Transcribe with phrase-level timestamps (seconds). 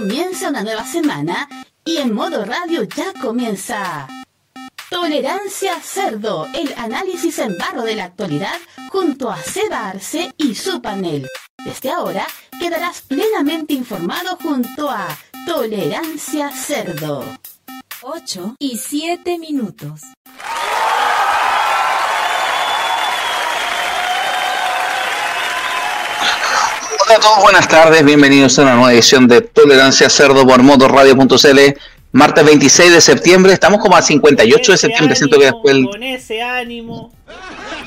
[0.00, 1.46] Comienza una nueva semana
[1.84, 4.08] y en modo radio ya comienza.
[4.88, 8.58] Tolerancia Cerdo, el análisis en barro de la actualidad
[8.88, 11.28] junto a Seba Arce y su panel.
[11.62, 12.26] Desde ahora
[12.58, 15.06] quedarás plenamente informado junto a
[15.44, 17.22] Tolerancia Cerdo.
[18.00, 20.00] 8 y 7 minutos.
[27.10, 31.58] Hola a todos, buenas tardes, bienvenidos a una nueva edición de Tolerancia Cerdo por motorradio.cl.
[32.12, 35.86] Martes 26 de septiembre, estamos como a 58 de septiembre, siento que después el...
[35.86, 37.10] Con ese ánimo.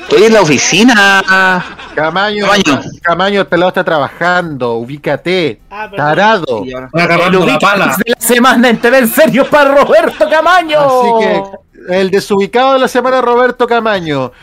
[0.02, 1.63] Estoy en la oficina.
[1.96, 2.82] Camaño, Camaño.
[3.02, 6.66] Camaño, el pelado está trabajando, ubícate, Ah, tarado.
[6.91, 7.96] agarrando la pala.
[8.04, 10.80] de la semana en TV en serio para Roberto Camaño.
[10.82, 11.26] Así
[11.88, 14.34] que el desubicado de la semana, Roberto Camaño.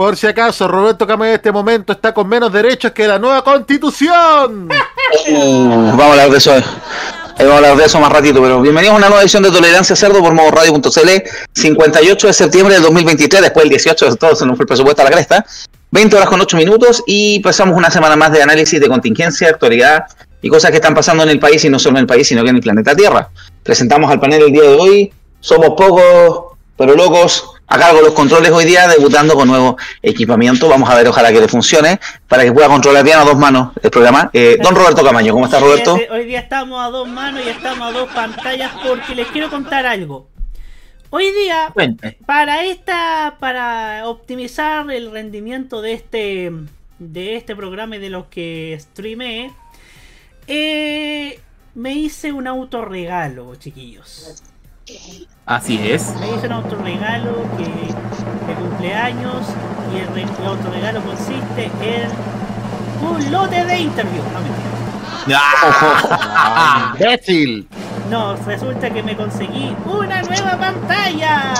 [0.00, 3.44] Por si acaso, Roberto Camaño en este momento está con menos derechos que la nueva
[3.44, 4.66] constitución.
[5.28, 6.56] Uh, vamos a hablar de eso.
[6.56, 6.62] eh,
[7.40, 9.94] vamos a hablar de eso más ratito, pero bienvenidos a una nueva edición de Tolerancia
[9.94, 11.08] Cerdo por motorradio.cl.
[11.52, 15.02] 58 de septiembre del 2023, después del 18 de todo, se nos fue el presupuesto
[15.02, 15.44] a la cresta.
[15.90, 20.04] 20 horas con 8 minutos y pasamos una semana más de análisis de contingencia, actualidad
[20.40, 22.42] y cosas que están pasando en el país y no solo en el país, sino
[22.44, 23.28] que en el planeta Tierra.
[23.64, 25.12] Presentamos al panel el día de hoy.
[25.40, 27.59] Somos pocos, pero locos.
[27.72, 30.68] A cargo de los controles hoy día, debutando con nuevo equipamiento.
[30.68, 33.72] Vamos a ver, ojalá que le funcione, para que pueda controlar bien a dos manos
[33.80, 34.28] el programa.
[34.32, 35.92] Eh, don Roberto Camaño, ¿cómo está Roberto?
[35.94, 39.28] Hoy día- Hoy día estamos a dos manos y estamos a dos pantallas porque les
[39.28, 40.28] quiero contar algo.
[41.10, 42.18] Hoy día, Cuente.
[42.26, 46.50] para esta, para optimizar el rendimiento de este,
[46.98, 49.52] de este programa y de los que streamé,
[50.48, 51.38] eh,
[51.76, 54.42] me hice un autorregalo, chiquillos.
[55.46, 56.14] Así es.
[56.20, 59.46] Me hice un autorregalo que de cumpleaños
[59.92, 62.10] y el, re- el autorregalo consiste en
[63.06, 64.22] un lote de interview.
[64.32, 65.40] No mentira.
[65.42, 67.68] Ah, ¡Imbécil!
[68.10, 71.52] No, resulta que me conseguí una nueva pantalla.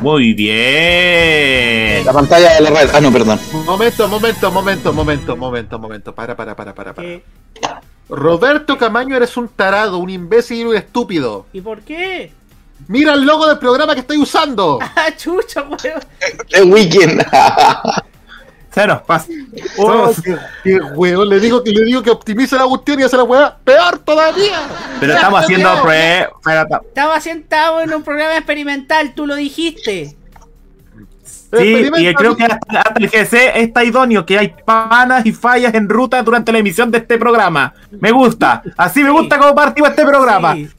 [0.00, 2.04] Muy bien.
[2.06, 2.90] La pantalla de la red.
[2.94, 3.38] Ah, no, perdón.
[3.66, 6.14] Momento, momento, momento, momento, momento, momento.
[6.14, 7.06] Para, para, para, para, para.
[7.06, 7.22] ¿Qué?
[8.10, 11.46] Roberto Camaño, eres un tarado, un imbécil y un estúpido.
[11.52, 12.32] ¿Y por qué?
[12.88, 14.78] Mira el logo del programa que estoy usando.
[14.96, 16.00] ¡Ah, chucha, weón!
[16.50, 17.24] El weekend.
[18.70, 19.26] Se nos pasa.
[19.78, 20.12] Oh,
[20.62, 20.78] qué,
[21.26, 24.60] le digo que le digo que optimice la cuestión y hace la hueá peor todavía.
[25.00, 26.30] Pero estamos haciendo pruebas.
[26.86, 30.16] Estaba sentado en un programa experimental, tú lo dijiste.
[31.52, 35.74] Sí, y creo que hasta, hasta el GC está idóneo, que hay panas y fallas
[35.74, 37.74] en ruta durante la emisión de este programa.
[37.90, 38.62] Me gusta.
[38.76, 40.54] Así me gusta cómo partimos este programa.
[40.54, 40.70] Sí.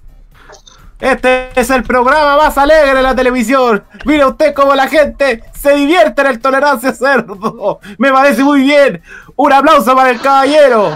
[1.01, 3.83] Este es el programa más alegre de la televisión.
[4.05, 7.79] Mira usted cómo la gente se divierte en el Tolerancia Cerdo.
[7.97, 9.01] Me parece muy bien.
[9.35, 10.95] Un aplauso para el caballero.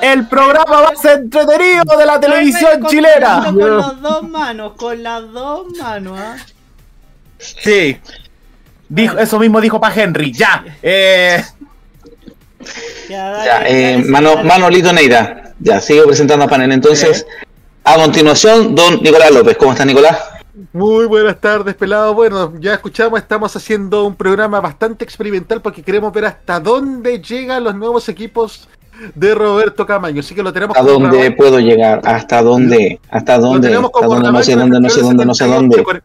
[0.00, 3.44] El programa más entretenido de la televisión chilena.
[3.44, 6.36] Con las dos manos, con las dos manos, ¿ah?
[7.36, 8.00] Sí.
[8.90, 10.32] Dijo, eso mismo dijo pa' Henry.
[10.32, 10.64] Ya.
[10.82, 11.42] Eh,
[13.08, 14.48] Ya, dale, Ya, eh, dale, Mano- dale.
[14.48, 15.54] Manolito Neira.
[15.60, 16.72] Ya, sigo presentando a panel.
[16.72, 17.26] Entonces,
[17.84, 19.56] a continuación, don Nicolás López.
[19.56, 20.18] ¿Cómo está, Nicolás?
[20.72, 22.14] Muy buenas tardes, pelado.
[22.14, 27.64] Bueno, ya escuchamos, estamos haciendo un programa bastante experimental porque queremos ver hasta dónde llegan
[27.64, 28.68] los nuevos equipos
[29.14, 30.20] de Roberto Camaño.
[30.20, 32.00] Así que lo tenemos ¿A dónde puedo llegar?
[32.04, 33.00] ¿Hasta dónde?
[33.08, 33.68] ¿Hasta dónde?
[33.74, 34.32] ¿Hasta dónde?
[34.32, 36.02] No sé dónde, no sé dónde, no sé 78, dónde.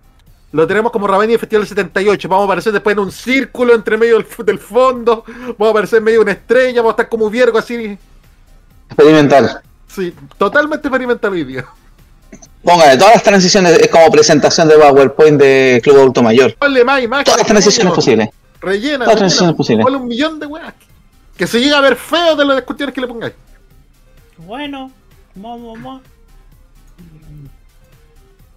[0.56, 2.30] Lo tenemos como Rabani del Festival 78.
[2.30, 5.26] Vamos a aparecer después en un círculo entre medio del, fondo.
[5.28, 6.78] Vamos a aparecer en medio de una estrella.
[6.78, 7.98] Vamos a estar como Viergo así.
[8.88, 9.62] Experimental.
[9.86, 11.66] Sí, totalmente experimental hoy día.
[12.64, 16.56] Póngale, todas las transiciones es como presentación de PowerPoint de Club Auto Mayor.
[16.56, 17.26] Ponle más imágenes.
[17.26, 17.96] Todas las transiciones coño.
[17.96, 18.30] posibles.
[18.62, 19.00] Rellena.
[19.00, 19.84] Todas las transiciones posibles.
[19.84, 20.74] Ponle un millón de weas.
[21.36, 23.34] Que se llega a ver feo de las cuestiones que le pongáis.
[24.38, 24.90] Bueno,
[25.36, 26.02] vamos, vamos.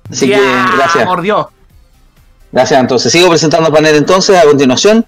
[0.09, 1.05] Así ya, que, gracias.
[1.05, 1.47] Por Dios.
[2.53, 3.13] Gracias, entonces.
[3.13, 5.05] Sigo presentando panel entonces, a continuación.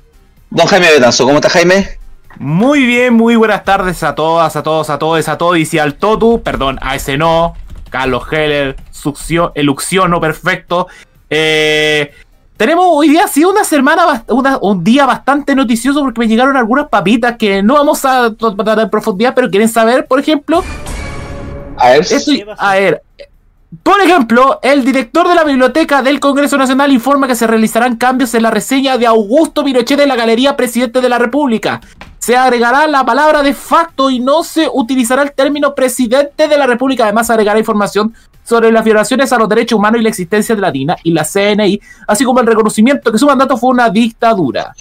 [0.50, 1.98] Don Jaime Betanzo, ¿cómo está Jaime?
[2.38, 5.74] Muy bien, muy buenas tardes a todas, a todos, a todos, a todos.
[5.74, 7.54] Y al Totu, perdón, a ese no,
[7.90, 10.86] Carlos Heller, succión, elucciono perfecto.
[11.28, 12.12] Eh,
[12.56, 16.88] tenemos hoy día, sí, una semana, una- un día bastante noticioso porque me llegaron algunas
[16.88, 20.62] papitas que no vamos a tratar en profundidad, pero quieren saber, por ejemplo,
[21.76, 22.00] A ver.
[22.00, 22.62] esto, ¿Qué pasó?
[22.62, 23.02] a ver,
[23.84, 28.34] por ejemplo, el director de la Biblioteca del Congreso Nacional informa que se realizarán cambios
[28.34, 31.80] en la reseña de Augusto Pinochet en la Galería Presidente de la República.
[32.18, 36.66] Se agregará la palabra de facto y no se utilizará el término presidente de la
[36.66, 37.04] República.
[37.04, 38.12] Además, se agregará información
[38.42, 41.24] sobre las violaciones a los derechos humanos y la existencia de la DINA y la
[41.24, 44.74] CNI, así como el reconocimiento que su mandato fue una dictadura.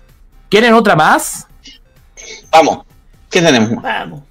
[0.49, 1.47] ¿Quieren otra más?
[2.51, 2.79] Vamos.
[3.29, 3.83] ¿Qué tenemos?
[3.83, 4.28] Vamos.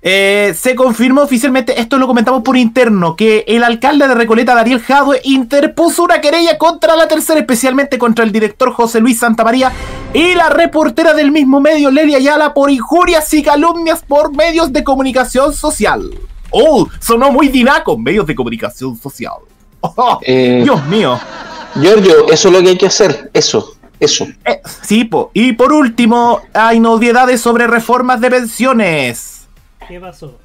[0.00, 4.80] Eh, se confirmó oficialmente, esto lo comentamos por interno, que el alcalde de Recoleta, Daniel
[4.80, 9.72] Jadwe, interpuso una querella contra la tercera, especialmente contra el director José Luis Santamaría
[10.14, 14.84] y la reportera del mismo medio, Lelia Ayala, por injurias y calumnias por medios de
[14.84, 16.08] comunicación social.
[16.50, 19.38] Oh, sonó muy dinaco, medios de comunicación social.
[19.80, 21.18] Oh, Eh, Dios mío.
[21.74, 23.30] Giorgio, eso es lo que hay que hacer.
[23.34, 24.26] Eso, eso.
[24.44, 25.30] Eh, sí, po.
[25.34, 29.37] Y por último, hay novedades sobre reformas de pensiones.
[29.88, 30.38] ¿Qué pasó?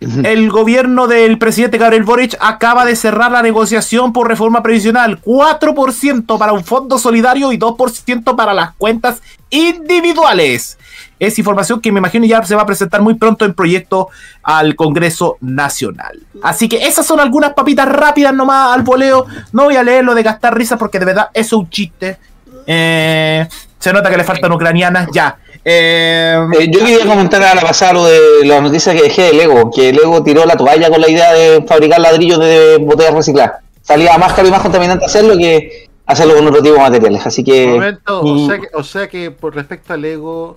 [0.00, 5.20] El gobierno del presidente Gabriel Boric acaba de cerrar la negociación por reforma previsional.
[5.22, 10.78] 4% para un fondo solidario y 2% para las cuentas individuales.
[11.20, 14.08] Es información que me imagino ya se va a presentar muy pronto en proyecto
[14.42, 16.20] al Congreso Nacional.
[16.42, 19.26] Así que esas son algunas papitas rápidas nomás al voleo.
[19.52, 22.18] No voy a leer lo de gastar risas porque de verdad es un chiste.
[22.66, 23.46] Eh,
[23.78, 25.08] se nota que le faltan ucranianas.
[25.12, 25.38] Ya.
[25.64, 29.32] Eh, Eh, yo quería comentar a la pasada lo de la noticia que dejé de
[29.34, 33.60] Lego, que Lego tiró la toalla con la idea de fabricar ladrillos de botellas recicladas.
[33.80, 37.26] Salía más caro y más contaminante hacerlo que hacerlo con otro tipo de materiales.
[37.26, 37.66] Así que.
[37.66, 40.56] Momento, o sea que, o sea que por respecto a Lego.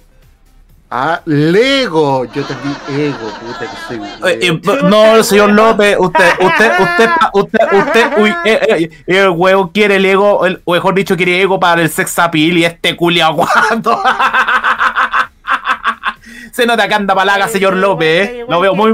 [0.89, 2.25] Ah, Lego.
[2.25, 4.31] Yo también ego, puta que soy.
[4.31, 9.71] Eh, eh, no, señor López, usted, usted, usted, usted, usted, uy, eh, eh, el huevo
[9.73, 12.95] quiere el ego, el, o mejor dicho, quiere ego para el sex appeal y este
[12.95, 13.99] culia aguando.
[16.55, 18.45] Se nota que anda palaga, señor López, eh.
[18.47, 18.91] Lo veo muy.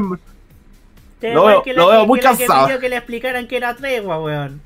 [1.22, 2.66] Lo veo- que lo veo que- muy que que cansado.
[2.66, 4.62] pidió que le explicaran que era tregua, weón.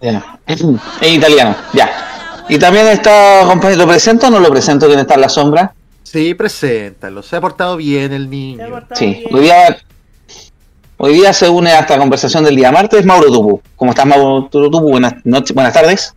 [0.00, 0.38] ya.
[0.46, 2.44] En italiano, ya.
[2.48, 4.86] Y también está, compañero, ¿lo presento o no lo presento?
[4.86, 5.72] ¿Quién está en la sombra?
[6.02, 7.22] Sí, preséntalo.
[7.22, 8.68] Se ha portado bien el Se ha niño.
[8.70, 9.28] portado Sí, bien.
[9.34, 9.76] hoy día,
[10.98, 13.62] hoy día se une a esta conversación del día martes Mauro Tupu.
[13.76, 14.80] ¿Cómo estás, Mauro Tupu?
[14.80, 16.14] Buenas, noches, buenas tardes.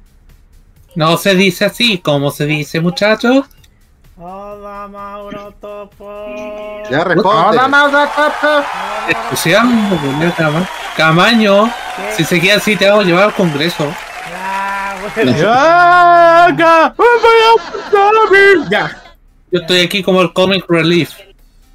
[0.96, 3.46] No se dice así, como se dice, muchachos.
[4.20, 6.26] Hola, Mauro Topo.
[6.90, 7.58] Ya responde.
[9.10, 11.72] Entusiasmo, boludo, Cama- Camaño.
[12.16, 13.94] Si se queda así, te hago llevar al Congreso.
[14.36, 15.36] Ah, weón.
[18.70, 19.04] Ya.
[19.52, 21.12] Yo estoy aquí como el Comic Relief.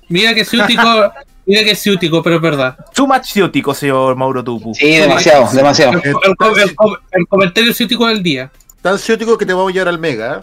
[0.08, 0.82] Mira que ciútico,
[1.46, 2.76] mira que ciútico, pero es verdad.
[2.92, 4.74] Too much ciútico, señor Mauro Tupu.
[4.74, 5.92] Sí, demasiado, demasiado.
[5.92, 6.14] El, el-
[6.60, 6.76] el-
[7.12, 8.50] el comentario ciútico del día.
[8.82, 10.38] Tan ciútico que te vamos a llevar al Mega.
[10.38, 10.40] ¿eh?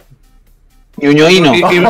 [0.96, 1.54] Ñuñoíno.
[1.54, 1.82] ¿Y, y- y-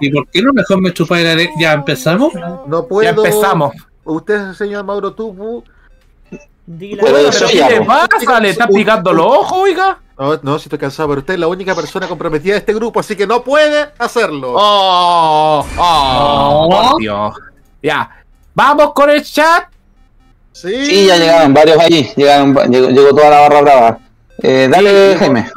[0.00, 2.32] y- por qué, no mejor me chupáis la de- ¿Ya empezamos?
[2.66, 3.02] No puedo.
[3.02, 3.74] Ya empezamos.
[4.04, 5.64] Usted, señor Mauro Tupu.
[6.66, 7.16] Dile Pero
[7.50, 8.40] ¿qué le pasa?
[8.40, 9.98] ¿Le está picando los ojos, oiga?
[10.18, 13.00] No, no, si estoy cansado, pero usted es la única persona comprometida de este grupo,
[13.00, 14.54] así que no puede hacerlo.
[14.56, 17.34] Oh, oh, por Dios.
[17.82, 18.10] Ya.
[18.54, 19.64] Vamos con el chat.
[20.52, 20.86] Sí.
[20.86, 22.08] Sí, ya llegaron varios allí.
[22.16, 23.98] Llegaron, llegó, llegó toda la barra brava.
[24.42, 25.50] Eh, dale, Jaime.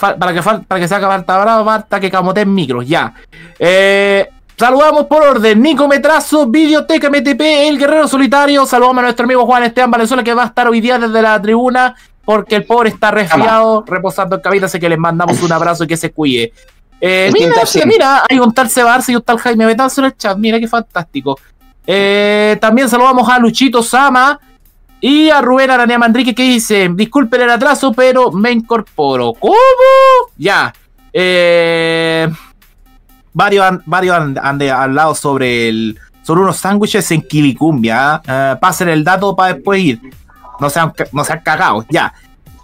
[0.00, 3.12] Para que para que saca Marta Brava, Marta que camoteen micros, ya.
[3.58, 5.60] Eh, saludamos por orden.
[5.60, 8.64] Nico Metrazo, Videoteca MTP, El Guerrero Solitario.
[8.64, 11.40] Saludamos a nuestro amigo Juan Esteban Valenzuela que va a estar hoy día desde la
[11.40, 11.94] tribuna
[12.24, 15.86] porque el pobre está resfriado, reposando en cabina, así que les mandamos un abrazo y
[15.86, 16.52] que se cuide.
[17.00, 17.88] Eh, mira, Team Top sí, 100.
[17.88, 20.66] mira, hay un tal Sebarce y un tal Jaime Betanzo en el chat, mira qué
[20.66, 21.38] fantástico.
[21.86, 24.40] Eh, también saludamos a Luchito Sama
[25.00, 29.32] y a Rubén Aranea Manrique que dice, disculpen el atraso, pero me incorporo.
[29.38, 29.54] ¿Cómo?
[30.36, 30.72] Ya.
[31.12, 32.28] Eh,
[33.32, 38.14] varios han, varios han, han de- hablado sobre el sobre unos sándwiches en Quilicumbia.
[38.26, 38.52] ¿ah?
[38.54, 40.00] Eh, pasen el dato para después ir.
[40.58, 42.12] No sean, no sean cagados, ya.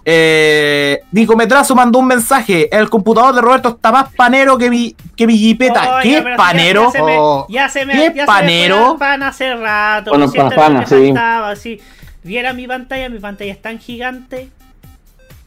[0.05, 2.67] Eh, Nico Metrazo mandó un mensaje.
[2.75, 5.99] El computador de Roberto está más panero que mi, que mi jipeta.
[6.01, 6.87] ¿Qué panero?
[6.87, 7.45] Ya, se me, Oh.
[7.49, 8.97] ya se me, ¿Qué ya se me panero?
[8.99, 10.09] pan hace rato.
[10.11, 10.95] Bueno, pan, sí.
[11.13, 11.79] faltaba, si
[12.23, 14.49] viera mi pantalla, mi pantalla es tan gigante.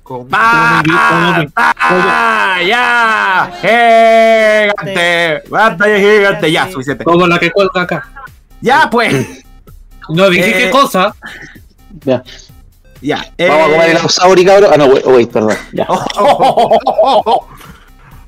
[0.02, 0.83] Con- ¡Ah!
[1.56, 2.59] ¡Ah!
[2.64, 3.50] ¡Ya!
[3.61, 5.42] ¡Gigante!
[5.49, 6.52] ¡Basta gigante!
[6.52, 7.04] Ya, suficiente.
[7.04, 8.09] Como la que cuelga acá.
[8.61, 9.45] Ya, pues.
[10.09, 11.14] No dije Eh, qué cosa.
[12.04, 12.23] Ya.
[13.00, 13.25] Ya.
[13.38, 14.71] Vamos a comer eh, el Ausauri, cabrón.
[14.73, 15.56] Ah, no, wait, wait, perdón.
[15.73, 15.87] Ya.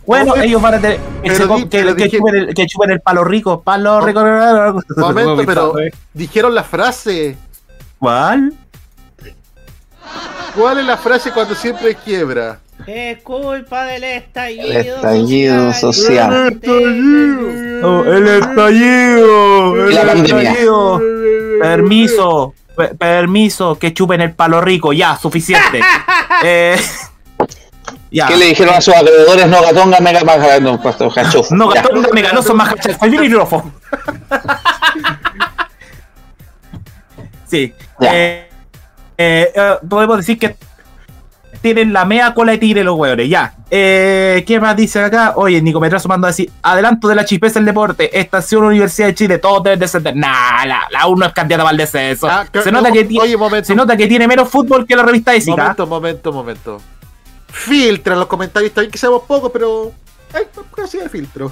[0.07, 3.61] Bueno, ellos van a tener que, chupen el, que chupen el palo rico.
[3.62, 4.00] Palo Oh.
[4.00, 4.21] rico.
[4.97, 5.75] Momento, pero
[6.14, 7.37] dijeron la frase.
[7.99, 8.52] ¿Cuál?
[10.55, 12.61] ¿Cuál es la frase cuando siempre quiebra?
[12.87, 16.61] Es culpa del estallido, El estallido social.
[17.83, 19.90] Oh, el estallido.
[19.90, 20.43] Y la el pandemia.
[20.50, 21.00] estallido.
[21.61, 22.55] Permiso.
[22.76, 23.76] pe- permiso.
[23.78, 24.93] Que chupen el palo rico.
[24.93, 25.81] Ya, suficiente.
[26.45, 26.76] eh,
[28.11, 28.26] ya.
[28.28, 29.49] ¿Qué le dijeron a sus acreedores?
[29.49, 31.55] No, gatonga, mega, baja, no, pasto, cachofo.
[31.55, 31.83] No, Ya.
[31.83, 33.73] gatón, me ganó, son más el micrófono.
[37.47, 37.73] Sí.
[38.00, 38.49] Eh,
[39.17, 40.57] eh, eh, podemos decir que
[41.61, 43.28] tienen la mea cola de tigre los hueones.
[43.28, 43.55] Ya.
[43.71, 45.33] Eh, ¿Qué más dice acá?
[45.37, 48.17] Oye, Nico Metrazo manda a decir: Adelanto de la chispeza el deporte.
[48.19, 49.38] Estación Universidad de Chile.
[49.38, 50.14] Todos deben descender.
[50.14, 52.28] Nah, la, la U no es candidata para el descenso.
[52.28, 53.67] Ah, se, nota no, que ti- oye, momento.
[53.67, 55.57] se nota que tiene menos fútbol que la revista Ésica.
[55.57, 56.81] Momento, momento, momento.
[57.50, 59.90] Filtra los comentarios, bien que seamos pocos, pero.
[60.33, 60.45] Hay
[60.76, 61.50] casi de filtro.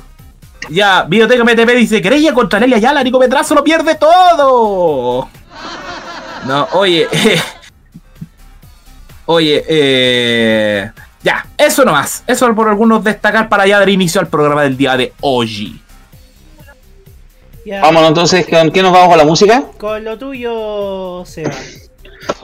[0.69, 5.29] Ya, Biblioteca MTP dice, querella contra Nelia Ayala, Nico Petrazo lo pierde todo.
[6.47, 7.09] No, oye,
[9.27, 10.91] oye, eh,
[11.23, 12.23] ya, eso nomás.
[12.27, 15.81] Eso por algunos destacar para ya dar inicio al programa del día de hoy.
[17.65, 19.65] Ya, Vámonos entonces, ¿con qué nos vamos con la música?
[19.77, 21.51] Con lo tuyo, Seba.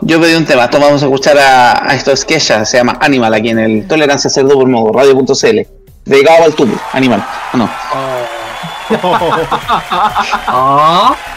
[0.00, 2.98] Yo pedí un tema, entonces vamos a escuchar a, a esto es Kesha, se llama
[3.00, 5.60] Animal aquí en el Tolerancia Cerdo por modo radio.cl.
[6.04, 7.24] Dedicado al tubo, Animal.
[7.52, 7.70] ¿o no?
[10.54, 11.16] Ah.
[11.24, 11.31] I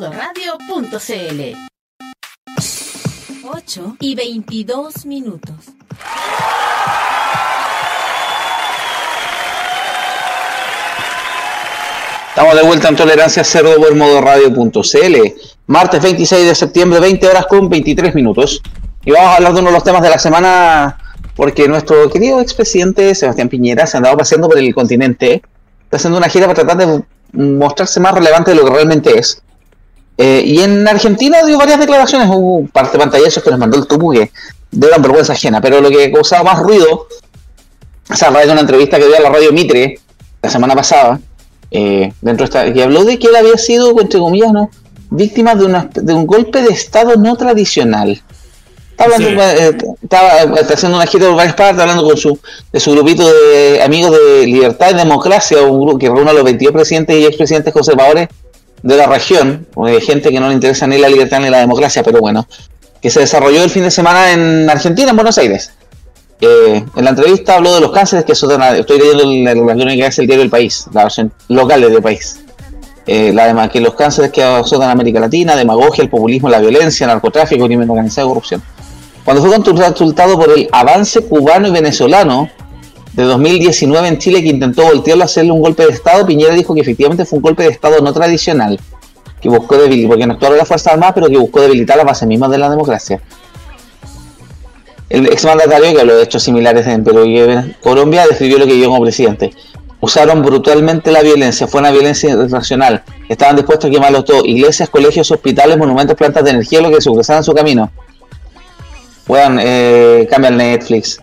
[0.00, 1.56] modoradio.cl.
[3.52, 5.54] 8 y 22 minutos.
[12.30, 15.16] Estamos de vuelta en Tolerancia Cerdo por modoradio.cl.
[15.66, 18.62] Martes 26 de septiembre, 20 horas con 23 minutos.
[19.04, 20.98] Y vamos a hablar de uno de los temas de la semana,
[21.36, 25.42] porque nuestro querido expresidente Sebastián Piñera se ha andado paseando por el continente.
[25.84, 27.04] Está haciendo una gira para tratar de
[27.34, 29.42] mostrarse más relevante de lo que realmente es.
[30.22, 33.78] Eh, y en Argentina dio varias declaraciones, hubo un par de pantallazos que les mandó
[33.78, 34.30] el tubo que
[34.70, 37.06] dan vergüenza ajena, pero lo que causaba más ruido,
[38.10, 39.98] o sea, a raíz de una entrevista que dio a la radio Mitre
[40.42, 41.18] la semana pasada,
[41.70, 44.68] eh, dentro de esta, que habló de que él había sido, entre comillas, ¿no?
[45.08, 48.22] víctima de, una, de un golpe de Estado no tradicional.
[48.90, 50.28] Estaba, hablando, eh, estaba
[50.74, 52.38] haciendo una gira por varias partes, hablando con su,
[52.70, 56.44] de su grupito de amigos de Libertad y Democracia, un grupo que reúne a los
[56.44, 58.28] 22 presidentes y expresidentes conservadores
[58.82, 62.02] de la región, de gente que no le interesa ni la libertad ni la democracia,
[62.02, 62.46] pero bueno,
[63.00, 65.72] que se desarrolló el fin de semana en Argentina, en Buenos Aires.
[66.40, 69.54] Eh, en la entrevista habló de los cánceres que a- estoy leyendo la
[69.96, 71.02] que es el país, la
[71.90, 72.40] del país.
[73.06, 77.06] Eh, la dema- que los cánceres que azotan América Latina, demagogia, el populismo, la violencia,
[77.06, 78.62] narcotráfico, crimen organizado corrupción.
[79.24, 82.48] Cuando fue consultado por el avance cubano y venezolano
[83.12, 86.74] de 2019 en Chile que intentó voltearlo a hacerle un golpe de Estado, Piñera dijo
[86.74, 88.78] que efectivamente fue un golpe de Estado no tradicional,
[89.40, 92.28] que buscó debilitar, porque no actuaron las Fuerzas Armadas, pero que buscó debilitar las bases
[92.28, 93.20] mismas de la democracia.
[95.08, 98.88] El exmandatario, que habló de hechos similares en Perú en Colombia, describió lo que vio
[98.90, 99.52] como presidente.
[100.00, 103.02] Usaron brutalmente la violencia, fue una violencia irracional.
[103.28, 107.10] Estaban dispuestos a quemarlos todo, iglesias, colegios, hospitales, monumentos, plantas de energía, lo que se
[107.10, 107.90] cruzaran su camino.
[109.26, 111.20] Weón, eh, cambia el Netflix.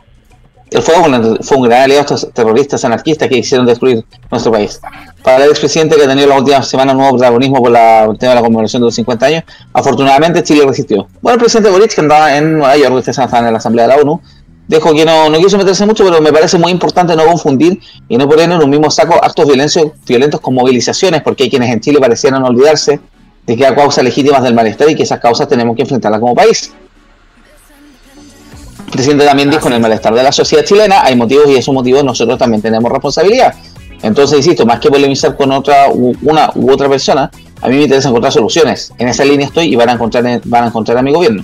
[0.82, 4.82] Fue un, fue un gran aliado de estos terroristas anarquistas que quisieron destruir nuestro país.
[5.24, 8.36] Para el expresidente que ha tenido las últimas semanas nuevo protagonismo por el tema de
[8.36, 11.08] la conmemoración de los 50 años, afortunadamente Chile resistió.
[11.22, 13.96] Bueno, el presidente Boric, que andaba en Nueva York, ustedes saben, en la Asamblea de
[13.96, 14.22] la ONU,
[14.68, 18.18] dijo que no, no quiso meterse mucho, pero me parece muy importante no confundir y
[18.18, 21.80] no poner en un mismo saco actos violentos, violentos con movilizaciones, porque hay quienes en
[21.80, 23.00] Chile parecieran olvidarse
[23.46, 26.36] de que hay causas legítimas del malestar y que esas causas tenemos que enfrentarlas como
[26.36, 26.74] país.
[28.92, 32.04] Presidente también dijo en el malestar de la sociedad chilena hay motivos y esos motivos
[32.04, 33.54] nosotros también tenemos responsabilidad.
[34.02, 37.30] Entonces, insisto, más que polemizar con otra u, una u otra persona,
[37.62, 38.94] a mí me interesa encontrar soluciones.
[38.98, 41.44] En esa línea estoy y van a encontrar, van a, encontrar a mi gobierno.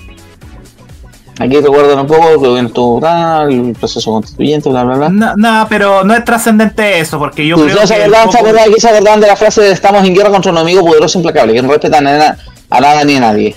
[1.39, 5.10] Aquí recuerdan un poco, el gobierno estuvo tal, el proceso constituyente, bla, bla, bla.
[5.10, 7.93] No, no, pero no es trascendente eso, porque yo creo no que.
[7.95, 11.17] acordaban, acordaban- se acordaban de la frase de estamos en guerra contra un enemigo poderoso
[11.17, 12.38] e implacable, que no respetan a, na-
[12.69, 13.56] a nada ni a nadie.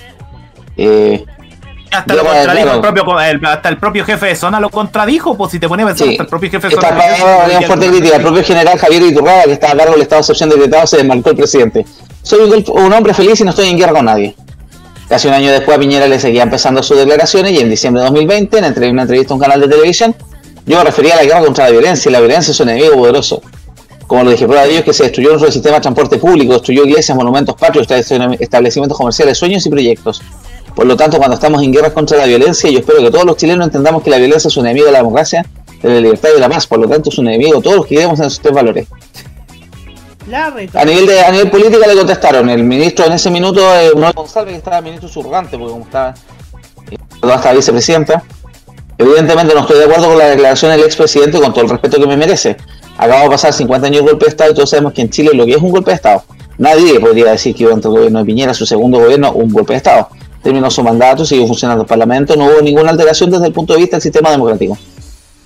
[0.75, 1.23] Eh,
[1.91, 5.51] Hasta lo contradijo el propio, el- hasta el propio jefe de zona lo contradijo, pues
[5.51, 6.13] si te pones a pensar, Sí.
[6.13, 6.89] hasta el propio jefe de zona.
[6.89, 8.15] palabra es fuerte crítica.
[8.17, 10.97] El propio general Javier Iturrada, que estaba a cargo del estado de excepción decretado, se
[10.97, 11.85] desmarcó el presidente.
[12.23, 14.35] Soy un, hombre feliz y no estoy en guerra con nadie.
[15.07, 18.07] Casi un año después a Piñera le seguía empezando sus declaraciones y en diciembre de
[18.09, 20.13] 2020, en una entrevista a un canal de televisión,
[20.65, 22.95] yo me refería a la guerra contra la violencia y la violencia es un enemigo
[22.95, 23.41] poderoso.
[24.05, 26.53] Como lo dije, prueba de ello es que se destruyó nuestro sistema de transporte público,
[26.53, 30.21] destruyó iglesias, monumentos patrios, establecimientos comerciales, sueños y proyectos.
[30.77, 33.35] Por lo tanto, cuando estamos en guerra contra la violencia, yo espero que todos los
[33.35, 35.43] chilenos entendamos que la violencia es un enemigo de la democracia,
[35.81, 36.67] de la libertad y de la paz.
[36.67, 38.87] Por lo tanto, es un enemigo de todos los que creemos en esos tres valores.
[40.75, 42.47] A nivel de a nivel política le contestaron.
[42.51, 46.13] El ministro en ese minuto, eh, Manuel González, que estaba ministro subrogante, porque como estaba,
[46.91, 48.23] eh, toda esta vicepresidenta,
[48.99, 52.05] evidentemente no estoy de acuerdo con la declaración del expresidente con todo el respeto que
[52.05, 52.55] me merece.
[52.99, 55.31] Acaba de pasar 50 años de golpe de Estado y todos sabemos que en Chile
[55.33, 56.23] lo que es un golpe de Estado.
[56.59, 59.77] Nadie podría decir que durante el gobierno de Piñera, su segundo gobierno, un golpe de
[59.77, 60.09] Estado.
[60.43, 63.79] Terminó su mandato, siguió funcionando el Parlamento, no hubo ninguna alteración desde el punto de
[63.79, 64.77] vista del sistema democrático.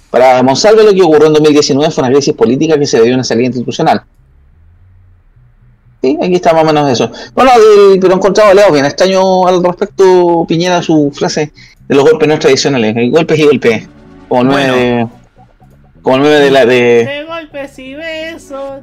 [0.09, 3.15] Para Monsalve lo que ocurrió en 2019 fue una crisis política que se debió a
[3.15, 4.03] una salida institucional.
[6.01, 7.11] Sí, aquí está más o menos eso.
[7.33, 11.51] Bueno, el- pero he encontrado Leo bien extraño al respecto Piñera su frase
[11.87, 12.95] de los golpes no tradicionales.
[13.11, 13.87] Golpes y golpes.
[14.27, 14.75] Como el meme Bueno.
[14.75, 15.07] de.
[16.01, 17.25] Como el meme de la de.
[17.41, 18.81] Golpes y besos.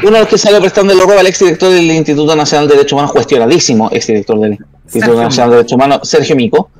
[0.00, 3.10] de los que salió prestando el robo al exdirector del Instituto Nacional de Derechos Humanos,
[3.12, 6.70] cuestionadísimo exdirector del Instituto Sergio Nacional de Derechos Humanos, Sergio Mico.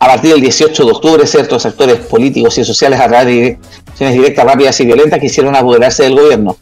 [0.00, 4.16] A partir del 18 de octubre, ciertos actores políticos y sociales a través de acciones
[4.16, 6.56] directas, rápidas y violentas quisieron apoderarse del gobierno.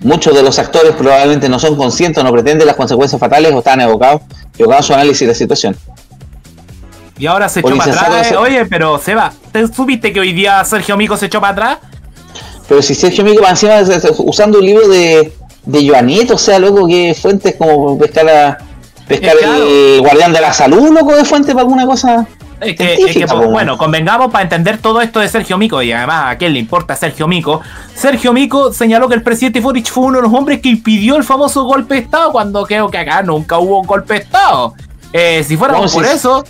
[0.00, 3.58] Muchos de los actores probablemente no son conscientes o no pretenden las consecuencias fatales o
[3.58, 4.20] están evocados,
[4.58, 5.74] evocados su análisis de la situación.
[7.18, 8.26] Y ahora se echó para atrás.
[8.26, 8.36] ese-.
[8.36, 11.78] Oye, pero Seba, ¿te supiste que hoy día Sergio Mico se echó para atrás?
[12.68, 13.74] Pero si Sergio Mico va encima
[14.18, 15.32] usando un libro de,
[15.64, 18.58] de Joanito, o sea, loco, que fuentes como pescar a
[19.06, 19.64] pescar claro.
[19.64, 22.26] el guardián de la salud, loco, de fuente para alguna cosa.
[22.60, 26.32] Es que, es que, bueno, convengamos para entender todo esto de Sergio Mico y además
[26.32, 27.60] a quién le importa Sergio Mico.
[27.94, 31.24] Sergio Mico señaló que el presidente Boric fue uno de los hombres que impidió el
[31.24, 34.72] famoso golpe de Estado cuando creo que acá nunca hubo un golpe de Estado.
[35.12, 36.44] Eh, si fuéramos No, por eso,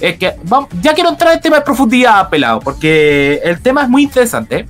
[0.00, 3.88] es que vamos, ya quiero entrar en tema de profundidad, pelado, porque el tema es
[3.88, 4.66] muy interesante.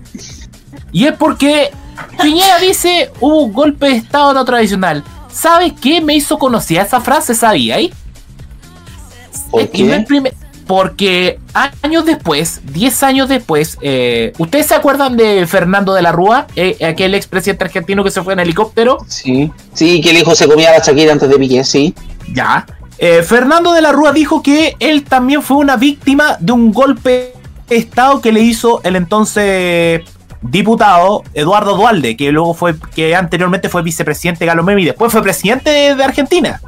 [0.93, 1.71] Y es porque
[2.21, 5.05] Piñera dice hubo un golpe de Estado no tradicional.
[5.33, 7.35] ¿Sabes qué me hizo conocida esa frase?
[7.35, 7.93] ¿Sabía ahí?
[9.51, 10.05] ¿Por Es qué?
[10.07, 10.35] primer-
[10.67, 11.41] porque
[11.83, 16.47] años después, 10 años después, eh, ¿ustedes se acuerdan de Fernando de la Rúa?
[16.55, 18.99] Eh, aquel expresidente argentino que se fue en helicóptero.
[19.09, 19.51] Sí.
[19.75, 21.93] Sí, que el hijo se comía la Shakira antes de Piqué, sí.
[22.33, 22.65] Ya.
[23.03, 27.33] Eh, Fernando de la Rúa dijo que él también fue una víctima de un golpe
[27.67, 30.03] de Estado que le hizo el entonces
[30.43, 35.23] diputado Eduardo Dualde, que luego fue, que anteriormente fue vicepresidente de Galomemi y después fue
[35.23, 36.61] presidente de, Argentina.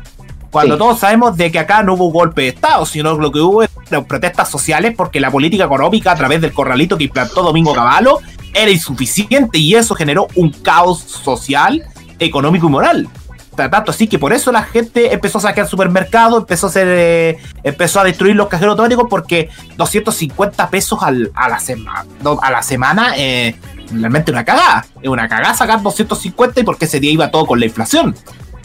[0.50, 0.78] Cuando Sí.
[0.78, 4.06] todos sabemos de que acá no hubo golpe de Estado, sino lo que hubo eran
[4.06, 8.20] protestas sociales porque la política económica a través del corralito que implantó Domingo Cavallo
[8.54, 11.82] era insuficiente y eso generó un caos social,
[12.18, 13.08] económico y moral.
[13.54, 17.38] Tanto así que por eso la gente empezó a saquear supermercados, empezó a hacer, eh,
[17.62, 23.54] empezó a destruir los cajeros automáticos porque 250 pesos al- a, la semana, eh,
[23.92, 24.86] realmente una cagada.
[25.02, 28.14] Es una cagada sacar 250 y porque ese día iba todo con la inflación.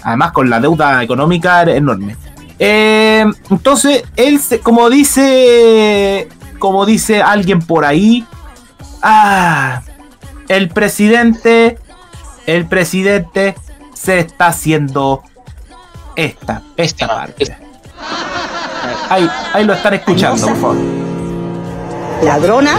[0.04, 2.16] Además con la deuda económica enorme.
[2.58, 8.26] Eh, entonces, él, como dice, como dice alguien por ahí,
[9.04, 9.82] ah,
[10.48, 11.78] el presidente,
[12.46, 13.56] el presidente
[14.00, 15.24] se está haciendo
[16.16, 17.58] esta, esta parte.
[19.10, 20.78] Ahí, ahí lo están escuchando, por favor.
[22.24, 22.78] ladrona.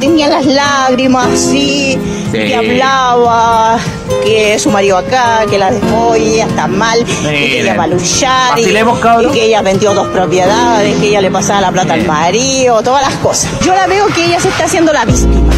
[0.00, 1.98] Tenía las lágrimas así,
[2.30, 2.32] Sí.
[2.32, 3.78] que hablaba,
[4.22, 7.84] que su marido acá, que la dejó y ella está mal, y que ella va
[7.84, 8.64] a luchar, y
[9.32, 13.14] que ella vendió dos propiedades, que ella le pasaba la plata al marido, todas las
[13.20, 13.50] cosas.
[13.60, 15.50] Yo la veo que ella se está haciendo la víctima.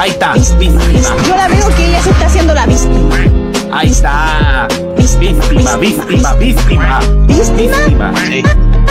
[0.00, 0.80] Ahí está, Víctima.
[1.28, 3.16] Yo la veo que ella se está haciendo la víctima.
[3.70, 4.66] Ahí está.
[4.96, 7.00] Víctima, víctima, víctima.
[7.26, 8.14] ¿Víctima?
[8.26, 8.42] Sí.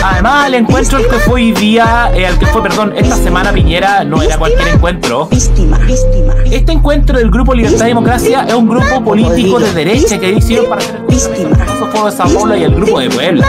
[0.03, 3.51] Además, el encuentro al que fue hoy día, eh, al que fue, perdón, esta semana
[3.51, 5.25] Piñera, no era cualquier encuentro.
[5.25, 6.35] Víctima, víctima.
[6.45, 10.69] Este encuentro del Grupo Libertad y Democracia es un grupo político de derecha que hicieron
[10.69, 11.55] para hacer el Víctima.
[11.91, 13.47] Fuego de Paulo y el Grupo de Puebla.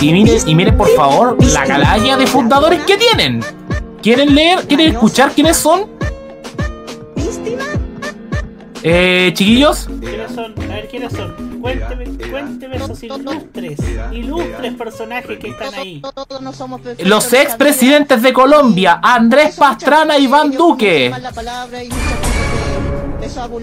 [0.00, 3.44] Y miren, y miren por favor la galaya de fundadores que tienen.
[4.00, 4.60] ¿Quieren leer?
[4.68, 5.97] ¿Quieren escuchar quiénes son?
[8.82, 9.88] Eh, chiquillos.
[10.00, 10.54] ¿Quiénes son?
[10.62, 11.60] A ver, ¿quiénes son?
[11.60, 13.78] Cuénteme, cuénteme esos ilustres,
[14.12, 16.00] ilustres personajes que están ahí.
[16.00, 21.12] Todos no somos perfectos, Los expresidentes de Colombia, Andrés Pastrana y Iván Duque.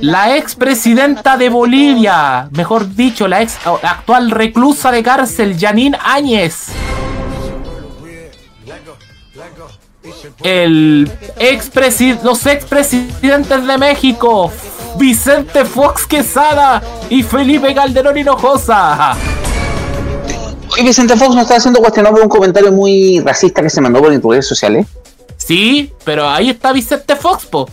[0.01, 6.67] La expresidenta de Bolivia, mejor dicho, la ex actual reclusa de cárcel, Janine Áñez.
[10.43, 14.51] El expresi los expresidentes de México,
[14.97, 19.13] Vicente Fox Quesada y Felipe Calderón Hinojosa.
[20.71, 24.01] Hoy Vicente Fox nos está haciendo cuestionado por un comentario muy racista que se mandó
[24.01, 24.87] por redes sociales.
[25.37, 27.69] Sí, pero ahí está Vicente Fox, po.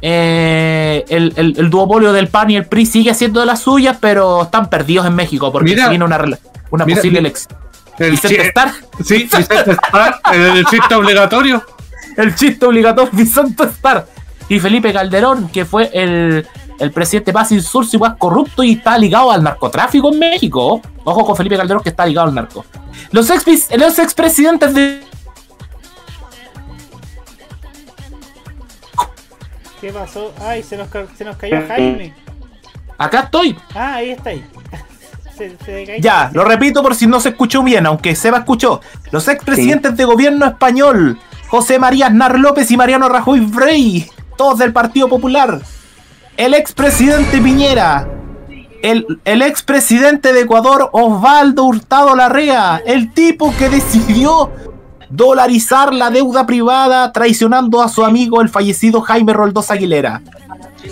[0.00, 3.96] Eh, el, el- el duopolio del PAN y el PRI sigue haciendo de las suyas,
[4.00, 6.18] pero están perdidos en México porque Mira, se viene una,
[6.70, 7.58] una mira, posible elección.
[7.98, 8.72] El Vicente Starr,
[9.04, 11.62] Sí, Vicente Starr, el, el chiste obligatorio.
[12.16, 14.06] el chiste obligatorio Vicente Starr.
[14.48, 16.46] Y Felipe Calderón, que fue el,
[16.78, 20.80] el presidente más insulso y más corrupto y está ligado al narcotráfico en México.
[21.04, 22.64] Ojo con Felipe Calderón que está ligado al narco.
[23.10, 25.02] Los, ex, los expresidentes de
[29.80, 30.32] ¿Qué pasó?
[30.40, 32.12] Ay, se nos, se nos cayó Jaime.
[32.96, 33.56] Acá estoy.
[33.74, 34.44] Ah, ahí está ahí.
[35.36, 36.00] Se, se.
[36.00, 38.80] Ya, lo repito por si no se escuchó bien, aunque Seba escuchó.
[39.12, 44.72] Los expresidentes de gobierno español, José María Aznar López y Mariano Rajoy Frey, todos del
[44.72, 45.60] Partido Popular.
[46.38, 48.08] El expresidente Piñera.
[48.80, 52.80] El, el expresidente de Ecuador, Osvaldo Hurtado Larrea.
[52.86, 54.50] El tipo que decidió
[55.10, 60.22] dolarizar la deuda privada traicionando a su amigo el fallecido Jaime Roldós Aguilera.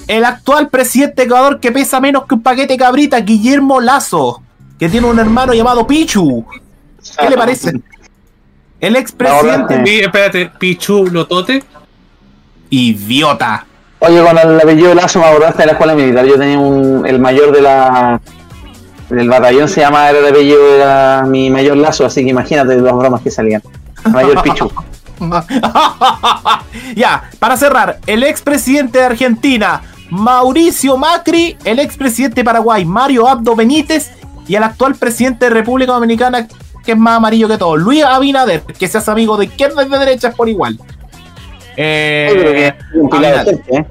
[0.09, 4.43] El actual presidente de Ecuador que pesa menos que un paquete de cabrita, Guillermo Lazo,
[4.79, 6.45] que tiene un hermano llamado Pichu.
[7.19, 7.81] ¿Qué le parece?
[8.81, 9.83] El expresidente.
[9.87, 11.63] Sí, espérate, Pichu Lotote.
[12.71, 13.67] Idiota.
[14.01, 16.27] Oye, con el apellido Lazo me acordaste de la escuela militar.
[16.27, 18.21] Yo tenía un, el mayor de la
[19.09, 22.95] del batallón se llama era el apellido era mi mayor Lazo, así que imagínate las
[22.95, 23.63] bromas que salían.
[24.11, 24.71] Mayor Pichu.
[26.95, 33.57] ya, para cerrar, el expresidente de Argentina, Mauricio Macri, el expresidente de Paraguay, Mario Abdo
[33.57, 34.11] Benítez,
[34.47, 36.47] y el actual presidente de República Dominicana,
[36.85, 37.77] que es más amarillo que todo.
[37.77, 40.79] Luis Abinader, que seas amigo de izquierda y de derecha por igual.
[41.77, 43.87] Eh, un de gente, ¿eh?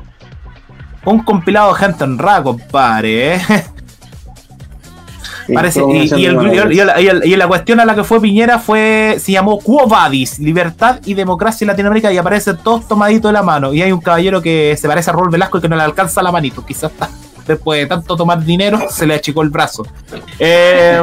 [1.05, 3.35] Un compilado de gente honrada, compadre.
[3.35, 3.41] ¿eh?
[5.47, 9.59] Sí, Parece, y, y el- la cuestión a la que fue Piñera fue se llamó
[9.59, 13.71] Quo Vadis, Libertad y Democracia en Latinoamérica, y aparecen todos tomaditos de la mano.
[13.71, 16.23] Y hay un caballero que se parece a Raúl Velasco y que no le alcanza
[16.23, 16.65] la manito.
[16.65, 16.91] Quizás
[17.47, 19.85] después de tanto tomar dinero se le achicó el brazo.
[20.39, 20.99] Eh,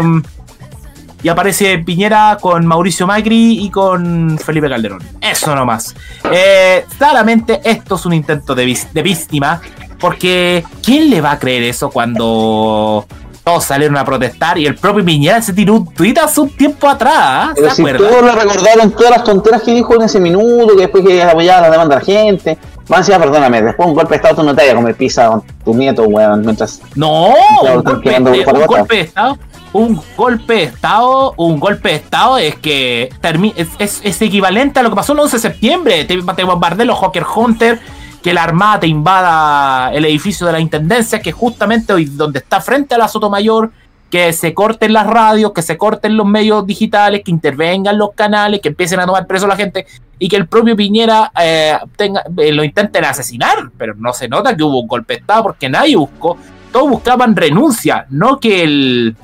[1.22, 5.02] y aparece Piñera con Mauricio Macri y con Felipe Calderón.
[5.20, 5.94] Eso nomás.
[6.30, 9.60] Eh, claramente esto es un intento de, víctima.
[10.00, 13.06] Porque ¿quién le va a creer eso cuando
[13.44, 16.88] todos salieron a protestar y el propio Piñera se tiró un tuit hace un tiempo
[16.88, 17.50] atrás?
[17.54, 20.82] ¿Se Pero si todos le recordaron todas las tonteras que dijo en ese minuto, que
[20.82, 22.58] después que apoyaba la demanda de la gente.
[22.88, 25.28] Más encima, perdóname, después un golpe de estado tú no te vayas a comer pizza
[25.28, 26.80] con tu nieto, weón, mientras...
[26.96, 29.38] No, un golpe, un golpe de Estado.
[29.72, 33.08] Un golpe de Estado, un golpe de Estado es que
[33.56, 36.04] es, es- es equivalente a lo que pasó el 11 de septiembre.
[36.04, 37.80] Te, te los Hawker Hunter,
[38.22, 42.60] que la Armada te invada el edificio de la Intendencia, que justamente hoy donde está
[42.60, 43.70] frente a la Sotomayor,
[44.10, 48.60] que se corten las radios, que se corten los medios digitales, que intervengan los canales,
[48.60, 49.86] que empiecen a tomar preso a la gente
[50.18, 53.70] y que el propio Piñera eh, eh, lo intenten asesinar.
[53.78, 56.36] Pero no se nota que hubo un golpe de Estado porque nadie buscó
[56.70, 59.16] todos buscaban renuncia, no que el.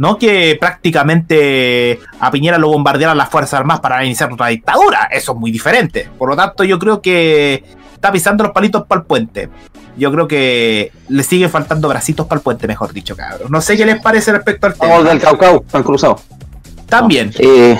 [0.00, 5.08] No que prácticamente a Piñera lo bombardearan las Fuerzas Armadas para iniciar otra dictadura.
[5.10, 6.08] Eso es muy diferente.
[6.18, 9.50] Por lo tanto, yo creo que está pisando los palitos para el puente.
[9.98, 13.48] Yo creo que le sigue faltando bracitos para el puente, mejor dicho, cabrón.
[13.50, 15.02] No sé qué les parece respecto al tema.
[15.02, 16.18] del Caucao, han cruzado.
[16.88, 17.30] También.
[17.38, 17.78] Eh,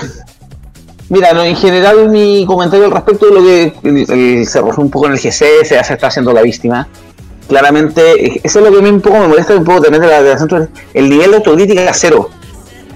[1.09, 4.83] mira, no, en general mi comentario al respecto de lo que el- el- se rozó
[4.83, 6.87] un poco en el GC, se, se está haciendo la víctima.
[7.51, 10.09] Claramente, eso es lo que a mí un poco me molesta un poco también de
[10.09, 12.31] la, de la el nivel de autocrítica es cero.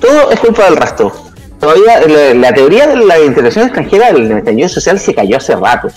[0.01, 1.13] Todo es culpa del resto.
[1.59, 5.89] Todavía la, teoría de la integración extranjera del estallido social se cayó hace rato.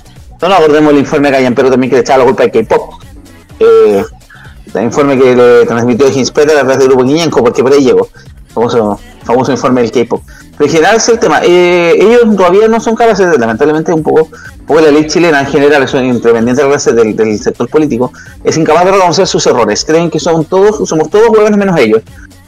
[0.42, 2.94] No nos acordemos el informe de pero también que le echaba la culpa de K-pop.
[3.60, 4.04] Eh,
[4.74, 8.10] el informe que le transmitió Hinspeter a través del grupo Guiñenco, porque por ahí llegó.
[8.56, 10.24] Famoso, famoso informe del K-pop.
[10.58, 11.42] Pero en general es el tema.
[11.44, 15.46] Eh, ellos todavía no son capaces, lamentablemente, un poco, un poco la ley chilena en
[15.46, 18.12] general, eso independiente del, del sector político,
[18.44, 19.86] es incapaz de reconocer sus errores.
[19.86, 22.02] Creen que son todos, somos todos huevones menos ellos.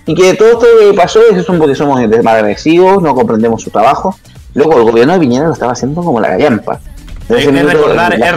[0.07, 3.69] Y que todo esto que pasó es un porque somos mal agresivos, no comprendemos su
[3.69, 4.15] trabajo.
[4.55, 6.79] Luego el gobierno de Piñera lo estaba haciendo como la gallampa.
[7.29, 7.45] Es,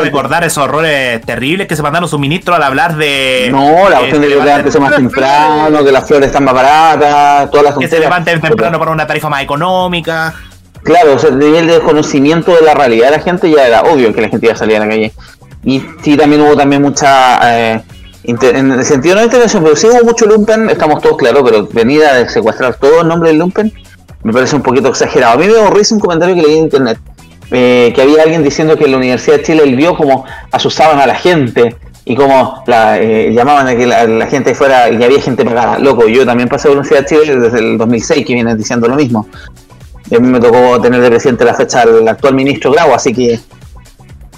[0.02, 3.48] recordar, es esos errores terribles que se mandaron sus ministros al hablar de.
[3.50, 7.50] No, la cuestión de que levanten- levantarse más temprano, que las flores están más baratas,
[7.50, 10.34] todas las que se levanten temprano para una tarifa más económica.
[10.82, 13.82] Claro, o sea, el nivel de desconocimiento de la realidad de la gente ya era
[13.82, 15.12] obvio que la gente iba a salir a la calle.
[15.64, 17.38] Y sí, también hubo también mucha,
[17.74, 17.82] eh,
[18.24, 21.68] en el sentido no de intervención, pero sí hubo mucho lumpen, estamos todos claros, pero
[21.72, 23.72] venida de secuestrar todo en nombre del lumpen,
[24.24, 25.34] me parece un poquito exagerado.
[25.34, 26.98] A mí me aburrió un comentario que leí en internet,
[27.52, 31.06] eh, que había alguien diciendo que la Universidad de Chile él vio como asustaban a
[31.06, 35.20] la gente y como la, eh, llamaban a que la, la gente fuera y había
[35.20, 35.78] gente pagada.
[35.78, 38.88] Loco, yo también pasé por la Universidad de Chile desde el 2006 que vienen diciendo
[38.88, 39.28] lo mismo.
[40.10, 43.14] Y a mí me tocó tener de presidente la fecha al actual ministro Grau, así
[43.14, 43.38] que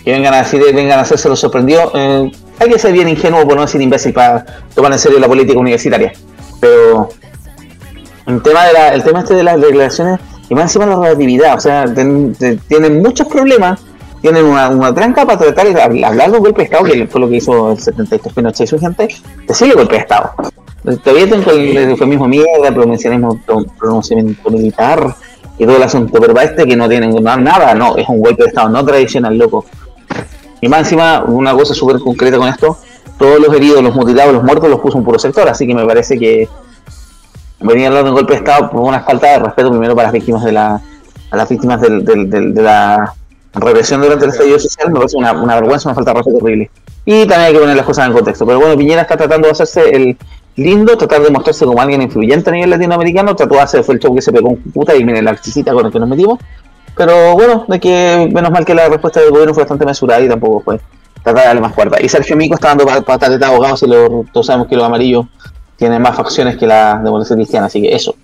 [0.05, 1.91] que vengan a decir, vengan a hacerse lo sorprendió.
[1.95, 5.27] Eh, hay que ser bien ingenuo, por no decir imbécil, para tomar en serio la
[5.27, 6.13] política universitaria.
[6.61, 7.09] Pero
[8.27, 10.21] el tema, de la, el tema este de las declaraciones,
[10.55, 11.85] más encima la relatividad, o sea,
[12.69, 13.81] tienen muchos problemas,
[14.23, 17.07] tienen una, una tranca para tratar de hab- hablar de un golpe de Estado, que
[17.07, 19.09] fue lo que hizo el 73 Pinochet y su gente,
[19.47, 20.31] decirle golpe de Estado.
[21.03, 23.39] Todavía tengo el, el eufemismo mierda, pronunciamiento,
[23.79, 25.15] pronunciamiento militar
[25.59, 28.21] y todo el asunto, pero para este que no tienen na- nada, no, es un
[28.21, 29.65] golpe de Estado, no tradicional, loco.
[30.61, 32.79] Y más encima, una cosa súper concreta con esto,
[33.19, 35.85] todos los heridos, los mutilados, los muertos los puso un puro sector, así que me
[35.87, 36.49] parece que
[37.65, 40.07] venir a hablar de un golpe de Estado por una falta de respeto primero para
[40.09, 40.81] las víctimas de la
[41.31, 43.13] a las víctimas del- del- del- de la
[43.55, 46.71] represión durante el estallido social me parece una, una vergüenza, una falta de respeto horrible.
[47.05, 48.47] Y también hay que poner las cosas en contexto.
[48.47, 50.17] Pero bueno, Piñera está tratando de hacerse el
[50.57, 54.01] lindo, tratar de mostrarse como alguien influyente a nivel latinoamericano, trató de hacer, fue el
[54.01, 56.39] show que se pegó un puta y miren la chisita con el que nos metimos.
[56.97, 60.29] Pero bueno, de que menos mal que la respuesta del gobierno fue bastante mesurada y
[60.29, 60.81] tampoco fue
[61.23, 61.97] tratar de darle más cuerda.
[62.01, 65.27] Y Sergio Mico está dando patatas de abogado, si lo, todos sabemos que los amarillos
[65.77, 68.15] tienen más facciones que la democracia cristiana, así que eso.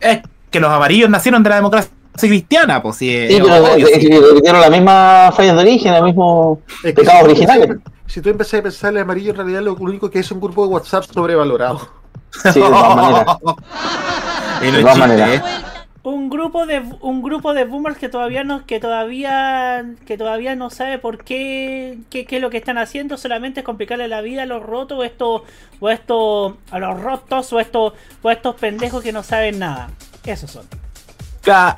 [0.00, 3.26] Es que los amarillos nacieron de la democracia cristiana, pues sí.
[3.28, 4.06] Sí, pero obvio, eh, sí.
[4.06, 7.76] eh, repitieron la misma fallas de origen, los mismos Es que pecados si- originales.
[8.06, 10.62] Si tú empezás a pensar el amarillo, en realidad lo único que es un grupo
[10.66, 11.80] de WhatsApp sobrevalorado.
[12.52, 13.26] Sí, de todas maneras.
[14.60, 15.42] De todas maneras.
[16.04, 20.68] Un grupo de un grupo de boomers que todavía no que todavía que todavía no
[20.68, 24.42] sabe por qué qué, qué es lo que están haciendo, solamente es complicarle la vida
[24.42, 25.44] a los rotos o esto
[25.80, 29.88] o esto a los rotos o esto o a estos pendejos que no saben nada.
[30.26, 30.66] Esos son.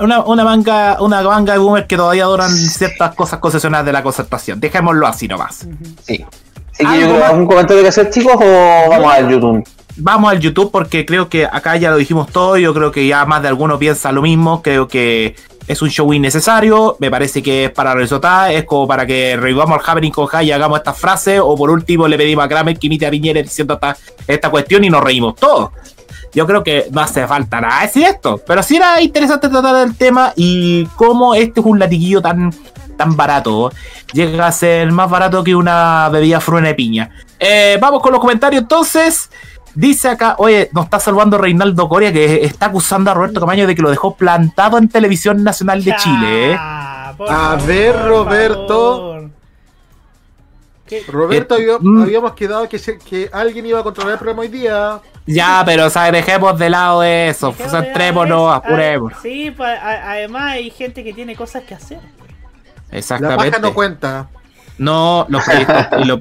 [0.00, 4.02] Una, una manga, una manga de boomer que todavía adoran ciertas cosas concesionales de la
[4.02, 4.60] concertación.
[4.60, 5.66] Dejémoslo así nomás.
[6.04, 6.24] Sí.
[6.72, 7.30] Así que Algo yo creo, más.
[7.30, 9.66] ¿algún comentario que hacer, chicos, o vamos al YouTube?
[9.98, 12.59] Vamos al YouTube porque creo que acá ya lo dijimos todo.
[12.59, 14.61] Yo creo que ya más de alguno piensa lo mismo.
[14.62, 15.35] Creo que
[15.66, 16.96] es un show innecesario.
[17.00, 18.52] Me parece que es para resotar.
[18.52, 21.40] Es como para que revivamos al Happening con High y hagamos estas frases.
[21.42, 24.85] O por último le pedimos a Kramer que imite a Piñera diciendo esta, esta cuestión
[24.85, 25.70] y nos reímos todos.
[26.35, 28.42] Yo creo que no hace falta nada decir esto.
[28.46, 32.52] Pero sí era interesante tratar el tema y cómo este es un latiguillo tan,
[32.98, 33.72] tan barato.
[34.12, 37.11] Llega a ser más barato que una bebida fruena de piña.
[37.38, 39.30] Eh, vamos con los comentarios entonces.
[39.76, 43.74] Dice acá, oye, nos está salvando Reinaldo Coria que está acusando a Roberto Camaño de
[43.74, 46.52] que lo dejó plantado en Televisión Nacional de Chile.
[46.52, 46.56] ¿eh?
[46.58, 49.12] Ah, A ver, Roberto.
[51.08, 52.02] Roberto, Eh, mm.
[52.02, 55.00] habíamos quedado que, se- que alguien iba a controlar el programa hoy día.
[55.26, 57.52] Ya, pero o sea, dejemos de lado eso.
[57.52, 59.12] Centrémonos, apuremos.
[59.14, 61.98] Ah, Sí, pues, a- además hay gente que tiene cosas que hacer.
[62.90, 63.50] La Exactamente.
[63.50, 64.28] paja no cuenta.
[64.78, 65.86] No, los proyectos.
[66.00, 66.20] y lo-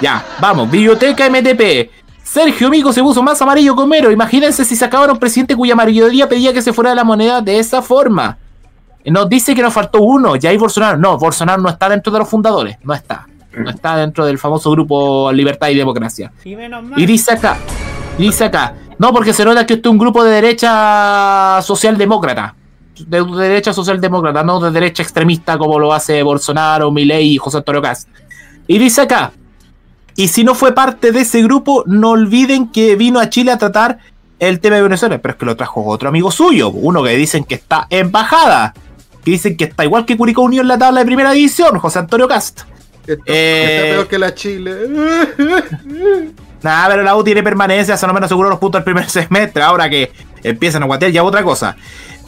[0.00, 0.70] ya, vamos.
[0.70, 1.90] Biblioteca MTP.
[2.30, 4.10] Sergio Mico se puso más amarillo que Homero.
[4.10, 7.58] Imagínense si sacaba un presidente cuya mayoría pedía que se fuera de la moneda de
[7.58, 8.36] esa forma.
[9.06, 10.98] Nos dice que nos faltó uno, Jair Bolsonaro.
[10.98, 12.76] No, Bolsonaro no está dentro de los fundadores.
[12.84, 13.26] No está.
[13.56, 16.30] No está dentro del famoso grupo Libertad y Democracia.
[16.44, 17.00] Y menos mal.
[17.00, 17.56] Y dice acá,
[18.18, 22.54] dice acá, no, porque se nota que esto es un grupo de derecha socialdemócrata.
[23.06, 27.80] De derecha socialdemócrata, no de derecha extremista como lo hace Bolsonaro, Milei y José Antonio
[27.80, 28.06] Cast.
[28.66, 29.32] Y dice acá,
[30.18, 33.56] y si no fue parte de ese grupo, no olviden que vino a Chile a
[33.56, 33.98] tratar
[34.40, 37.44] el tema de Venezuela, pero es que lo trajo otro amigo suyo, uno que dicen
[37.44, 38.74] que está en bajada,
[39.24, 42.00] que dicen que está igual que Curicó Unión en la tabla de primera división, José
[42.00, 42.62] Antonio Cast.
[43.06, 43.64] Esto, Eh.
[43.76, 44.76] está peor que la Chile.
[46.62, 49.62] Nada, pero la U tiene permanencia, se no menos seguro los puntos del primer semestre.
[49.62, 50.10] Ahora que
[50.42, 51.76] empiezan a guatear, ya otra cosa.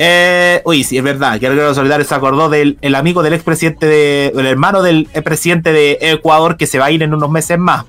[0.02, 3.34] Eh, uy, sí, es verdad, que el Guerrero Solidario se acordó del el amigo del
[3.34, 4.32] expresidente de.
[4.34, 7.84] del hermano del presidente de Ecuador que se va a ir en unos meses más.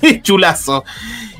[0.22, 0.82] Chulazo.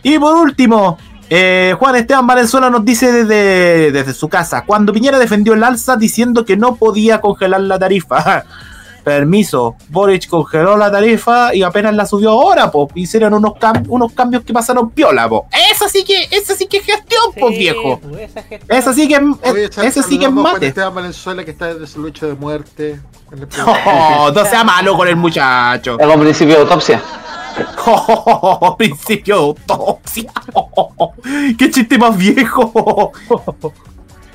[0.05, 0.97] Y por último,
[1.29, 5.97] eh, Juan Esteban Valenzuela nos dice desde, desde su casa: cuando Piñera defendió el alza
[5.97, 8.45] diciendo que no podía congelar la tarifa.
[9.03, 12.89] Permiso, Boric congeló la tarifa y apenas la subió ahora, po.
[12.95, 15.47] Hicieron unos, cam- unos cambios que pasaron piola, po.
[15.73, 18.01] Esa sí que, esa sí que es gestión, Sí, po, viejo.
[18.01, 18.79] pues, esa gestión.
[18.79, 19.21] Esa sí que es,
[19.53, 20.67] Oye, sí que es mate.
[20.69, 23.01] Esteban Valenzuela que está desde su lucha de muerte.
[23.33, 23.49] en
[23.87, 25.97] Oh, no sea malo con el muchacho.
[26.01, 27.03] Hago un principio de autopsia.
[27.85, 30.33] Oh, principio de autopsia.
[31.59, 33.13] Qué chiste más viejo.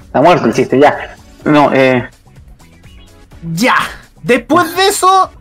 [0.06, 1.15] Está muerto el chiste, ya.
[1.43, 2.08] No, eh.
[3.53, 3.75] Ya.
[4.28, 5.32] Después de eso.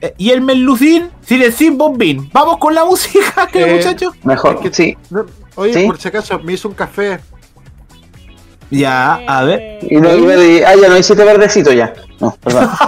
[0.00, 1.10] eh, y el Melucín,
[1.56, 2.30] sin bombín.
[2.32, 4.12] Vamos con la música, ¿qué Eh, muchacho?
[4.22, 4.96] Mejor, Es que- sí.
[5.10, 5.24] No,
[5.56, 5.86] Oye, ¿Sí?
[5.86, 7.20] por si acaso, me hizo un café.
[8.70, 9.78] Ya, a ver.
[9.82, 10.08] Y no,
[10.42, 11.92] y ah, ya no hiciste verdecito ya.
[12.20, 12.70] No, perdón.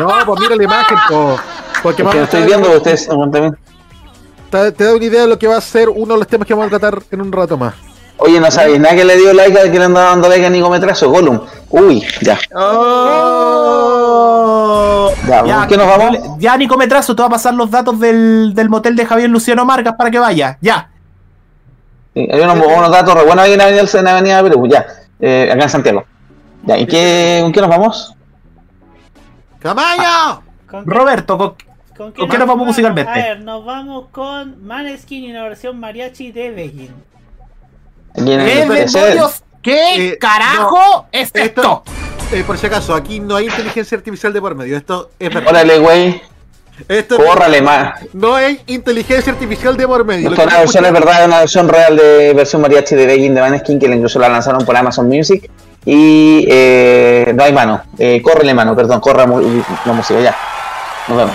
[0.00, 1.36] No, pues mira la imagen, po.
[1.82, 3.56] Porque Es que lo estoy viendo, ustedes bien.
[4.48, 6.46] te, te da una idea de lo que va a ser uno de los temas
[6.46, 7.74] que vamos a tratar en un rato más.
[8.18, 10.50] Oye, no sabéis nada que le dio like al que le anda dando like a
[10.50, 11.40] Nico Metrazo, Gollum.
[11.70, 12.38] Uy, ya.
[13.78, 15.10] Oh.
[15.26, 16.16] Ya, ¿con qué nos vamos?
[16.38, 19.64] Ya, Nico Metrazo, te va a pasar los datos del, del motel de Javier Luciano
[19.64, 20.56] Marcas para que vaya.
[20.60, 20.90] Ya.
[22.14, 24.86] Sí, hay unos, unos datos re buenos ahí en Avenida, en Avenida Perú, ya.
[25.20, 26.04] Eh, acá en Santiago.
[26.64, 28.14] Ya, ¿y qué, con qué nos vamos?
[29.60, 30.42] ¡Camaño!
[30.70, 31.54] ¿Con qué- Roberto, con-
[31.96, 33.10] ¿Con ¿con qué nos vamos musicalmente?
[33.10, 36.94] A ver, nos vamos con Maneskin y la versión mariachi de Begin.
[38.16, 39.42] Aquí en ¿qué el demonios?
[39.62, 41.40] ¿Qué Eh, carajo es esto?
[41.40, 41.82] Esto,
[42.32, 44.76] eh, por si acaso, aquí no hay inteligencia artificial de por medio.
[44.76, 45.50] Esto es verdad.
[45.50, 46.22] Órale, güey.
[46.86, 48.00] Esto Córrale más.
[48.12, 50.30] no hay inteligencia artificial de por medio.
[50.30, 53.40] Esto una versión, es verdad, es una versión real de versión mariachi de Begging de
[53.40, 55.50] Maneskin, que incluso la lanzaron por Amazon Music.
[55.84, 57.82] Y eh, no hay mano.
[57.98, 60.36] Eh, córrele mano, perdón, corra la música, ya.
[61.08, 61.34] Nos vemos.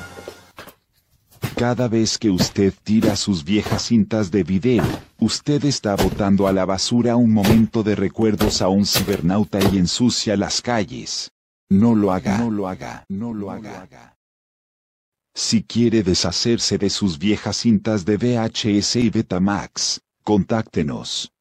[1.61, 4.83] Cada vez que usted tira sus viejas cintas de video,
[5.19, 10.35] usted está botando a la basura un momento de recuerdos a un cibernauta y ensucia
[10.35, 11.29] las calles.
[11.69, 14.17] No lo haga, no lo haga, no lo haga.
[15.35, 21.31] Si quiere deshacerse de sus viejas cintas de VHS y Betamax, contáctenos.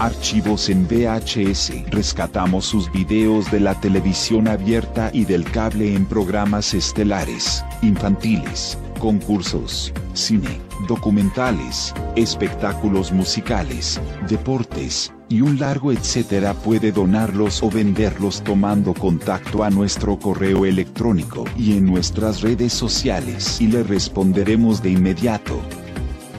[0.00, 1.90] Archivos en VHS.
[1.90, 9.92] Rescatamos sus videos de la televisión abierta y del cable en programas estelares, infantiles, concursos,
[10.14, 19.64] cine, documentales, espectáculos musicales, deportes, y un largo etcétera puede donarlos o venderlos tomando contacto
[19.64, 25.60] a nuestro correo electrónico y en nuestras redes sociales y le responderemos de inmediato.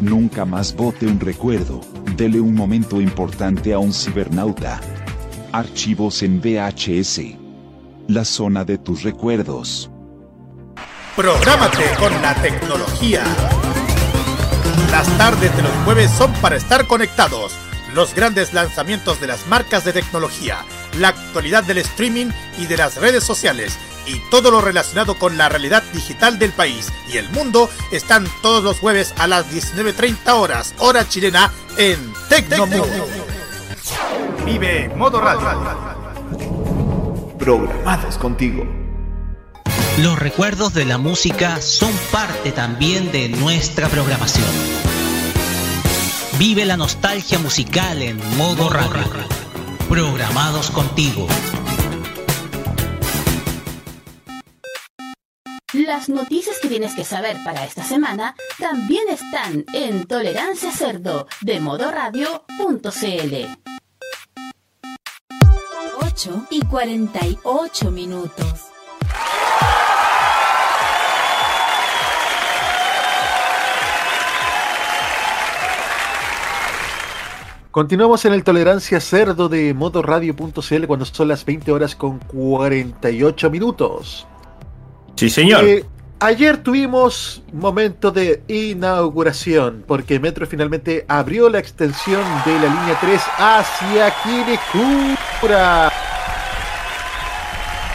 [0.02, 1.82] Nunca más bote un recuerdo,
[2.22, 4.80] dele un momento importante a un cibernauta.
[5.54, 7.36] Archivos en VHS.
[8.10, 9.90] La zona de tus recuerdos.
[11.16, 13.24] Prográmate con la tecnología.
[14.92, 17.54] Las tardes de los jueves son para estar conectados.
[17.96, 20.60] Los grandes lanzamientos de las marcas de tecnología,
[21.00, 22.28] la actualidad del streaming
[22.60, 26.92] y de las redes sociales y todo lo relacionado con la realidad digital del país
[27.12, 33.08] y el mundo están todos los jueves a las 19.30 horas, hora chilena, en Tecnomundo.
[34.46, 35.92] Vive Modo Radio.
[37.38, 38.66] Programados contigo.
[39.98, 44.48] Los recuerdos de la música son parte también de nuestra programación.
[46.40, 49.04] Vive la nostalgia musical en modo radio.
[49.90, 51.28] Programados contigo.
[55.92, 61.60] Las noticias que tienes que saber para esta semana también están en Tolerancia Cerdo de
[61.60, 63.36] modoradio.cl.
[66.00, 68.72] 8 y 48 minutos.
[77.70, 84.26] Continuamos en el Tolerancia Cerdo de modoradio.cl cuando son las 20 horas con 48 minutos.
[85.22, 85.64] Sí, señor.
[85.66, 85.86] Eh,
[86.20, 93.22] ayer tuvimos momento de inauguración porque Metro finalmente abrió la extensión de la línea 3
[93.38, 95.92] hacia Quilicura.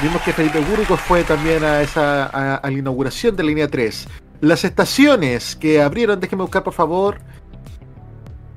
[0.01, 4.07] Vimos que Felipe Burgos fue también a esa a, la inauguración de la línea 3.
[4.43, 7.18] Las estaciones que abrieron, déjenme buscar por favor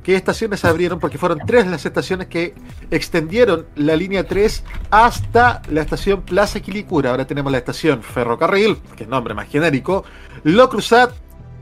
[0.04, 2.54] qué estaciones abrieron, porque fueron tres las estaciones que
[2.91, 7.12] extendieron la línea 3 hasta la estación Plaza Quilicura.
[7.12, 10.04] Ahora tenemos la estación Ferrocarril, que es nombre más genérico,
[10.43, 11.12] Lo Cruzat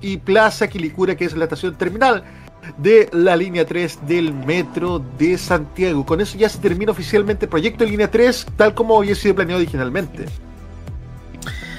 [0.02, 2.24] y Plaza Quilicura, que es la estación terminal
[2.78, 6.06] de la línea 3 del metro de Santiago.
[6.06, 9.36] Con eso ya se termina oficialmente el proyecto de línea 3, tal como había sido
[9.36, 10.26] planeado originalmente.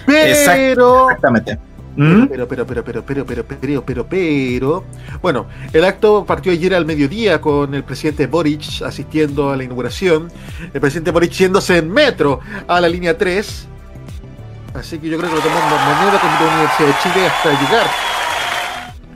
[0.07, 1.11] Pero.
[1.11, 1.59] Exactamente.
[1.97, 4.84] Pero, pero, pero, pero, pero, pero, pero, pero, pero.
[5.20, 10.30] Bueno, el acto partió ayer al mediodía con el presidente Boric asistiendo a la inauguración.
[10.72, 13.66] El presidente Boric yéndose en metro a la línea 3.
[14.74, 17.86] Así que yo creo que lo tomó moneda con la Universidad de Chile hasta llegar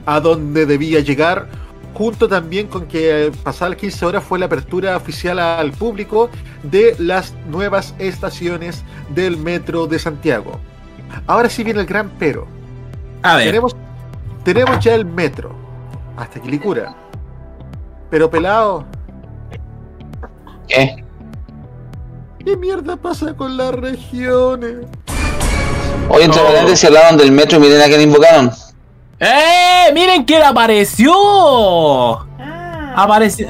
[0.05, 1.47] a donde debía llegar.
[1.93, 6.29] Junto también con que pasadas las 15 horas fue la apertura oficial al público
[6.63, 10.59] de las nuevas estaciones del metro de Santiago.
[11.27, 12.47] Ahora sí viene el gran pero.
[13.23, 13.45] A ver.
[13.47, 13.75] Tenemos,
[14.43, 15.55] tenemos ya el metro.
[16.17, 16.93] Hasta Quilicura.
[18.09, 18.85] Pero pelado.
[20.67, 21.03] ¿Qué?
[22.45, 24.85] ¿Qué mierda pasa con las regiones?
[26.09, 28.51] Hoy entre paréntesis se hablaban del metro y miren a quién invocaron.
[29.19, 29.91] ¡Eh!
[29.93, 31.13] ¡Miren quién apareció!
[32.95, 33.47] Apareció.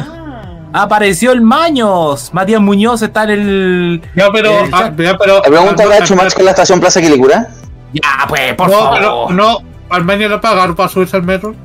[0.72, 2.30] Apareció el Maños.
[2.34, 4.02] Matías Muñoz está en el.
[4.16, 4.60] Ya, pero.
[4.60, 7.50] el ah, ya, pero ¿Le pregunta a Chumax con la estación Plaza Quilicura?
[7.94, 8.98] Ya, pues, por no, favor.
[8.98, 9.58] pero no.
[9.90, 11.56] Armenia lo pagaron para subirse al metro.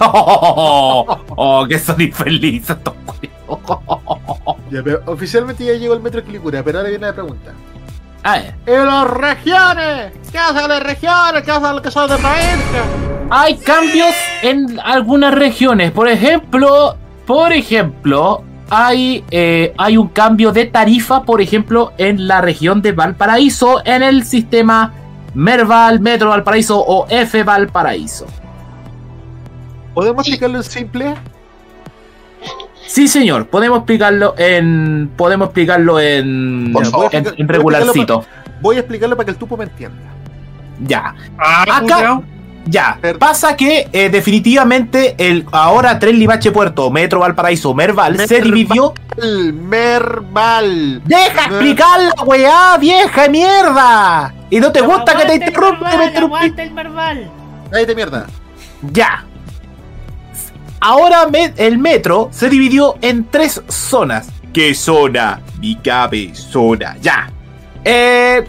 [0.00, 2.94] oh, oh, que son infelices estos.
[4.70, 7.52] Ya, pero oficialmente ya llegó el metro de Quilicura, pero ahora viene la pregunta.
[8.66, 10.12] ¡Y las regiones!
[10.30, 11.42] ¿Qué hacen las regiones?
[11.44, 12.82] ¿Qué hacen los que son de provincia?
[13.30, 15.92] Hay cambios en algunas regiones.
[15.92, 16.96] Por ejemplo,
[17.26, 22.92] por ejemplo, hay, eh, hay un cambio de tarifa, por ejemplo, en la región de
[22.92, 24.92] Valparaíso, en el sistema
[25.38, 28.26] Merval, Metro Valparaíso o F Valparaíso.
[29.94, 31.14] ¿Podemos explicarlo en simple?
[32.88, 35.08] Sí, señor, podemos explicarlo en.
[35.16, 36.72] Podemos explicarlo en.
[36.72, 37.14] Por favor.
[37.14, 38.24] en, en Voy a explicarlo regularcito.
[38.60, 40.10] Voy a explicarlo para que el tupo me entienda.
[40.80, 41.14] Ya.
[41.38, 42.20] Ah, Acá.
[42.70, 48.92] Ya, pasa que eh, definitivamente el ahora Tren Limache Puerto, Metro Valparaíso, Merval, se dividió.
[49.52, 51.00] Merval.
[51.04, 54.34] ¡Deja explicar la weá, vieja de mierda!
[54.50, 56.36] Y no te gusta que te interrumpa, me interrumpí.
[56.36, 57.30] Aguanta el.
[57.70, 58.26] Cállate mierda.
[58.92, 59.24] Ya.
[60.80, 64.28] Ahora me- el metro se dividió en tres zonas.
[64.52, 65.40] ¿Qué zona?
[65.60, 65.74] Mi
[66.34, 66.96] zona.
[67.00, 67.30] Ya.
[67.84, 68.44] Eh,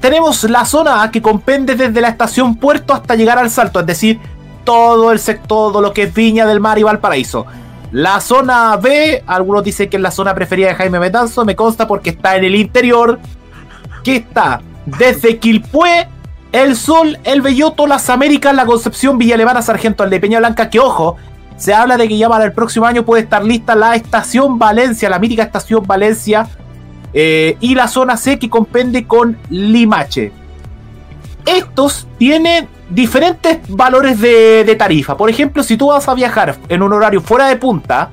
[0.00, 3.86] tenemos la zona A que comprende desde la estación Puerto hasta llegar al Salto, es
[3.86, 4.20] decir,
[4.64, 7.46] todo el sector, todo lo que es Viña del Mar y Valparaíso.
[7.92, 11.86] La zona B, algunos dicen que es la zona preferida de Jaime Betanzo, me consta
[11.86, 13.20] porque está en el interior,
[14.02, 16.08] que está desde Quilpué,
[16.50, 20.70] El Sol, El Belloto, Las Américas, La Concepción, Villa Alemana, Sargento al de Peña Blanca,
[20.70, 21.16] que ojo,
[21.56, 25.08] se habla de que ya para el próximo año puede estar lista la estación Valencia,
[25.08, 26.48] la mítica estación Valencia,
[27.60, 30.32] y la zona C que comprende con Limache.
[31.46, 35.16] Estos tienen diferentes valores de, tarifa.
[35.16, 38.10] Por ejemplo, si tú vas a viajar en un horario fuera de punta,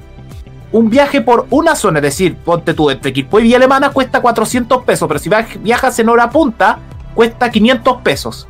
[0.72, 4.22] un viaje por una zona, es decir, ponte tú entre Quilpué y Villa Alemana cuesta
[4.22, 6.80] 400 pesos, pero si viaj- viajas en hora punta,
[7.14, 8.48] cuesta 500 pesos.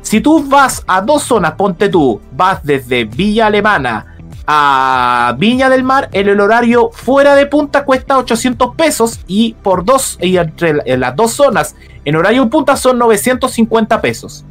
[0.00, 4.11] Si tú vas a dos zonas, ponte tú, vas desde Villa Alemana
[4.54, 9.82] a Viña del Mar, en el horario fuera de punta cuesta 800 pesos y por
[9.86, 11.74] dos, y entre la- en las dos zonas,
[12.04, 14.44] en horario punta son 950 pesos.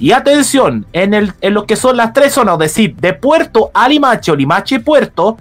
[0.00, 3.70] Y atención, en, el, en lo que son las tres zonas, es decir, de Puerto
[3.74, 5.36] a Limache o Limache Puerto,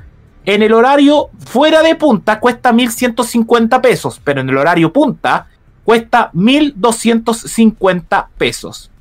[0.45, 5.47] en el horario fuera de punta cuesta 1150 pesos, pero en el horario punta
[5.83, 8.91] cuesta 1250 pesos.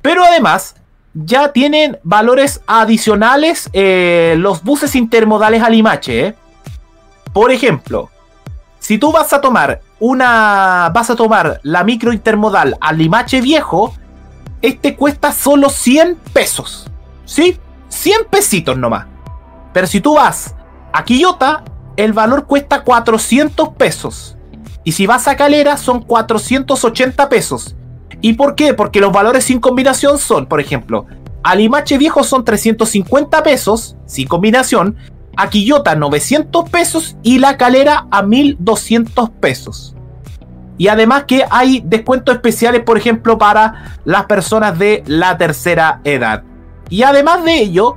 [0.00, 0.76] Pero además,
[1.14, 6.26] ya tienen valores adicionales eh, los buses intermodales a Limache.
[6.26, 6.34] ¿eh?
[7.32, 8.10] Por ejemplo,
[8.78, 10.90] si tú vas a tomar una.
[10.94, 13.94] vas a tomar la micro intermodal a Limache Viejo,
[14.62, 16.90] este cuesta solo 100 pesos.
[17.24, 17.58] ¿Sí?
[17.88, 19.06] 100 pesitos nomás.
[19.72, 20.54] Pero si tú vas
[20.92, 21.64] a Quillota,
[21.96, 24.36] el valor cuesta 400 pesos.
[24.84, 27.76] Y si vas a Calera, son 480 pesos.
[28.20, 28.74] ¿Y por qué?
[28.74, 31.06] Porque los valores sin combinación son, por ejemplo,
[31.42, 34.96] a Limache Viejo son 350 pesos, sin combinación,
[35.36, 39.94] a Quillota 900 pesos y la Calera a 1200 pesos.
[40.76, 46.42] Y además que hay descuentos especiales, por ejemplo, para las personas de la tercera edad.
[46.88, 47.96] Y además de ello,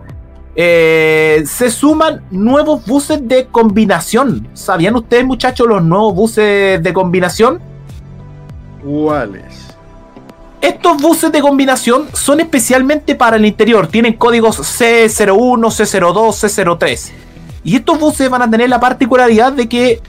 [0.56, 4.48] eh, se suman nuevos buses de combinación.
[4.54, 7.62] ¿Sabían ustedes, muchachos, los nuevos buses de combinación?
[8.84, 9.63] ¿Cuáles?
[10.64, 13.88] Estos buses de combinación son especialmente para el interior.
[13.88, 17.12] Tienen códigos C01, C02, C03.
[17.66, 20.00] Y estos buses van a tener la particularidad de que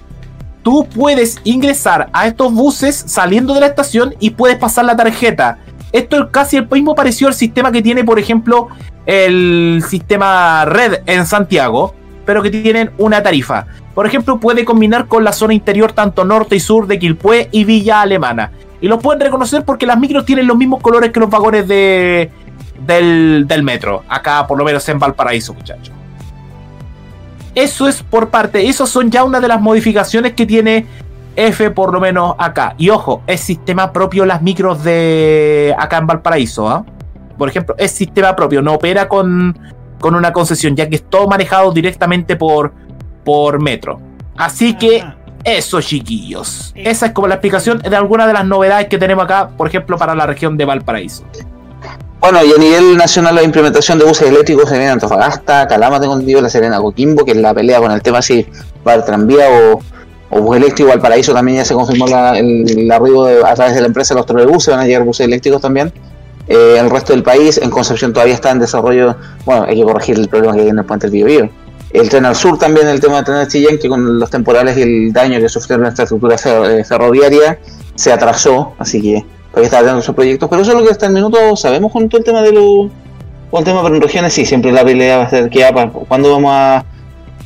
[0.62, 5.58] tú puedes ingresar a estos buses saliendo de la estación y puedes pasar la tarjeta.
[5.90, 8.68] Esto es casi el mismo parecido al sistema que tiene, por ejemplo,
[9.06, 13.66] el sistema red en Santiago, pero que tienen una tarifa.
[13.92, 17.64] Por ejemplo, puede combinar con la zona interior tanto norte y sur de Quilpué y
[17.64, 18.52] Villa Alemana.
[18.84, 22.30] Y los pueden reconocer porque las micros tienen los mismos colores que los vagones de,
[22.86, 24.04] del, metro.
[24.10, 25.94] Acá, por lo menos en Valparaíso, muchachos.
[27.54, 28.68] Eso es por parte.
[28.68, 30.84] Esas son ya una de las modificaciones que tiene
[31.34, 32.74] F, por lo menos acá.
[32.76, 36.68] Y ojo, es sistema propio las micros de acá en Valparaíso.
[36.68, 36.84] ¿ah?
[37.38, 38.60] Por ejemplo, es sistema propio.
[38.60, 39.58] No opera con,
[39.98, 42.74] con una concesión, ya que es todo manejado directamente por,
[43.24, 43.98] por metro.
[44.36, 45.02] Así que
[45.44, 46.72] eso, chiquillos.
[46.74, 49.96] Esa es como la explicación de algunas de las novedades que tenemos acá, por ejemplo,
[49.98, 51.24] para la región de Valparaíso.
[52.20, 56.00] Bueno, y a nivel nacional la implementación de buses eléctricos se viene en Antofagasta, Calama,
[56.00, 58.46] tengo entendido, La Serena, Coquimbo, que es la pelea con el tema si
[58.86, 59.80] va el tranvía o,
[60.30, 60.88] o bus eléctrico.
[60.88, 64.14] Valparaíso también ya se confirmó la- el, el arribo de- a través de la empresa
[64.14, 65.92] de los trolebuses, van a llegar buses eléctricos también.
[66.48, 70.18] Eh, el resto del país, en Concepción todavía está en desarrollo, bueno, hay que corregir
[70.18, 71.50] el problema que hay en el puente del Biobío.
[71.94, 74.76] El tren al sur también, el tema del tren de Chillán, que con los temporales
[74.76, 77.58] y el daño que sufrió nuestra estructura fer- eh, ferroviaria,
[77.94, 81.06] se atrasó, así que todavía está dando sus proyectos, pero eso es lo que hasta
[81.06, 82.90] el minuto sabemos con todo el tema de los
[83.50, 85.88] con el tema pero en regiones sí, siempre la pelea va a ser que pa-
[85.90, 86.84] cuándo vamos a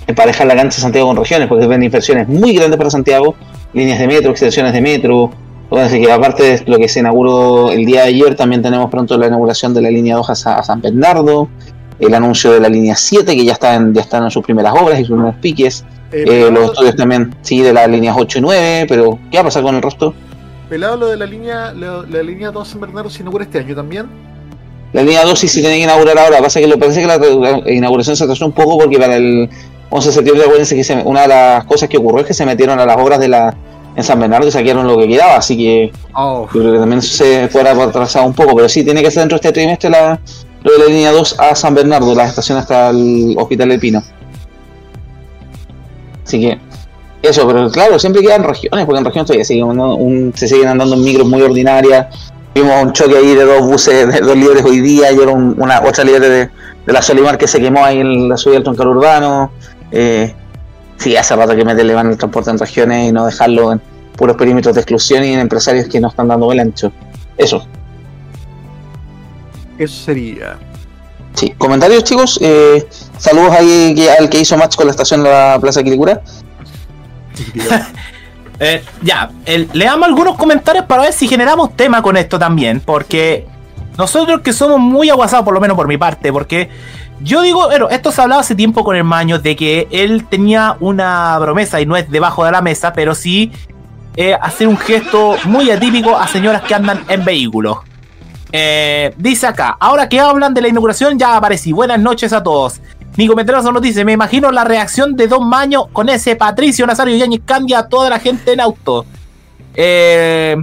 [0.07, 3.35] emparejar la cancha de Santiago con regiones, porque ven inversiones muy grandes para Santiago,
[3.75, 5.31] líneas de metro, extensiones de metro,
[5.73, 9.19] así que aparte de lo que se inauguró el día de ayer, también tenemos pronto
[9.19, 11.51] la inauguración de la línea 2 a, a San Bernardo,
[12.01, 14.99] el anuncio de la línea 7, que ya están, ya están en sus primeras obras
[15.01, 18.41] y sus primeros piques, Eh, eh, los estudios también, sí, de las líneas 8 y
[18.41, 20.15] 9, pero ¿qué va a pasar con el resto?
[20.71, 23.75] Pelado lo de la línea, lo- la línea 2 San Bernardo se inaugura este año
[23.75, 24.07] también.
[24.95, 26.39] La línea 2 sí se tiene que inaugurar ahora.
[26.41, 29.51] Pasa que lo parece que la, la inauguración se atrasó un poco porque para el
[29.91, 32.47] 11 de septiembre, acuérdense que se- una de las cosas que ocurrió es que se
[32.47, 33.55] metieron a las obras de la
[33.97, 35.37] en San Bernardo y saquearon lo que quedaba.
[35.37, 36.47] Así que Oh.
[36.55, 38.55] yo creo que también se fuera atrasado un poco.
[38.57, 40.19] Pero sí, tiene que ser dentro de este trimestre la,
[40.65, 44.03] de la línea 2 a San Bernardo, la estación hasta el Hospital del Pino.
[46.27, 46.59] Así que,
[47.23, 49.47] eso, pero claro, siempre quedan regiones, porque en regiones
[50.35, 52.07] se siguen andando en micros muy ordinarias.
[52.55, 55.81] Vimos un choque ahí de dos buses, de dos líderes hoy día, y un- una
[55.81, 56.51] otra de, de
[56.93, 59.53] la Solimar que se quemó ahí en la subida del troncal urbano.
[59.91, 60.35] Eh,
[60.97, 63.81] sí, hace rato que meterle van el transporte en regiones y no dejarlo en
[64.17, 66.93] puros perímetros de exclusión y en empresarios que no están dando el ancho.
[67.37, 67.65] Eso.
[69.79, 70.59] Eso sería.
[71.35, 75.59] Sí, comentarios chicos, eh, saludos ahí al que hizo match con la estación de la
[75.61, 76.21] Plaza Quilicura.
[78.61, 83.47] Eh, ya, el- leamos algunos comentarios para ver si generamos tema con esto también, porque
[83.97, 86.69] nosotros que somos muy aguasados, por lo menos por mi parte, porque
[87.21, 90.77] yo digo, bueno, esto se hablaba hace tiempo con el Maño de que él tenía
[90.81, 93.53] una promesa y no es debajo de la mesa, pero sí
[94.17, 97.79] eh, hacer un gesto muy atípico a señoras que andan en vehículos.
[98.53, 101.73] Eh, dice acá, ahora que hablan de la inauguración ya aparecí.
[101.73, 102.81] Buenas noches a todos.
[103.17, 107.17] Nico Metrazo nos dice, me imagino la reacción de Don Maño con ese Patricio Nazario
[107.17, 109.05] Yáñez cambia a toda la gente en auto.
[109.75, 110.57] Eh,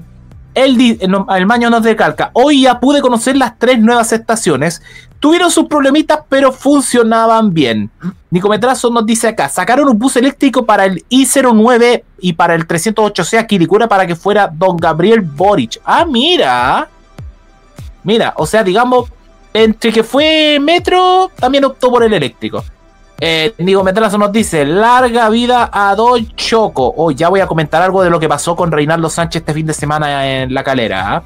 [0.56, 4.82] di- eh, el Maño nos decalca, hoy ya pude conocer las tres nuevas estaciones.
[5.20, 7.90] Tuvieron sus problemitas, pero funcionaban bien.
[8.32, 12.66] Nico Metrazo nos dice acá, sacaron un bus eléctrico para el I-09 y para el
[12.68, 15.82] 308C a Quilicura para que fuera Don Gabriel Boric.
[15.84, 16.88] Ah, mira.
[18.06, 19.10] Mira, o sea, digamos,
[19.54, 22.64] entre que fue metro, también optó por el eléctrico.
[23.20, 26.94] Eh, Nico Metrazo nos dice, larga vida a Don Choco.
[26.98, 29.66] Oh, ya voy a comentar algo de lo que pasó con Reinaldo Sánchez este fin
[29.66, 31.16] de semana en La Calera.
[31.16, 31.24] ¿ah?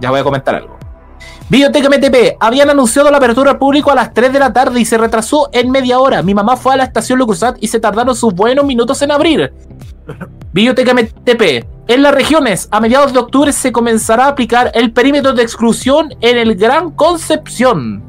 [0.00, 0.78] Ya voy a comentar algo.
[1.48, 4.84] Biblioteca MTP, habían anunciado la apertura al público a las 3 de la tarde y
[4.84, 6.22] se retrasó en media hora.
[6.22, 9.52] Mi mamá fue a la estación Lucusat y se tardaron sus buenos minutos en abrir.
[10.52, 11.66] Biblioteca MTP.
[11.88, 16.10] En las regiones, a mediados de octubre se comenzará a aplicar el perímetro de exclusión
[16.20, 18.02] en el Gran Concepción.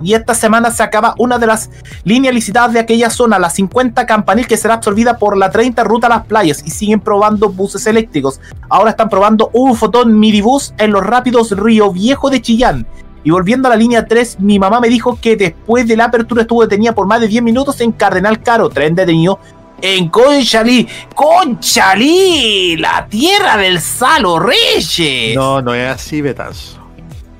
[0.00, 1.70] Y esta semana se acaba una de las
[2.04, 6.06] líneas licitadas de aquella zona, la 50 Campanil, que será absorbida por la 30 Ruta
[6.06, 6.62] a las Playas.
[6.64, 8.40] Y siguen probando buses eléctricos.
[8.68, 12.86] Ahora están probando un fotón midibus en los rápidos Río Viejo de Chillán.
[13.24, 16.42] Y volviendo a la línea 3, mi mamá me dijo que después de la apertura
[16.42, 19.40] estuvo detenida por más de 10 minutos en Cardenal Caro, tren detenido
[19.80, 20.86] en Conchalí.
[21.14, 22.76] ¡Conchalí!
[22.76, 25.34] La tierra del Salo Reyes.
[25.34, 26.78] No, no es así, Betazo.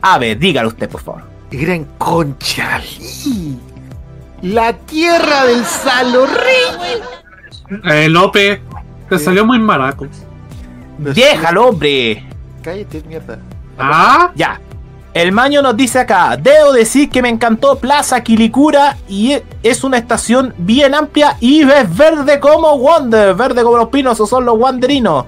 [0.02, 1.22] A ver, dígalo usted, por favor.
[1.50, 3.58] Era en Conchalí.
[4.42, 7.02] La tierra del Salo Reyes.
[7.84, 8.60] Eh, López,
[9.08, 10.06] te salió muy maraco.
[10.98, 12.24] Déjalo, hombre.
[12.62, 13.38] Cállate, mierda.
[13.78, 14.60] Ah, Ya.
[15.14, 19.96] El Maño nos dice acá, debo decir que me encantó Plaza Quilicura y es una
[19.98, 24.56] estación bien amplia y es verde como Wonder, verde como los pinos o son los
[24.58, 25.24] wanderinos.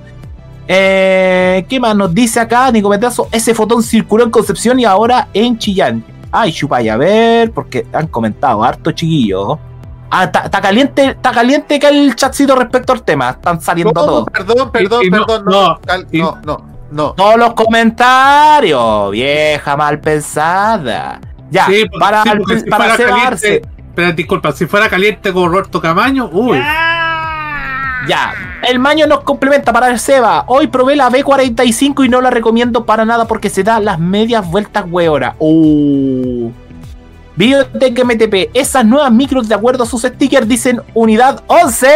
[0.69, 3.27] Eh, ¿Qué más nos dice acá, Nico Metrazo?
[3.33, 6.05] Ese fotón circuló en Concepción y ahora en Chillán.
[6.31, 9.59] Ay, chupaya, a ver, porque han comentado harto chiquillo.
[10.13, 13.31] Ah, está caliente, está caliente que el chatcito respecto al tema.
[13.31, 14.25] Están saliendo No, todos.
[14.33, 15.45] perdón, perdón, Y- y no- perdón.
[15.47, 17.13] No, cal- no, no, no.
[17.13, 21.21] Todos los comentarios, vieja mal pensada.
[21.51, 23.63] Ya, sí, porque- para, sí, porque si para caliente.
[23.95, 26.59] Pero disculpa, si fuera caliente con Roberto Camaño, uy.
[28.09, 28.33] Ya,
[28.67, 30.45] el maño nos complementa para el Seba.
[30.47, 34.49] Hoy probé la B45 y no la recomiendo para nada porque se da las medias
[34.51, 35.35] vueltas hueora.
[35.39, 36.51] Uh.
[37.37, 41.89] Biotech MTP, esas nuevas micros de acuerdo a sus stickers dicen unidad 11.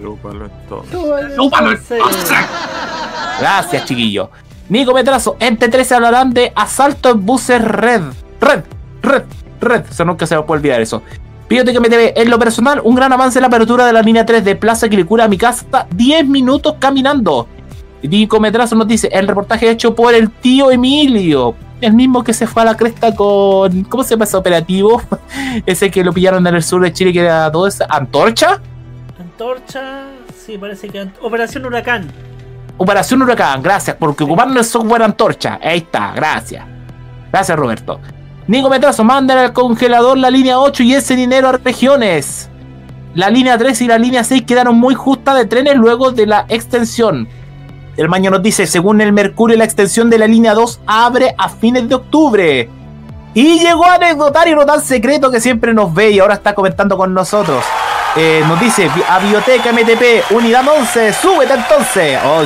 [0.00, 1.36] Chúpalo entonces.
[1.36, 2.00] Chúpalo, Entonces,
[3.40, 4.30] Gracias, chiquillo.
[4.68, 8.02] Nico Metrazo, en T13 hablarán de asalto en buses red.
[8.40, 8.64] Red,
[9.02, 9.22] red,
[9.60, 9.84] red.
[9.90, 11.02] O sea, nunca se me puede olvidar eso.
[11.48, 12.12] Pídete que me debe.
[12.20, 14.88] En lo personal, un gran avance en la apertura de la línea 3 de Plaza
[14.88, 15.86] Quilicura a mi casa.
[15.94, 17.48] 10 minutos caminando.
[18.02, 21.54] Nico Metrazo nos dice: el reportaje hecho por el tío Emilio.
[21.80, 23.84] El mismo que se fue a la cresta con.
[23.84, 25.00] ¿Cómo se llama ese operativo?
[25.66, 27.84] ese que lo pillaron en el sur de Chile, que era todo eso.
[27.88, 28.60] ¿Antorcha?
[29.38, 31.10] Antorcha, sí, parece que.
[31.22, 32.10] Operación Huracán.
[32.76, 35.60] Operación Huracán, gracias, porque ocuparon el software Antorcha.
[35.62, 36.66] Ahí está, gracias.
[37.30, 38.00] Gracias, Roberto.
[38.48, 42.50] Nico Metrazo, mandan al congelador la línea 8 y ese dinero a regiones.
[43.14, 46.44] La línea 3 y la línea 6 quedaron muy justas de trenes luego de la
[46.48, 47.28] extensión.
[47.96, 51.48] El maño nos dice, según el Mercurio, la extensión de la línea 2 abre a
[51.48, 52.68] fines de octubre.
[53.34, 57.14] Y llegó anecdotario no tan secreto que siempre nos ve y ahora está comentando con
[57.14, 57.64] nosotros.
[58.16, 62.18] Eh, nos dice, "Bi- a Biblioteca MTP, unidad 11, súbete entonces.
[62.24, 62.42] Oh,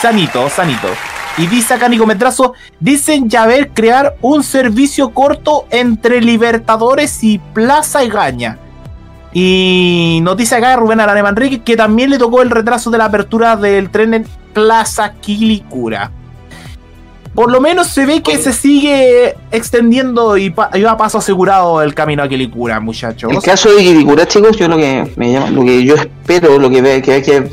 [0.00, 0.88] sanito, sanito.
[1.38, 7.38] Y dice acá Nico Metrazo, dicen ya ver crear un servicio corto entre Libertadores y
[7.38, 8.58] Plaza Egaña.
[9.32, 13.06] Y nos dice acá Rubén Arane Manrique que también le tocó el retraso de la
[13.06, 16.10] apertura del tren en Plaza Quilicura.
[17.34, 21.94] Por lo menos se ve que se sigue extendiendo y, va a paso asegurado el
[21.94, 23.32] camino a Quilicura, muchachos.
[23.32, 26.68] El caso de Quiricura, chicos, yo lo que me llama, lo que yo espero, lo
[26.68, 27.48] que ve, que que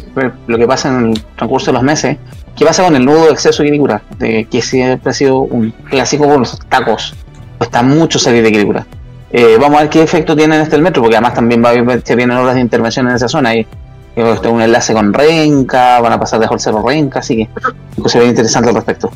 [0.47, 2.17] lo que pasa en el transcurso de los meses,
[2.57, 4.01] ¿qué pasa con el nudo de acceso a Quiricura?
[4.17, 7.13] De que siempre ha sido un clásico con los tacos.
[7.57, 8.85] Cuesta mucho salir de Quiricura.
[9.31, 11.69] Eh, vamos a ver qué efecto tiene en este el metro, porque además también va
[11.69, 13.55] a haber, se vienen horas de intervención en esa zona.
[13.55, 18.09] Y eh, está un enlace con Renca, van a pasar de Cerro Renca, así que
[18.09, 19.09] se ve interesante al respecto.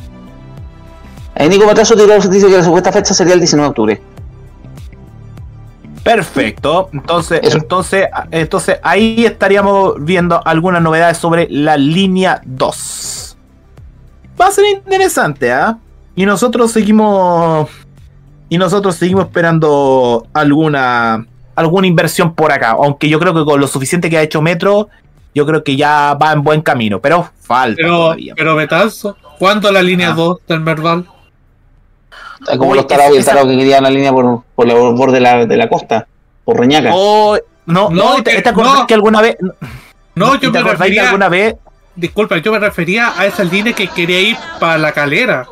[1.36, 4.02] Eh, Nico Matazo tiró- dice que la supuesta fecha sería el 19 de octubre.
[6.02, 6.90] Perfecto.
[6.92, 13.36] Entonces, entonces, entonces ahí estaríamos viendo algunas novedades sobre la línea 2.
[14.40, 15.78] Va a ser interesante, ¿ah?
[16.14, 17.68] Y nosotros seguimos.
[18.50, 21.26] Y nosotros seguimos esperando alguna.
[21.56, 22.72] alguna inversión por acá.
[22.72, 24.88] Aunque yo creo que con lo suficiente que ha hecho Metro,
[25.34, 27.00] yo creo que ya va en buen camino.
[27.00, 27.76] Pero falta.
[27.78, 28.34] Pero, todavía.
[28.36, 31.06] pero Betanzo, ¿cuándo la línea 2 del Merval?
[32.58, 35.14] Como los tarados y el esa- tarado que querían la línea por, por la borde
[35.14, 36.06] de la, de la costa,
[36.44, 36.90] por Reñaca.
[36.92, 37.36] Oh,
[37.66, 39.36] no, no, ¿te, te acordás que alguna vez.
[40.14, 41.04] No, ¿y yo te me que refería.
[41.06, 41.56] alguna vez
[41.96, 45.46] Disculpa, yo me refería a esa línea que quería ir para la calera.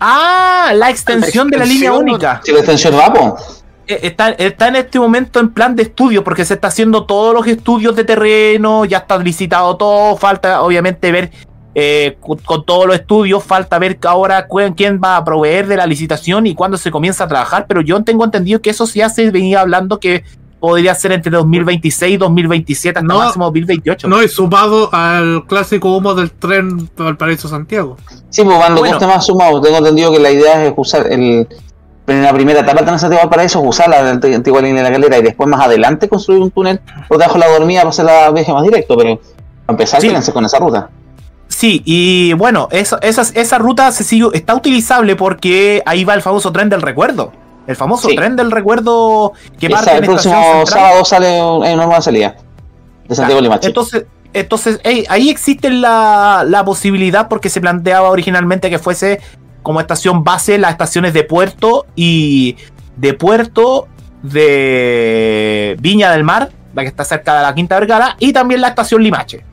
[0.00, 2.40] Ah, la extensión de la línea única.
[2.44, 3.36] Si la extensión va, po.
[3.86, 7.32] Eh, Está, está en este momento en plan de estudio porque se está haciendo todos
[7.34, 11.30] los estudios de terreno, ya está licitado todo, falta obviamente ver
[11.74, 14.46] eh, con, con todos los estudios, falta ver que ahora
[14.76, 18.02] quién va a proveer de la licitación y cuándo se comienza a trabajar, pero yo
[18.02, 20.24] tengo entendido que eso ya se venía hablando que
[20.60, 24.08] podría ser entre 2026 y 2027 hasta No, máximo 2028.
[24.08, 27.96] No, y sumado al clásico humo del tren Valparaíso Santiago.
[28.28, 28.90] Sí, pues los Bueno.
[28.90, 29.62] dos temas sumados.
[29.62, 31.46] Tengo entendido que la idea es usar el.
[32.08, 34.94] En la primera etapa de Santiago para eso, usar la ant- antigua línea de la
[34.96, 38.06] calera y después más adelante construir un túnel por debajo de la dormida para hacer
[38.06, 38.96] la viaje más directo.
[38.96, 39.16] Pero
[39.66, 40.10] para empezar, Sí.
[40.32, 40.88] con esa ruta.
[41.48, 46.22] Sí, y bueno, esa, esa, esa ruta se sigue, está utilizable porque ahí va el
[46.22, 47.32] famoso tren del recuerdo.
[47.66, 48.16] El famoso Sí.
[48.16, 52.36] tren del recuerdo que parte el próximo sábado sale un- en una nueva salida
[53.08, 53.68] de Santiago Limache.
[53.68, 59.20] Entonces, entonces ey, ahí existe la, la posibilidad porque se planteaba originalmente que fuese
[59.62, 62.56] como estación base las estaciones de Puerto y
[62.96, 63.88] de Puerto
[64.22, 68.68] de Viña del Mar, la que está cerca de la Quinta Vergara, y también la
[68.68, 69.44] estación Limache.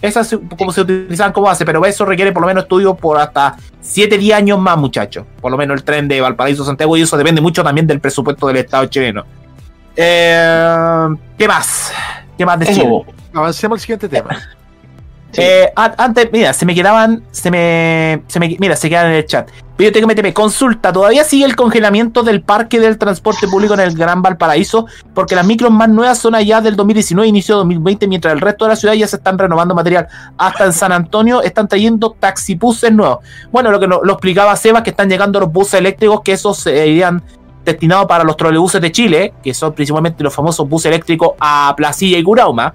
[0.00, 3.18] Esas se- como se utilizan como base, pero eso requiere por lo menos estudios por
[3.18, 5.24] hasta 7-10 años más, muchachos.
[5.40, 8.46] Por lo menos el tren de Valparaíso Santiago, y eso depende mucho también del presupuesto
[8.46, 9.24] del Estado chileno.
[9.96, 11.92] Eh, ¿Qué más?
[12.36, 12.84] ¿Qué más decir?
[13.34, 14.30] Avancemos al siguiente tema.
[15.36, 19.26] Eh, antes, mira, se me quedaban, se me, se me, mira, se quedan en el
[19.26, 19.50] chat.
[19.76, 23.94] Pero yo meterme, consulta, todavía sigue el congelamiento del parque del transporte público en el
[23.96, 28.32] Gran Valparaíso, porque las micros más nuevas son allá del 2019, inicio de 2020, mientras
[28.34, 30.08] el resto de la ciudad ya se están renovando material.
[30.36, 33.18] Hasta en San Antonio están trayendo taxibuses nuevos.
[33.52, 36.58] Bueno, lo que no- lo explicaba Seba, que están llegando los buses eléctricos, que esos
[36.58, 37.22] se irían
[37.64, 42.18] destinados para los trolebuses de Chile, que son principalmente los famosos buses eléctricos a Placilla
[42.18, 42.74] y Curauma.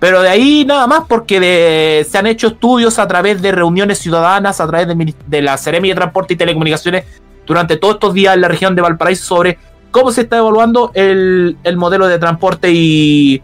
[0.00, 3.98] Pero de ahí nada más porque de- se han hecho estudios a través de reuniones
[3.98, 4.88] ciudadanas, a través
[5.26, 7.04] de la Seremi de Transporte y Telecomunicaciones
[7.46, 9.58] durante todos estos días en la región de Valparaíso sobre
[9.90, 13.42] cómo se está evaluando el, el modelo de transporte y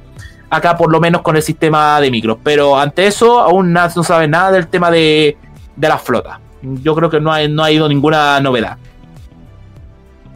[0.49, 2.39] acá por lo menos con el sistema de micros.
[2.43, 5.37] Pero ante eso aún na- no sabe nada del tema de,
[5.77, 6.41] de la flota.
[6.63, 8.79] Yo creo que no ha, no ha ido ninguna novedad.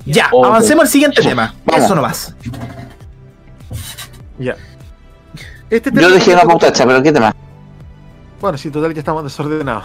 [0.04, 1.54] Ya, avancemos al siguiente tema.
[1.64, 1.84] Vamos.
[1.84, 2.34] Eso nomás.
[4.38, 4.56] Ya.
[5.70, 7.34] Este Yo dejé una pauta hecha, pero ¿qué tema?
[8.40, 9.84] Bueno, sí, total, ya estamos desordenados.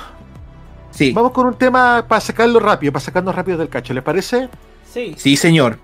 [0.89, 1.11] Sí.
[1.11, 4.49] Vamos con un tema para sacarlo rápido, para sacarnos rápido del cacho, ¿les parece?
[4.91, 5.13] Sí.
[5.17, 5.77] Sí, señor.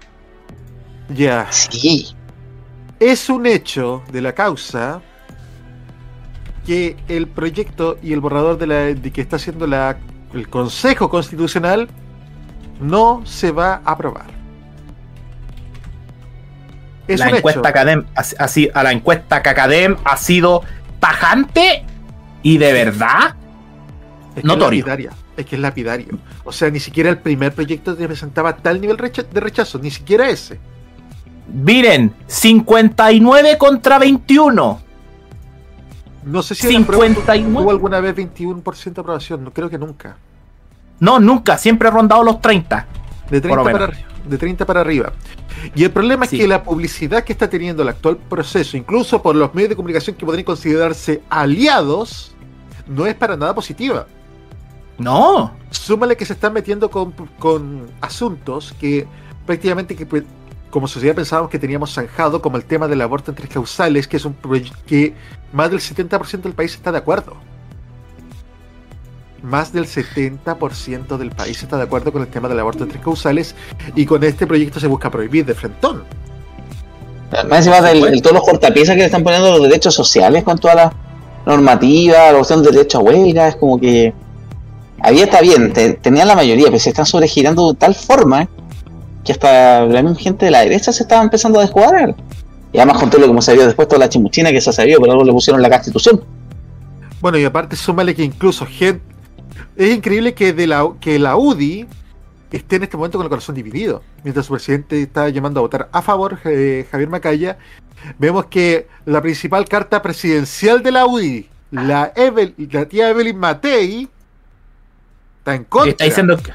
[1.10, 1.48] Ya.
[1.52, 2.16] Sí.
[3.00, 5.02] Es un hecho de la causa
[6.66, 9.98] que el proyecto y el borrador de, la, de que está haciendo la,
[10.34, 11.90] el Consejo Constitucional
[12.80, 14.41] no se va a aprobar.
[17.14, 17.68] Es la encuesta.
[17.68, 20.64] Academ, así- a la encuesta Cacadem ha sido
[21.00, 21.84] tajante
[22.44, 23.36] y de verdad
[24.36, 24.80] Es que notorio.
[24.84, 26.20] Es lapidaria, es que es lapidario.
[26.44, 30.30] O sea, ni siquiera el primer proyecto te presentaba tal nivel de rechazo, ni siquiera
[30.30, 30.60] ese.
[31.54, 34.80] Miren, 59 contra 21.
[36.24, 37.58] No sé si en la prueba 59.
[37.60, 40.18] tuvo alguna vez 21% de aprobación, no creo que nunca.
[41.00, 42.86] No, nunca, siempre he rondado los 30.
[43.30, 44.11] De 30, Por lo para, menos.
[44.26, 45.14] De 30 para arriba.
[45.76, 46.36] Y el problema Sí.
[46.38, 49.76] es que la publicidad que está teniendo el actual proceso, incluso por los medios de
[49.76, 52.34] comunicación que podrían considerarse aliados,
[52.88, 54.08] no es para nada positiva.
[54.98, 55.52] No.
[55.70, 59.08] Súmale que se están metiendo con, con asuntos que
[59.46, 60.24] prácticamente que pues,
[60.70, 64.18] como sociedad pensábamos que teníamos zanjado, como el tema del aborto en tres causales, que
[64.18, 65.14] es un proyecto que
[65.52, 67.36] más del 70% del país está de acuerdo.
[69.44, 73.04] Más del 70% del país está de acuerdo con el tema del aborto de tres
[73.04, 73.56] causales
[73.96, 76.04] y con este proyecto se busca prohibir de frentón.
[77.50, 80.58] Más encima del, el- todos los cortapiezas que le están poniendo los derechos sociales con
[80.60, 80.94] toda la
[81.46, 84.14] normativa, la cuestión del derecho a huelga, es como que
[85.00, 88.48] había está bien, te- tenían la mayoría, pero se están sobregirando de tal forma
[89.24, 92.16] que hasta la misma gente de la derecha se estaba empezando a descuadrar.
[92.74, 94.74] Y además con todo lo que hemos sabido después, toda la chimuchina que se ha
[94.74, 96.24] sabido, pero algo le pusieron la constitución.
[97.22, 99.02] Bueno, y aparte súmale que incluso gente...
[99.76, 101.88] Es increíble que, de la, que la UDI
[102.52, 104.04] esté en este momento con el corazón dividido.
[104.24, 107.58] Mientras su presidente está llamando a votar a favor, eh, Javier Macaya,
[108.20, 114.10] vemos que la principal carta presidencial de la UDI, la, Evel- la tía Evelyn Matei,
[115.40, 115.92] está en contra.
[115.92, 116.54] Está diciendo que.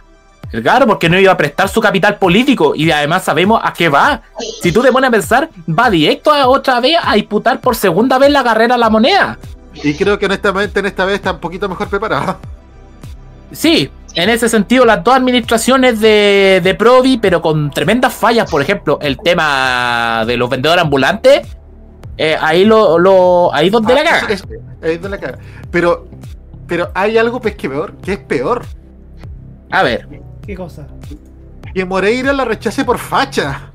[0.62, 4.22] Claro, porque no iba a prestar su capital político y además sabemos a qué va.
[4.62, 8.16] Si tú te pones a pensar, va directo a otra vez a disputar por segunda
[8.18, 9.38] vez la carrera a la moneda.
[9.74, 12.38] Y creo que honestamente en esta vez está un poquito mejor preparada.
[13.52, 18.60] Sí, en ese sentido, las dos administraciones de, de Provi, pero con tremendas fallas, por
[18.62, 21.46] ejemplo, el tema de los vendedores ambulantes,
[22.18, 24.32] eh, ahí lo, lo ahí donde la Ah, caga.
[24.32, 24.48] es- es-
[24.82, 25.38] ahí es donde la caga.
[25.70, 26.08] Pero,
[26.66, 28.64] pero hay algo pues, que peor, que es peor.
[29.70, 30.08] A ver.
[30.46, 30.86] ¿Qué cosa?
[31.74, 33.72] Que Moreira la rechace por facha.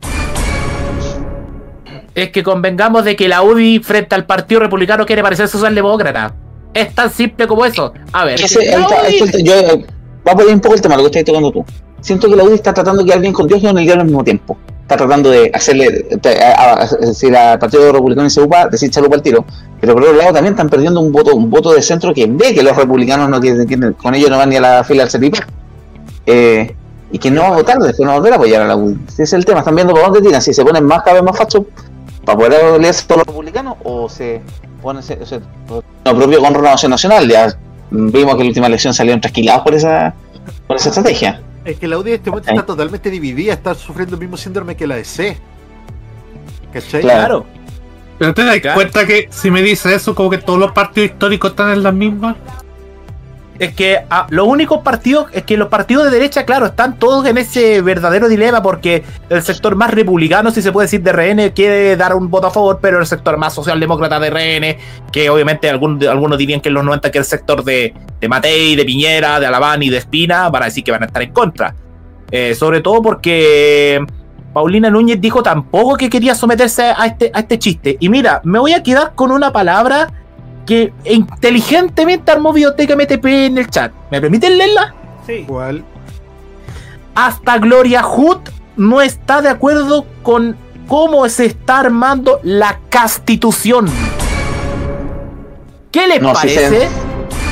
[2.15, 6.33] Es que convengamos de que la UDI frente al Partido Republicano quiere parecer socialdemócrata.
[6.73, 7.91] Es tan simple como eso.
[8.13, 8.39] A ver.
[8.41, 9.85] Ese- la está- el- yo, eh,
[10.27, 11.65] va por ahí un poco el tema, lo que estás tocando tú.
[12.01, 14.01] Siento que la UDI está tratando de quedar bien con Dios y con el diablo
[14.01, 14.57] al mismo tiempo.
[14.81, 18.89] Está tratando de hacerle, de- a- a- a- decir al Partido Republicano se upa, decir
[18.89, 19.45] chalupa al tiro.
[19.79, 22.53] Pero por otro lado también están perdiendo un voto, un voto de centro que ve
[22.53, 25.35] que los republicanos no tienen, con ellos no van ni a la fila del CEPIP.
[26.25, 26.75] Eh,
[27.11, 28.75] y que no va a votar, después no va a volver a apoyar a la
[28.75, 28.97] UDI.
[29.07, 31.23] Ese es el tema, están viendo por dónde tiran, si se ponen más cada vez
[31.23, 31.63] más fachos
[32.25, 34.41] para poder aliarse todos los republicanos o se
[34.81, 37.27] ponen se, se- lo propio con Renovación Nacional.
[37.29, 37.55] Ya
[37.91, 40.13] vimos que la última elección salieron trasquilados por esa,
[40.67, 41.41] por esa estrategia.
[41.63, 44.75] Es que la UDI en este momento está totalmente dividida, está sufriendo el mismo síndrome
[44.75, 45.37] que la DC.
[46.73, 47.01] ¿Cachai?
[47.01, 47.45] Claro.
[48.17, 48.75] Pero te das Claro.
[48.75, 51.93] cuenta que si me dices eso, como que todos los partidos históricos están en las
[51.93, 52.35] mismas.
[53.61, 57.27] Es que ah, los únicos partidos, es que los partidos de derecha, claro, están todos
[57.27, 61.51] en ese verdadero dilema porque el sector más republicano, si se puede decir, de RN,
[61.53, 64.77] quiere dar un voto a favor, pero el sector más socialdemócrata de RN,
[65.11, 68.75] que obviamente algún- algunos dirían que en los 90 que el sector de, de Matei,
[68.75, 71.31] de Piñera, de Alabán y de Espina, van a decir que van a estar en
[71.31, 71.75] contra.
[72.31, 74.03] Eh, sobre todo porque
[74.53, 77.95] Paulina Núñez dijo tampoco que quería someterse a este, a este chiste.
[77.99, 80.07] Y mira, me voy a quedar con una palabra
[80.65, 83.91] que inteligentemente armó Biblioteca MTP en el chat.
[84.09, 84.93] ¿Me permiten leerla?
[85.25, 85.45] Sí.
[85.47, 85.83] ¿Cuál?
[87.15, 88.39] Hasta Gloria Hood
[88.77, 90.55] no está de acuerdo con
[90.87, 93.87] cómo se está armando la constitución.
[95.91, 96.87] ¿Qué les No, sí, parece?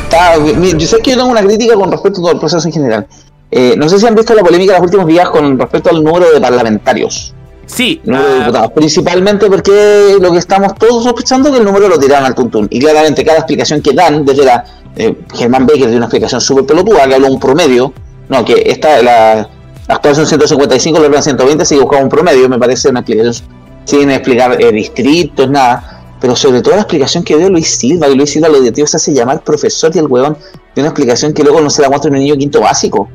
[0.03, 2.73] Está- yo sé que yo tengo una crítica con respecto a todo el proceso en
[2.73, 3.07] general.
[3.51, 6.03] Eh, no sé si han visto la polémica de los últimos días con respecto al
[6.03, 7.33] número de parlamentarios.
[7.69, 8.01] Sí.
[8.03, 8.71] El número de diputados.
[8.73, 12.67] Principalmente porque lo que estamos todos sospechando es que el número lo tiraron al tuntún.
[12.71, 14.65] Y claramente cada explicación que dan, desde la
[14.95, 17.93] eh, Germán Becker dio una explicación súper pelotuda, que habló un promedio.
[18.27, 19.47] No, que esta, la
[19.87, 23.47] actual son 155, la otra 120, si buscaba un promedio, me parece una explicación
[23.85, 25.95] sin explicar eh, distritos, nada.
[26.19, 28.85] Pero sobre todo la explicación que dio Luis Silva, que Luis Silva lo de tío
[28.85, 30.37] se hace llamar profesor y el huevón
[30.75, 33.07] dio una explicación que luego no se la muestra en un niño quinto básico.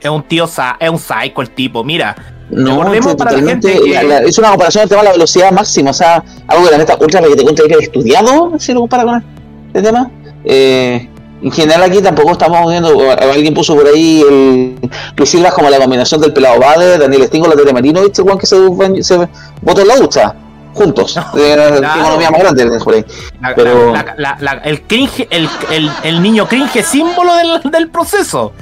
[0.00, 2.16] Es un tío, sa- es un psycho el tipo, mira.
[2.52, 3.68] No, para la totalmente.
[3.72, 6.22] gente que- la- la- es una comparación del tema de la velocidad máxima, o sea,
[6.46, 9.24] algo que la neta ultra que te cuenta que estudiado, si lo compara con
[9.68, 10.10] este tema.
[10.44, 11.08] Eh,
[11.42, 14.76] en general aquí tampoco estamos viendo, alguien puso por ahí el
[15.16, 18.38] Luis Silva como la combinación del pelado Bade, Daniel Stingo, la Tere Marino, y Juan
[18.38, 18.56] que se,
[19.02, 19.28] se
[19.60, 20.34] votó en la ducha,
[20.74, 21.18] juntos.
[21.34, 22.00] de la claro.
[22.00, 23.04] economía más grande por ahí.
[23.40, 27.88] La- Pero- la- la- la- el cringe, el, el, el niño cringe símbolo del, del
[27.88, 28.52] proceso.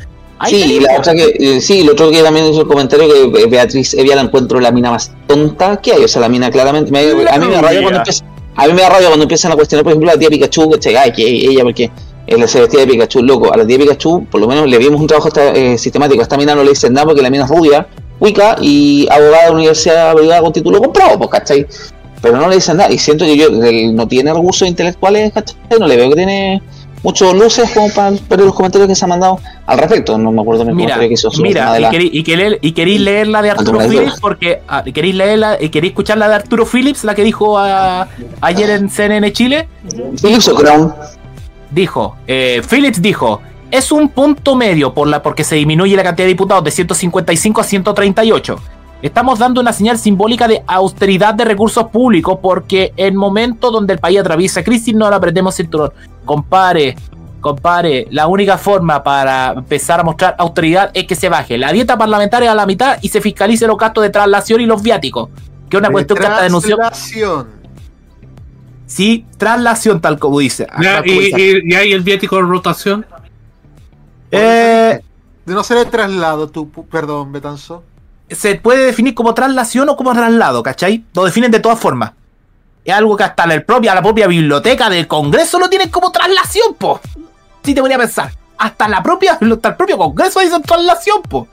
[0.48, 3.42] Sí, y la otra que, eh, sí, lo otro que también hizo el comentario que
[3.42, 6.50] eh, Beatriz Evia la encuentro la mina más tonta que hay, o sea, la mina
[6.50, 8.24] claramente, me- a mí me rabia cuando empieza,
[8.56, 10.70] a mí me da rabia cuando empiezan a cuestionar, por ejemplo, a la tía Pikachu,
[10.80, 11.90] que ay, que ella, porque
[12.26, 15.00] él se vestía de Pikachu, loco, a la tía Pikachu, por lo menos le vimos
[15.00, 17.44] un trabajo esta- eh, sistemático, a esta mina no le dicen nada porque la mina
[17.44, 17.86] es rubia,
[18.18, 21.66] Wicca y abogada de la universidad privada con título comprado, pues, ¿cachai?
[22.22, 25.56] Pero no le dicen nada, y siento que yo, él no tiene recursos intelectuales, ¿cachai?
[25.78, 26.62] No le veo que tiene
[27.02, 30.40] muchos luces como para ver los comentarios que se han mandado al respecto, no me
[30.42, 33.26] acuerdo el Mira, comentario que hizo mira, y, la- querí- y, querí- y queréis leer
[33.28, 36.66] la de Arturo Phillips porque ah, y queréis leerla y queréis escuchar la de Arturo
[36.66, 38.06] Phillips, la que dijo ah,
[38.40, 39.68] ayer en CNN Chile.
[40.20, 40.92] Phillips o Crown.
[41.70, 43.40] Dijo, eh, Phillips dijo,
[43.70, 47.60] es un punto medio por la porque se disminuye la cantidad de diputados de 155
[47.60, 48.58] a 138.
[49.02, 53.98] Estamos dando una señal simbólica de austeridad de recursos públicos porque en momentos donde el
[53.98, 55.90] país atraviesa crisis no la apretemos cinturón.
[56.26, 56.96] Compare,
[57.40, 61.96] compadre, la única forma para empezar a mostrar autoridad es que se baje la dieta
[61.96, 65.30] parlamentaria a la mitad y se fiscalice los gastos de traslación y los viáticos.
[65.70, 66.76] Que es una cuestión que hasta denunció.
[66.76, 67.48] Traslación.
[68.86, 70.66] Sí, traslación, tal como dice.
[70.82, 71.40] Ya, tal como y, dice.
[71.64, 73.06] y- y hay el viático de rotación.
[74.30, 75.00] Eh,
[75.46, 77.82] De no ser el traslado, tú, pu- perdón, Betanzo.
[78.30, 81.04] Se puede definir como traslación o como traslado, ¿cachai?
[81.14, 82.12] Lo definen de todas formas.
[82.84, 86.74] Es algo que hasta la propia, la propia biblioteca del Congreso lo tienen como traslación,
[86.74, 87.00] po.
[87.62, 88.32] Si te voy a pensar.
[88.58, 91.48] Hasta la propia, hasta el propio Congreso dice traslación, po.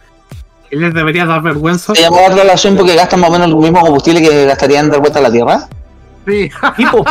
[0.70, 1.96] Les debería dar vergüenza.
[1.96, 5.20] Se llama relación porque gastan más o menos el mismo combustible que gastarían dar vuelta
[5.20, 5.68] a la Tierra.
[6.26, 6.50] Sí.
[6.76, 7.06] Tipo,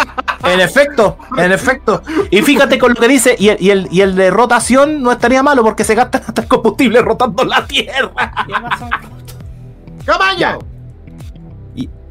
[0.44, 2.02] en efecto, en efecto.
[2.30, 5.10] Y fíjate con lo que dice, y el, y el, y el de rotación no
[5.10, 8.10] estaría malo porque se gasta hasta el combustible rotando la Tierra.
[10.06, 10.58] ¡Caballo!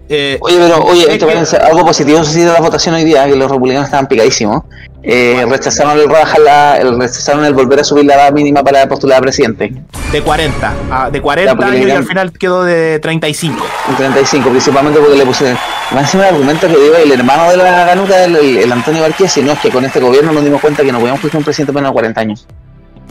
[0.08, 3.50] Eh, Oye, pero, oye, es que- algo positivo sucedió la votación hoy día, que los
[3.50, 4.62] republicanos estaban picadísimos.
[5.02, 6.08] Eh, rechazaron el
[6.44, 9.74] la, el, rechazaron el volver a subir la edad mínima para postular a presidente.
[10.12, 13.66] De 40, ah, de 40 Ya, porque años y al final quedó de 35.
[13.90, 15.58] En 35, principalmente porque le pusieron.
[15.92, 19.02] Más encima el argumento que dio el hermano de la ganuta, el, el, el Antonio
[19.02, 21.46] Barquiesi, no es que con este gobierno nos dimos cuenta que no podíamos cuestionar un
[21.46, 22.48] presidente menos de 40 años.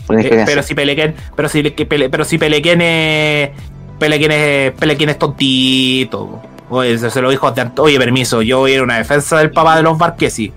[0.06, 3.50] Por Eh, pero si Pelequén, pero si que Pele- pero si Pelequén es
[3.98, 4.72] Pelequén es
[5.08, 6.40] es tontito.
[6.70, 9.38] Oye, se, se lo dijo de Oye, permiso, yo voy a ir a una defensa
[9.38, 10.52] del papá de los Barquesi.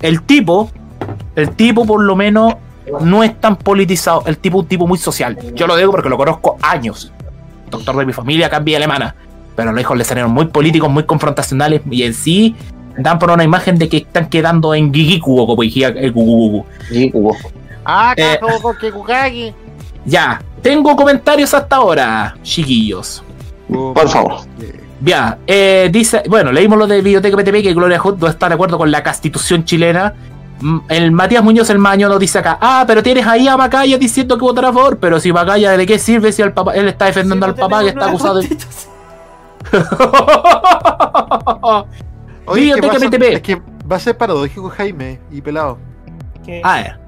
[0.00, 0.70] El tipo,
[1.34, 2.54] el tipo por lo menos
[3.00, 5.36] no es tan politizado, el tipo es un tipo muy social.
[5.54, 7.12] Yo lo digo porque lo conozco años.
[7.70, 9.14] Doctor de mi familia, Villa Alemana.
[9.56, 12.54] Pero los hijos le salieron muy políticos, muy confrontacionales y en sí
[12.98, 16.64] dan por una imagen de que están quedando en Gigikubo, como dijía el Gugugugu.
[16.88, 17.36] Gigikubo.
[17.84, 19.54] Ah, Eh, cajo, que Kukagi.
[20.04, 23.22] Ya, tengo comentarios hasta ahora, chiquillos.
[23.68, 24.40] Por favor.
[25.00, 28.54] Ya, eh, dice, bueno, leímos lo de Biblioteca PTP que Gloria Hood no está de
[28.54, 30.12] acuerdo con la constitución chilena.
[30.88, 34.36] El Matías Muñoz el Maño nos dice acá, ah, pero tienes ahí a Macaya diciendo
[34.36, 37.04] que votará a favor, pero si Macaya, ¿de qué sirve si el papá, él está
[37.04, 38.48] defendiendo al papá que está acusado de...
[42.46, 43.22] Oye, es que, va a Biblioteca PTP.
[43.34, 45.78] es que va a ser paradójico, Jaime y Pelado.
[46.64, 47.05] A ver,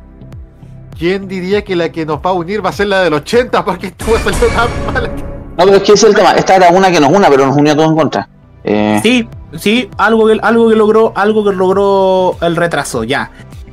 [0.99, 3.64] ¿Quién diría que la que nos va a unir va a ser la del 80?
[3.64, 5.09] Porque esto va a salir tan mala.
[5.09, 6.32] No, pero es que ese es el tema.
[6.32, 8.28] Esta era una que nos una, pero nos unió a todos en contra.
[8.64, 13.30] Eh, Sí, sí, algo que, algo que logró, algo que logró el retraso, ya.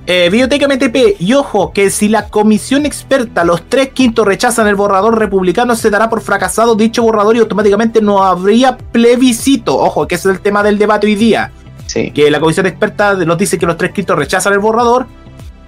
[0.07, 4.76] Eh, Biblioteca MTP, y ojo, que si la comisión experta, los tres quintos rechazan el
[4.76, 9.76] borrador republicano, se dará por fracasado dicho borrador y automáticamente no habría plebiscito.
[9.76, 11.51] Ojo, que ese es el tema del debate hoy día.
[11.88, 12.11] Sí.
[12.11, 15.07] Que la comisión experta nos dice que los tres quintos rechazan el borrador,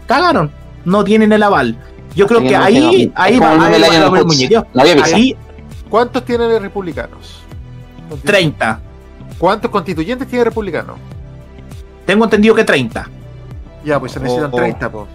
[0.05, 0.51] cagaron,
[0.87, 1.77] no tienen el aval.
[2.15, 3.65] Yo creo que ahí, ahí va a
[4.07, 4.65] haber muñequeo.
[5.89, 7.41] ¿Cuántos tienen los republicanos?
[8.23, 8.79] 30.
[9.37, 10.95] ¿Cuántos constituyentes tiene republicano?
[12.05, 13.07] Tengo entendido que 30.
[13.83, 14.59] Ya, pues se necesitan Oh, oh.
[14.59, 15.07] 30, po.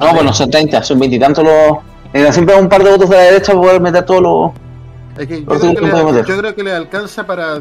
[0.00, 1.78] No, pues no son 30, son 20 y tantos los.
[2.12, 4.52] Era siempre un par de votos de la derecha para poder meter todos los.
[5.18, 6.24] Es que yo, Los creo que le, meter.
[6.24, 7.60] yo creo que le alcanza para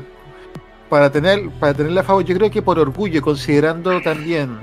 [0.90, 2.24] para tener para tenerla a favor.
[2.24, 4.60] Yo creo que por orgullo, considerando también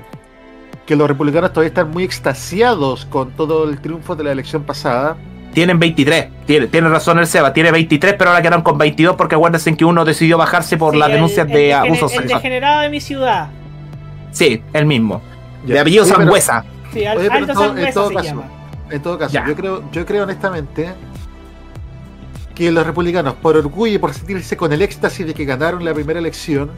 [0.91, 5.15] que los republicanos todavía están muy extasiados con todo el triunfo de la elección pasada.
[5.53, 6.27] Tienen 23.
[6.45, 9.85] Tiene, tiene razón el Seba, tiene 23, pero ahora quedaron con 22 porque acuérdense que
[9.85, 12.27] uno decidió bajarse por Sí, las el- denuncias el de abuso El sexual.
[12.27, 13.47] degenerado de mi ciudad.
[14.33, 15.21] Sí, el mismo.
[15.65, 15.75] Ya.
[15.75, 16.65] De apellido Oye, pero- Sangüesa.
[16.91, 18.43] Sí, Al- Oye, pero en todo, en Sangüesa todo se caso, llama.
[18.91, 19.47] en todo caso, Ya.
[19.47, 20.89] yo creo, yo creo honestamente
[22.53, 25.93] que los republicanos, por orgullo y por sentirse con el éxtasis de que ganaron la
[25.93, 26.69] primera elección,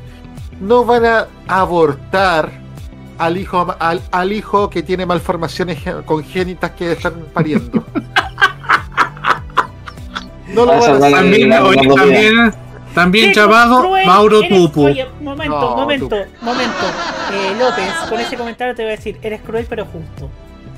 [0.62, 2.62] no van a abortar
[3.18, 7.84] al hijo al, al hijo que tiene malformaciones congénitas que están pariendo.
[10.54, 11.10] No lo Ah, van a.
[11.12, 12.54] También, oye, también,
[12.94, 14.86] también cruel Mauro eres- Tupu.
[14.86, 16.86] Oye, momento, No, momento, momento.
[17.34, 20.30] Eh, López, con ese comentario te voy a decir, eres cruel pero justo.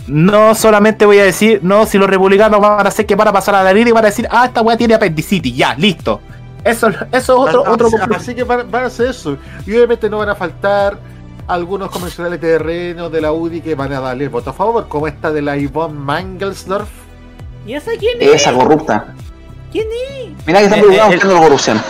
[0.07, 3.33] No solamente voy a decir, no, si los republicanos van a hacer que van a
[3.33, 6.21] pasar a la y van a decir, ah, esta weá tiene apendicitis, ya, listo.
[6.63, 9.37] Eso, eso es otro, otro así, así que van, van a hacer eso.
[9.65, 10.97] Y obviamente no van a faltar
[11.47, 14.87] algunos convencionales de terreno de la UDI que van a darle el voto a favor,
[14.87, 16.89] como esta de la Yvonne Mangelsdorf.
[17.65, 18.41] ¿Y esa quién es?
[18.41, 19.07] Esa corrupta.
[19.71, 20.45] ¿Quién es?
[20.45, 21.81] Mira que están Eh, preocupados eh, buscando la corrupción.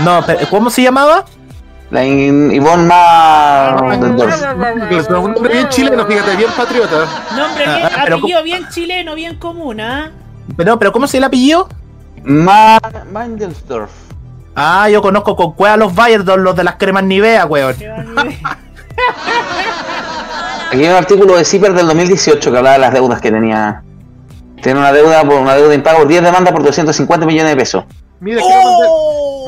[0.00, 1.24] No, pero, ¿cómo se llamaba?
[1.90, 3.76] La Ivonne Ma.
[4.56, 7.06] Mangelsdorf, un nombre bien chileno, fíjate, bien patriota.
[7.36, 10.10] Nombre Ah, bien, ah, pero apellido bien chileno, bien común, ¿ah?
[10.56, 11.68] Pero, pero ¿cómo se el apellido?
[12.24, 12.78] Ma.
[13.12, 13.90] Mangelsdorf.
[14.54, 17.76] Ah, yo conozco con cueva los Bayern, los de las cremas Nivea, weón.
[20.70, 23.30] Que Aquí hay un artículo de CIPER del 2018 que hablaba de las deudas que
[23.30, 23.82] tenía.
[24.62, 27.56] Tiene una deuda por una deuda de impago por 10 demandas por 250 millones de
[27.56, 27.84] pesos.
[28.18, 28.88] Mira, quiero mandar,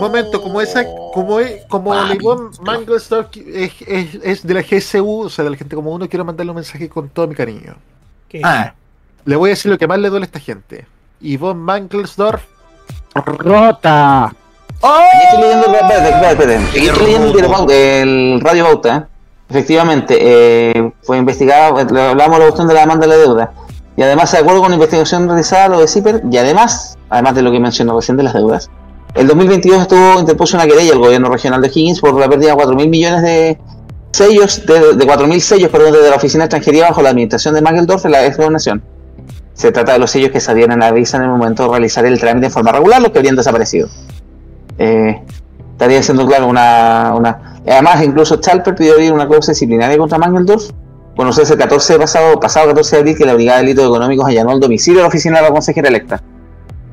[0.01, 5.29] Momento, como esa, como es, como Leibon Mangelsdorf es, es, es de la GSU, o
[5.29, 7.75] sea, de la gente como uno, quiero mandarle un mensaje con todo mi cariño.
[8.29, 8.41] ¿Qué?
[8.45, 8.75] Ah,
[9.25, 10.87] Le voy a decir lo que más le duele a esta gente.
[11.21, 12.43] Yvonne Mangelsdorf
[13.15, 14.25] rota.
[14.27, 16.65] Aquí estoy leyendo, espérate, espérate, espérate.
[16.69, 19.09] Aquí estoy leyendo el, Radio Bauta.
[19.51, 23.53] Efectivamente, eh, fue investigada, hablamos de la cuestión de la demanda de la deuda.
[23.97, 27.43] Y además, de acuerdo con la investigación realizada, lo de CIPER, y además, además de
[27.43, 28.71] lo que mencionó recién de las deudas,
[29.15, 32.63] el 2022 estuvo interpuso una querella al gobierno regional de Higgins por la pérdida de
[32.63, 33.59] 4.000 millones de
[34.13, 37.63] sellos, de, de 4.000 sellos, perdón, desde la oficina de extranjería bajo la administración de
[37.63, 38.83] Mangeldorf en la ex gobernación.
[39.55, 42.05] Se trata de los sellos que salían en la visa en el momento de realizar
[42.07, 43.89] el trámite en forma regular, los que habrían desaparecido.
[44.79, 45.21] Eh,
[45.73, 47.58] estaría siendo claro una, una.
[47.71, 50.71] Además, incluso Chalper pidió abrir una causa disciplinaria contra Mangeldorf.
[51.17, 54.27] Conocerse el 14 de pasado, pasado 14 de abril que la Brigada de Delitos Económicos
[54.27, 56.23] allanó el domicilio de la oficina de la consejera electa.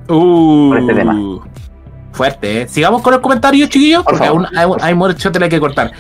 [0.10, 1.20] Uh, Por este tema.
[2.12, 2.68] Fuerte, ¿eh?
[2.68, 4.48] Sigamos con los comentarios, chiquillos, Por porque favor.
[4.48, 5.92] aún hay, hay mucho tela que cortar.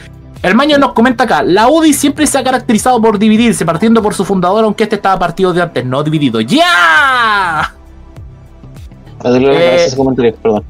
[0.42, 4.14] El Maño nos comenta acá, la UDI siempre se ha caracterizado por dividirse, partiendo por
[4.14, 6.40] su fundador, aunque este estaba partido de antes, no dividido.
[6.42, 7.74] ¡Ya!
[9.24, 10.64] Eh, Ese comentario, perdón.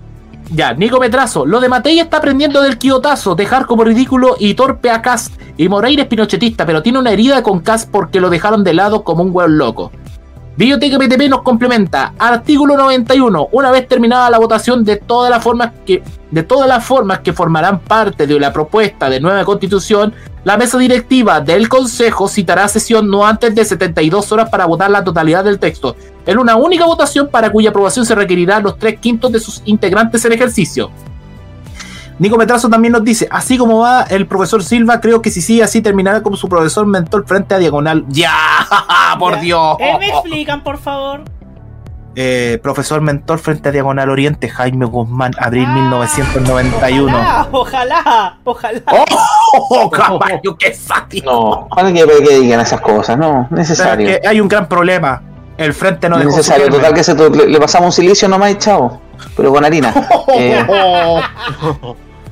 [0.51, 4.91] Ya, Nico Metrazo, lo de Matei está aprendiendo del quiotazo, dejar como ridículo y torpe
[4.91, 5.33] a Cast.
[5.57, 9.03] Y Moreira es pinochetista, pero tiene una herida con Cast porque lo dejaron de lado
[9.03, 9.91] como un hueón loco.
[10.57, 12.13] Biblioteca PTP nos complementa.
[12.17, 13.49] Artículo 91.
[13.51, 16.01] Una vez terminada la votación de todas las formas que
[16.31, 20.13] de todas las formas que formarán parte de la propuesta de nueva constitución,
[20.45, 25.03] la mesa directiva del Consejo citará sesión no antes de 72 horas para votar la
[25.03, 29.33] totalidad del texto, en una única votación para cuya aprobación se requerirá los tres quintos
[29.33, 30.89] de sus integrantes en ejercicio.
[32.17, 35.63] Nico Metrazo también nos dice, así como va el profesor Silva, creo que si sigue
[35.63, 38.05] así terminará como su profesor mentor frente a Diagonal.
[38.09, 38.31] ¡Ya!
[39.19, 39.75] ¡Por Dios!
[39.79, 41.21] Eh, ¿Me explican, por favor?
[42.17, 47.17] Eh, profesor mentor frente a Diagonal Oriente, Jaime Guzmán, abril 1991.
[47.17, 48.81] Ojalá, ojalá, ojalá.
[49.69, 51.29] ¡Oh, caballo, qué sádico!
[51.29, 54.07] No, ojalá que, que digan esas cosas, no, Pero es necesario.
[54.07, 55.21] que hay un gran problema.
[55.57, 58.51] El frente no No es necesario, total que se, le, le pasamos un silicio nomás
[58.51, 59.01] y chao.
[59.35, 59.93] Pero con harina.
[60.37, 60.65] Eh,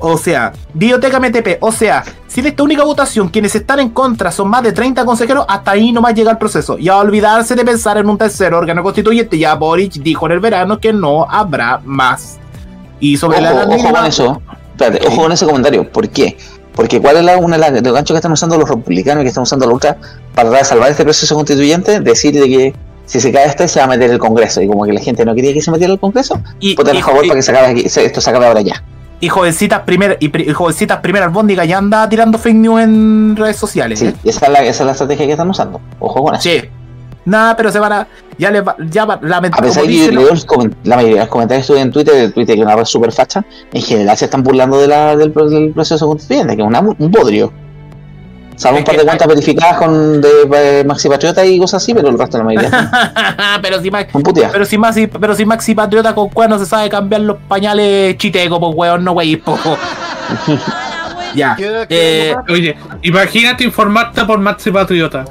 [0.05, 4.34] O sea, Biblioteca MTP, o sea, si en esta única votación quienes están en contra
[4.34, 6.77] son más de 30 consejeros, hasta ahí nomás llega el proceso.
[6.77, 10.41] Y a olvidarse de pensar en un tercer órgano constituyente, ya Boric dijo en el
[10.41, 12.38] verano que no habrá más.
[12.99, 14.41] Y sobre la ojo, edad ojo con eso.
[14.71, 15.89] Espérate, ojo con ese comentario.
[15.89, 16.38] ¿Por qué?
[16.75, 19.29] Porque cuál es la, una de los ganchos que están usando los republicanos y que
[19.29, 19.95] están usando los ultras
[20.36, 22.73] para salvar este proceso constituyente, decir de que
[23.14, 24.59] si se cae este se va a meter el Congreso.
[24.61, 27.01] Y como que la gente no quería que se metiera el Congreso, Y- voten a
[27.01, 28.84] favor para que se acabe aquí- se- esto se acabe ahora ya.
[29.20, 33.36] Y jovencitas primer, y, pri- y jovencitas primer albóndiga ya anda tirando fake news en
[33.38, 33.99] redes sociales.
[33.99, 34.14] Sí, ¿eh?
[34.24, 35.80] esa es, la, esa es la estrategia que están usando.
[35.99, 36.41] Ojo con eso.
[36.43, 36.61] Sí.
[37.26, 38.07] Nada, pero se van a.
[38.38, 38.76] Ya les va.
[38.89, 40.11] Ya va, A lament- pesar de que yo
[40.84, 42.84] la mayoría de los comentarios que estuve en Twitter, de Twitter que es una red
[42.84, 46.68] super facha, en general se están burlando de la, del, del proceso constituyente, que es
[46.68, 47.53] una- un bodrio.
[48.56, 52.08] Salvo un par de cuentas verificadas con de, eh, Maxi Patriota y cosas así, pero
[52.09, 52.92] el resto de la mayoría
[53.62, 54.12] pero si Max,
[54.51, 58.59] pero si Maxi, pero si Maxi Patriota con cuernos se sabe cambiar los pañales chiteco,
[58.59, 59.58] pues weón, no wey, po.
[61.36, 61.55] ya.
[61.59, 62.36] Eh.
[62.50, 65.25] Oye, imagínate informarte por Maxi Patriota.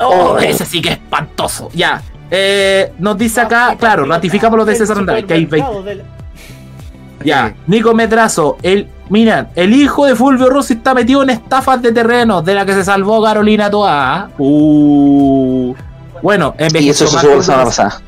[0.00, 1.70] oh, ese sí que es espantoso.
[1.74, 2.02] Ya.
[2.30, 5.66] Eh, nos dice acá, claro, ratificamos lo de César Andrade, que hay 20.
[5.66, 11.30] supermercado del- Ya, Nico Metrazo, el, miran, el hijo de Fulvio Rossi está metido en
[11.30, 14.30] estafas de terrenos de la que se salvó Carolina Toa.
[14.38, 15.74] Uh.
[16.22, 18.00] Bueno, Y envejeció eso se la semana pasada.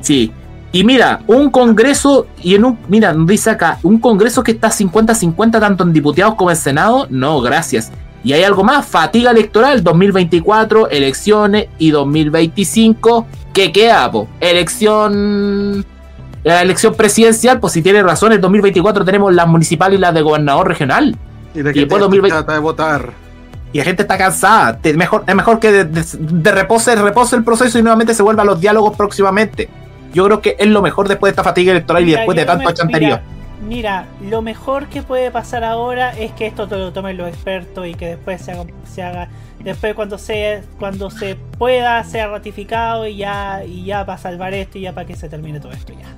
[0.00, 0.32] Sí.
[0.74, 5.60] Y mira, un congreso, y en un, mira, dice acá, un congreso que está 50-50
[5.60, 7.92] tanto en diputados como en Senado, no, gracias.
[8.24, 14.28] Y hay algo más, fatiga electoral, 2024, elecciones y 2025, ¿qué queda, po?
[14.40, 15.84] Elección,
[16.44, 20.22] la elección presidencial, pues si tiene razón, en 2024 tenemos las municipales y las de
[20.22, 21.16] gobernador regional.
[21.54, 23.10] Y la y gente después ya 2020 trata de votar.
[23.72, 24.76] Y la gente está cansada.
[24.78, 28.22] Te- mejor, es mejor que de, de- de repose, repose el proceso y nuevamente se
[28.22, 29.68] vuelva a los diálogos próximamente.
[30.12, 32.68] Yo creo que es lo mejor después de esta fatiga electoral y después de tanto
[32.68, 33.20] me- chanterío.
[33.66, 37.86] Mira, lo mejor que puede pasar ahora es que esto te lo tomen los expertos
[37.86, 39.28] y que después se haga, se haga
[39.60, 44.78] después cuando se cuando se pueda sea ratificado y ya y ya para salvar esto
[44.78, 46.08] y ya para que se termine todo esto ya.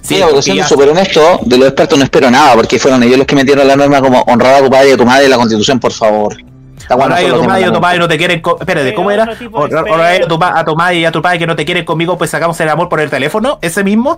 [0.00, 3.18] Sí, Sí, porque siendo súper honesto, de los expertos no espero nada, porque fueron ellos
[3.18, 5.28] los que metieron la norma como honrada a tu padre y a tu madre y
[5.28, 6.36] la constitución, por favor.
[6.78, 8.42] Está bueno, Ahora son a tu madre y a tu padre no te quieren.
[8.60, 9.24] Espérate, ¿cómo era?
[9.26, 12.30] de pa- a tu madre y a tu padre que no te quieren conmigo, pues
[12.30, 13.58] sacamos el amor por el teléfono.
[13.60, 14.16] ¿Ese mismo?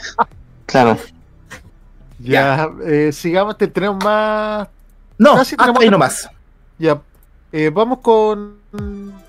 [0.64, 0.96] claro.
[2.22, 4.68] Ya, eh, sigamos, te- tenemos más.
[5.18, 6.28] No, Casi hasta tenemos- ahí nomás.
[6.78, 7.00] Ya,
[7.52, 8.58] eh, vamos con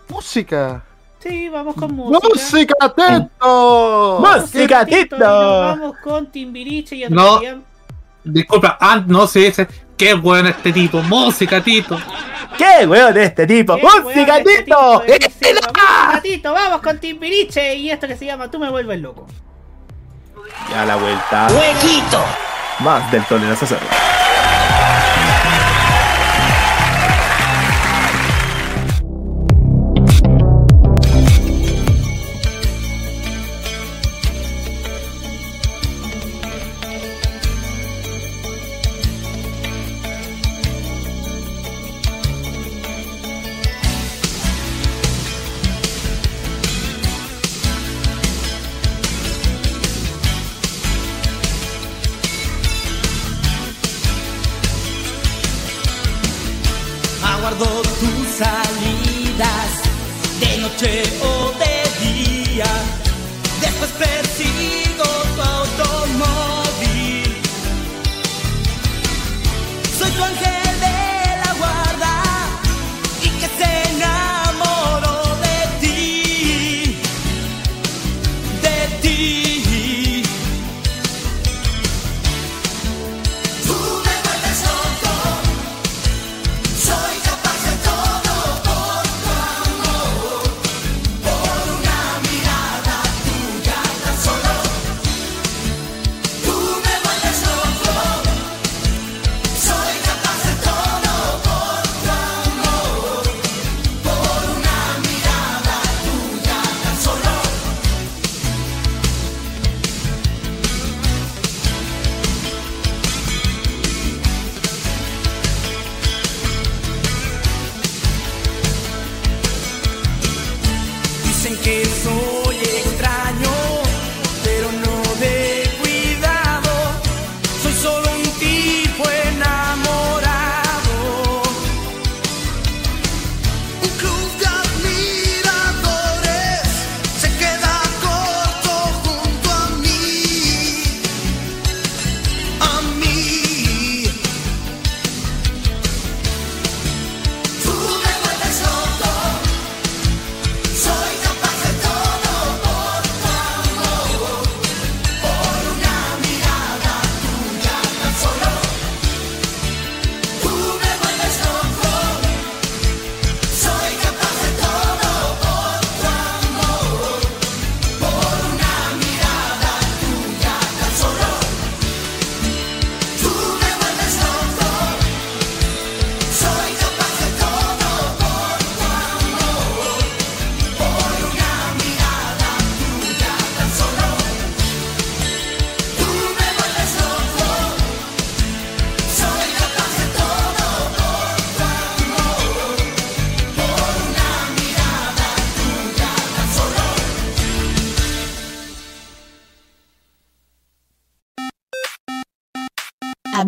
[0.10, 0.84] música.
[1.20, 2.28] Sí, vamos con música.
[2.28, 4.20] ¡Música, atento!
[4.22, 5.18] Música, Tito, Tito.
[5.20, 7.38] Vamos con Timbiriche y No.
[7.38, 7.64] atropellan-
[8.24, 11.98] disculpa, ah, no se dice, qué bueno este tipo, música, Tito.
[12.58, 13.78] ¡Qué weón este tipo!
[13.78, 14.64] ¡Música, este Tito!
[14.64, 19.00] tipo, buenísimo, música, Tito, vamos con Timbiriche y esto que se llama Tú me vuelves
[19.00, 19.28] loco.
[20.70, 21.48] Ya la vuelta.
[21.52, 22.20] ¡Huequito!
[22.82, 23.86] Más del tolerancia cerdo.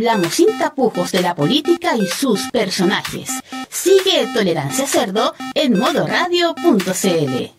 [0.06, 3.30] Hablamos sin tapujos de la política y sus personajes.
[3.70, 7.52] Sigue Tolerancia Cerdo en modoradio.cl.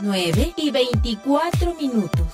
[0.00, 2.26] 9 y 24 minutos.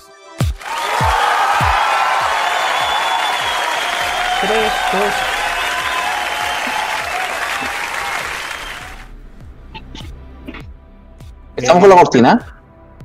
[4.41, 5.13] Tres, dos.
[11.57, 12.60] ¿Estamos con la cortina?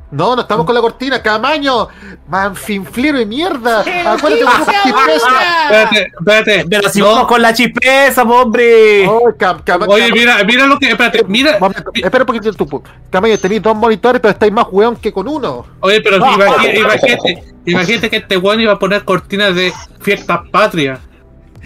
[0.09, 1.89] No, no estamos con la cortina, Camaño,
[2.29, 3.81] manfinflero y mierda.
[3.81, 5.29] Acuérdate con esa chispeza.
[5.65, 6.65] Espérate, espérate.
[6.71, 7.07] Pero si No.
[7.07, 9.07] vamos con la chispeza, hombre.
[9.09, 10.91] Oh, Cam- Cam- Oye, mira, mira lo que.
[10.91, 11.59] Espérate, mira.
[11.59, 12.83] Momento, espera un poquito tú.
[13.11, 15.67] Camaño, tenéis dos monitores, pero estáis más weón que con uno.
[15.81, 21.01] Oye, pero imagínate, imagínate, imagínate que este weón iba a poner cortinas de fiestas patrias.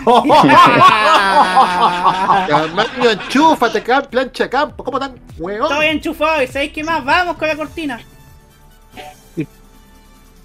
[2.48, 4.82] Camaño, enchúfate, plancha de campo.
[4.84, 5.62] ¿Cómo tan weón?
[5.70, 7.04] Estoy enchufado y ¿sabéis qué más?
[7.04, 8.00] Vamos con la cortina.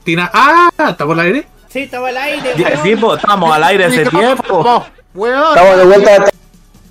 [0.05, 1.47] Tina, ah, ¿está por el aire?
[1.67, 2.53] Sí, estaba al aire.
[2.55, 2.83] Ya, weón.
[2.83, 4.85] sí, po, estamos al aire hace tiempo.
[5.15, 5.43] Weón.
[5.49, 6.25] Estamos de vuelta.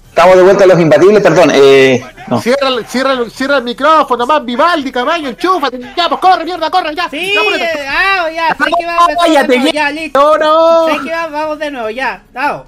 [0.09, 1.51] Estamos de vuelta a los imbatibles, perdón.
[1.55, 2.41] Eh, no.
[2.41, 5.79] Cierra, el- cierra, cierra el micrófono, más Vivaldi, Camaño, enchúfate.
[5.97, 7.09] Ya, pues corre, mierda, corre, ya.
[7.09, 8.57] Sí, Ya, ah, ya.
[8.59, 9.73] No, Vamos cállate, de nuevo, ya.
[9.73, 10.21] ya, listo.
[10.21, 10.87] No, no.
[10.87, 11.31] ¿Sabéis qué más?
[11.33, 12.67] Vamos de nuevo, ya, dao.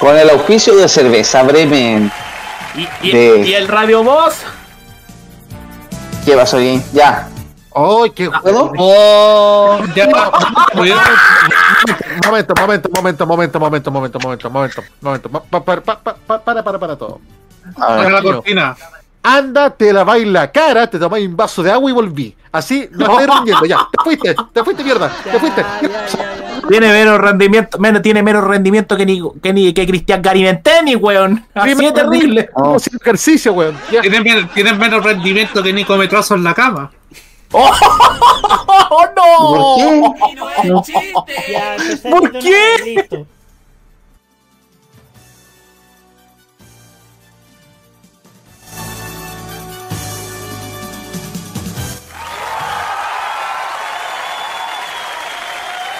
[0.00, 2.10] Con el auspicio de cerveza Bremen.
[2.74, 4.36] ¿Y, y- De- y el radio voz?
[6.24, 6.84] ¿Qué pasó bien?
[6.92, 7.28] Ya.
[7.74, 8.72] ¡Ay, qué ¿Puedo?
[8.78, 10.06] Oh, ya.
[12.26, 15.28] Momento, momento, momento, momento, momento, momento, momento, momento, momento.
[15.30, 17.20] Pa- pa- pa- pa- pa- Para, para, para todo.
[17.76, 18.76] Para la cortina.
[19.28, 22.34] Anda, te laváis la cara, te tomáis un vaso de agua y volví.
[22.50, 23.86] Así no estoy rindiendo, ya.
[23.92, 25.12] Te fuiste, te fuiste, mierda.
[25.22, 25.62] Te fuiste.
[26.66, 31.46] Tiene menos rendimiento, menos, tiene menos rendimiento que ni que, ni, que Cristian Garimenteni, weón.
[31.52, 32.48] Así es terrible.
[32.54, 32.78] Oh.
[32.78, 33.76] Sin ejercicio, weón.
[33.90, 36.90] Tienen, tienen menos rendimiento que Nico Metrazo en la cama.
[37.52, 37.70] ¡Oh,
[39.16, 40.14] no!
[40.64, 41.12] ¿Por qué?
[42.10, 43.26] ¿Por qué?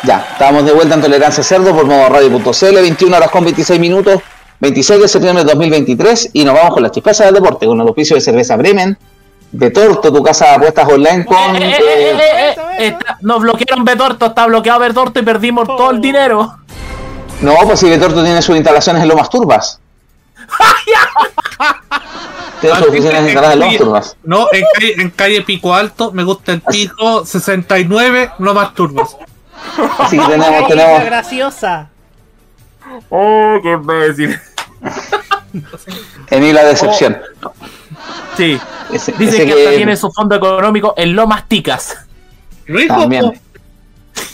[0.09, 4.23] Ya, estamos de vuelta en Tolerancia Cerdo por modo radio.cl, 21 horas con 26 minutos,
[4.59, 7.87] 26 de septiembre de 2023, y nos vamos con las chispezas del deporte, con el
[7.87, 8.97] oficio de cerveza Bremen,
[9.53, 11.57] de Torto, tu casa de apuestas online con...
[11.57, 15.67] Eh, eh, eh, eh, eh, eh, está- nos bloquearon Betorto, está bloqueado Betorto y perdimos
[15.67, 16.57] todo el dinero.
[17.43, 19.79] No, pues si de Torto tiene sus instalaciones en Lomas Turbas.
[22.63, 24.17] tiene sus oficinas instaladas en Lomas Turbas.
[24.25, 29.15] No, en calle, en calle Pico Alto, me gusta el pico 69, no más turbos.
[29.99, 31.89] Así que tenemos, Ay, tenemos, graciosa.
[33.11, 34.39] Oh, qué imbécil.
[36.31, 37.19] en mí la decepción.
[38.37, 38.59] Sí.
[38.93, 41.97] Ese- Dicen ese que hasta tiene su fondo económico en Lomas Ticas.
[42.67, 43.41] Rico, También.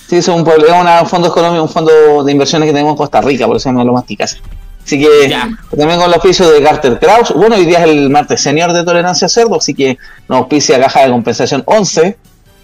[0.08, 3.20] Sí, es un, una- un fondo económico, un fondo de inversiones que tenemos en Costa
[3.20, 4.38] Rica, por eso se llama Lomas Ticas.
[4.84, 5.48] Así que Ya.
[5.76, 7.32] también con el oficio de Carter Kraus.
[7.34, 9.96] Bueno, hoy día es el martes senior de tolerancia a cerdo, así que
[10.28, 12.18] nos auspicia caja de compensación 11,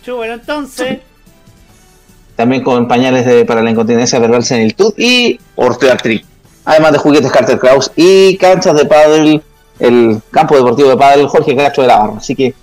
[0.04, 0.98] Chu, bueno, entonces.
[2.36, 6.26] También con pañales de, para la incontinencia verbal seniltud y ortoartritis.
[6.64, 9.42] Además de juguetes Carter Kraus y canchas de pádel,
[9.78, 12.14] el campo deportivo de pádel Jorge Castro de la Barra.
[12.18, 12.54] Así que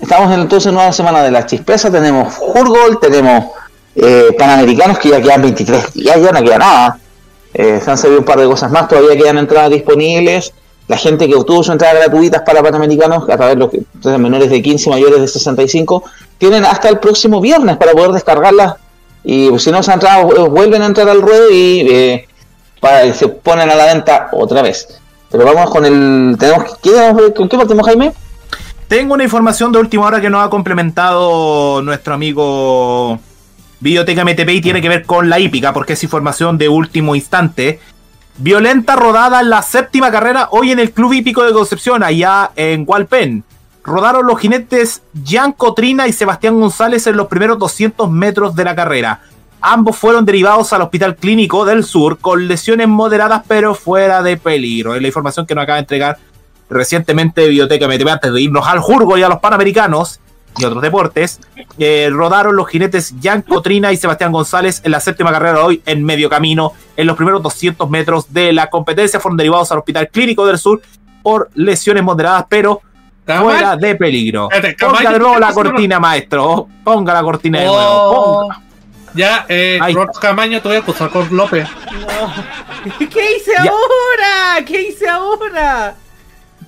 [0.00, 3.46] estamos en entonces nueva semana de la chispeza, tenemos Furgol, tenemos
[3.96, 6.98] eh, Panamericanos que ya quedan 23 días, ya no queda nada.
[7.52, 10.52] Eh, se han servido un par de cosas más, todavía quedan entradas disponibles.
[10.86, 14.18] La gente que obtuvo sus entradas gratuitas para Panamericanos, a través de los que- de
[14.18, 16.02] menores de 15 y mayores de 65,
[16.38, 18.74] tienen hasta el próximo viernes para poder descargarlas.
[19.24, 22.28] Y si no se han entrado, eh, vuelven a entrar al ruedo y eh,
[22.80, 24.88] para, se ponen a la venta otra vez.
[25.30, 26.36] Pero vamos con el.
[26.38, 28.12] Tenemos, ¿qué- ¿Con qué partimos, Jaime?
[28.88, 33.20] Tengo una información de última hora que nos ha complementado nuestro amigo
[33.78, 37.78] Biblioteca MTP y tiene que ver con la hípica, porque es información de último instante.
[38.38, 42.84] Violenta rodada en la séptima carrera hoy en el Club Hípico de Concepción, allá en
[42.86, 43.44] Hualpén.
[43.82, 48.74] Rodaron los jinetes Jan Cotrina y Sebastián González en los primeros 200 metros de la
[48.74, 49.22] carrera.
[49.62, 54.94] Ambos fueron derivados al Hospital Clínico del Sur con lesiones moderadas pero fuera de peligro.
[54.94, 56.18] Es la información que nos acaba de entregar
[56.68, 60.20] recientemente Biblioteca MTP antes de irnos al Jurgo y a los Panamericanos
[60.58, 61.40] y otros deportes.
[61.78, 65.82] eh, rodaron los jinetes Jan Cotrina y Sebastián González en la séptima carrera de hoy
[65.86, 66.72] en medio camino.
[66.96, 70.80] En los primeros 200 metros de la competencia fueron derivados al Hospital Clínico del Sur
[71.22, 72.80] por lesiones moderadas pero
[73.26, 74.48] fuera de peligro.
[74.50, 76.68] Espérate, Ponga de nuevo la cortina, maestro.
[76.84, 77.80] Ponga la cortina de nuevo.
[77.82, 78.40] Oh.
[78.42, 78.60] Ponga.
[79.14, 79.80] Ya, eh,
[80.20, 81.68] Camaño, te voy a acusar con López.
[82.98, 83.70] ¿Qué hice Ya.
[83.70, 84.64] ahora?
[84.64, 85.94] ¿Qué hice ahora?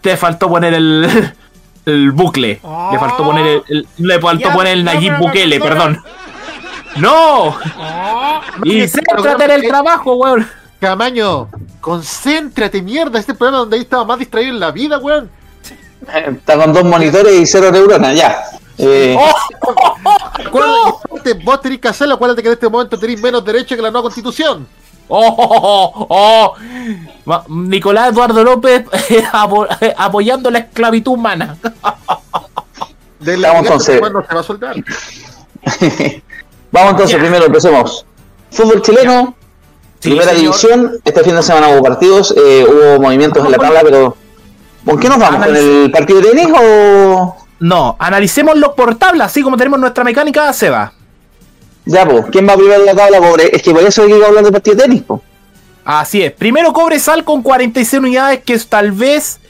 [0.01, 1.33] Te faltó poner el,
[1.87, 2.61] el bucle.
[2.93, 6.03] Le faltó poner el, el- le faltó Ya, poner el Nayib Bukele, perdón.
[6.97, 7.57] ¡No!
[8.65, 10.49] Y céntrate en el trabajo, weón.
[10.81, 11.49] Camaño,
[11.81, 13.20] concéntrate, mierda.
[13.20, 15.31] Este programa donde ahí estaba más distraído en la vida, weón.
[16.27, 18.43] Está con dos monitores y cero neuronas, ya.
[18.79, 19.16] Eh,
[20.47, 22.15] Acuérdate, vos tenés que hacerlo.
[22.15, 24.66] Acuérdate que en este momento tenéis menos derecho que la nueva constitución.
[25.09, 25.35] ¡Oh!
[25.37, 26.55] oh, oh,
[27.27, 27.43] oh.
[27.49, 28.85] Nicolás Eduardo López
[29.33, 29.66] apo-
[29.97, 31.57] apoyando la esclavitud humana.
[33.20, 34.01] De la Vamos, entonces.
[34.01, 34.77] no se va a soltar.
[36.70, 38.07] Vamos entonces, primero empecemos.
[38.51, 39.35] Fútbol chileno,
[40.01, 40.41] Sí, primera señor.
[40.55, 40.93] división.
[41.05, 44.16] Este fin de semana hubo partidos, eh, hubo movimientos en la tabla, pero
[44.85, 45.47] ¿con qué nos vamos?
[45.47, 47.37] ¿Con el partido de tenis o...?
[47.61, 50.93] No, analicémoslo por tabla, así como tenemos nuestra mecánica, Seba.
[51.85, 53.51] Ya, pues, ¿quién va primero en la tabla, pobre?
[53.55, 55.21] Es que por eso hay que hablar de partido de tenis, pues.
[55.85, 56.33] Así es.
[56.33, 59.41] Primero Cobresal con 46 unidades, que tal vez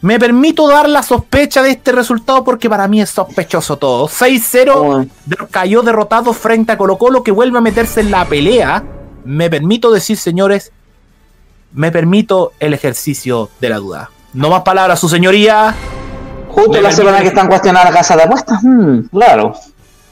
[0.00, 4.08] me permito dar la sospecha de este resultado porque para mí es sospechoso todo.
[4.08, 8.82] 6-0 de- cayó derrotado frente a Colo Colo que vuelve a meterse en la pelea.
[9.24, 10.72] Me permito decir, señores,
[11.72, 14.10] me permito el ejercicio de la duda.
[14.34, 15.74] No más palabras, su señoría.
[16.48, 19.54] Justo la semana que están cuestionando la casa de apuestas, hmm, claro.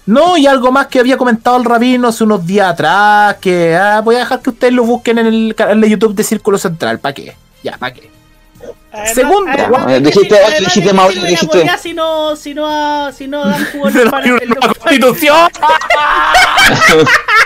[0.07, 4.01] No, y algo más que había comentado el rabino hace unos días atrás, que ah,
[4.01, 6.99] voy a dejar que ustedes lo busquen en el canal de YouTube de Círculo Central.
[6.99, 7.36] ¿Para qué?
[7.62, 8.11] Ya, ¿para qué?
[8.93, 9.51] Además- Segundo.
[9.53, 13.65] además, dijiste- dijiste, ¿qué Mauricio, dijiste- Si no, si no, ha- si no dan
[13.97, 15.49] el para- La constitución.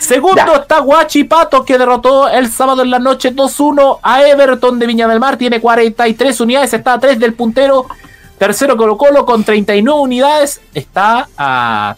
[0.00, 5.06] Segundo está Guachipato que derrotó el sábado en la noche 2-1 a Everton de Viña
[5.06, 5.36] del Mar.
[5.36, 7.86] Tiene 43 unidades, está a 3 del puntero.
[8.38, 10.62] Tercero Colo Colo con 39 unidades.
[10.72, 11.96] Está a.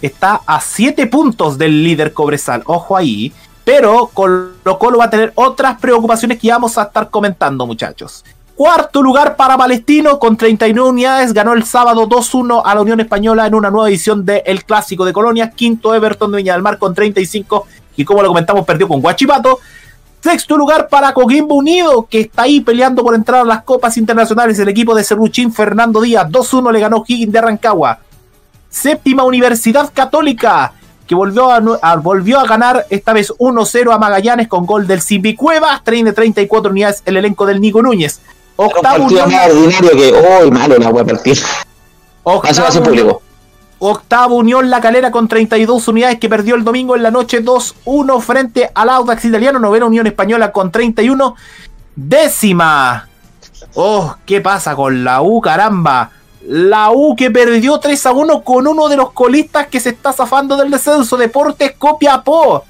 [0.00, 2.62] Está a 7 puntos del líder Cobresal.
[2.66, 3.32] Ojo ahí.
[3.64, 8.24] Pero Colo Colo va a tener otras preocupaciones que vamos a estar comentando, muchachos.
[8.62, 11.32] Cuarto lugar para Palestino con 39 unidades.
[11.32, 15.12] Ganó el sábado 2-1 a la Unión Española en una nueva edición del Clásico de
[15.12, 15.50] Colonia.
[15.52, 17.68] Quinto Everton de Viña del Mar con 35.
[17.96, 19.60] Y como lo comentamos, perdió con Guachipato.
[20.20, 24.58] Sexto lugar para Coquimbo Unido, que está ahí peleando por entrar a las copas internacionales.
[24.58, 28.00] El equipo de Cerruchín, Fernando Díaz, 2-1 le ganó Higgins de Rancagua.
[28.68, 30.72] Séptima Universidad Católica,
[31.06, 35.00] que volvió a, a- volvió a ganar esta vez 1-0 a Magallanes con gol del
[35.00, 35.84] Simbi Cuevas.
[35.84, 38.20] Tiene 34 unidades el elenco del Nico Núñez.
[38.58, 40.12] Un Octavo partido Unión, más ordinario que.
[40.14, 41.36] ¡Oh, malo la wea partido!
[41.36, 41.46] Eso
[42.26, 43.22] va a ser octavo, público.
[43.78, 48.20] octavo Unión La Calera con 32 unidades que perdió el domingo en la noche 2-1
[48.20, 49.60] frente al Audax italiano.
[49.60, 51.36] Novena Unión Española con 31.
[51.94, 53.08] Décima.
[53.74, 56.10] Oh, ¿qué pasa con la U, caramba?
[56.44, 60.12] La U que perdió 3 a 1 con uno de los colistas que se está
[60.12, 62.64] zafando del descenso, Deportes Copiapó.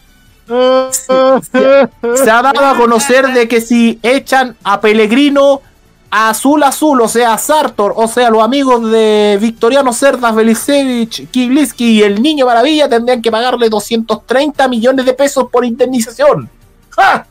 [0.47, 1.89] Se,
[2.23, 5.63] se ha dado a conocer de que si echan a Pellegrino
[6.11, 12.03] Azul Azul, o sea, Sartor, o sea, los amigos de Victoriano Cerdas, Belisevich, Kibliski y
[12.03, 16.49] el Niño Maravilla tendrían que pagarle 230 millones de pesos por indemnización.
[16.91, 17.27] ¡Ja!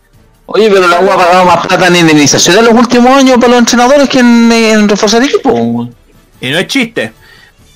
[0.46, 3.50] Oye, pero la U ha pagado más plata en indemnización en los últimos años para
[3.50, 5.88] los entrenadores que en, en reforzar equipo.
[6.40, 7.14] Y no es chiste.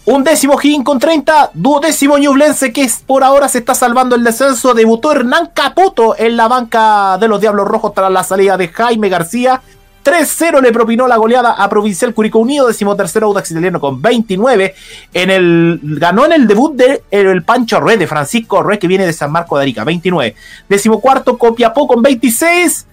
[0.06, 4.24] Un décimo Higgin con 30, duodécimo Ñublense que es- por ahora se está salvando el
[4.24, 4.74] descenso.
[4.74, 9.10] Debutó Hernán Caputo en la banca de los Diablos Rojos tras la salida de Jaime
[9.10, 9.62] García.
[10.04, 14.74] 3-0 le propinó la goleada a Provincial Curicó Unido, decimotercero Audax Italiano con 29.
[15.14, 19.06] En el, ganó en el debut de el Pancho Rué, de Francisco Rué, que viene
[19.06, 20.36] de San Marco de Arica, 29.
[20.68, 22.88] Decimocuarto Copiapó con 26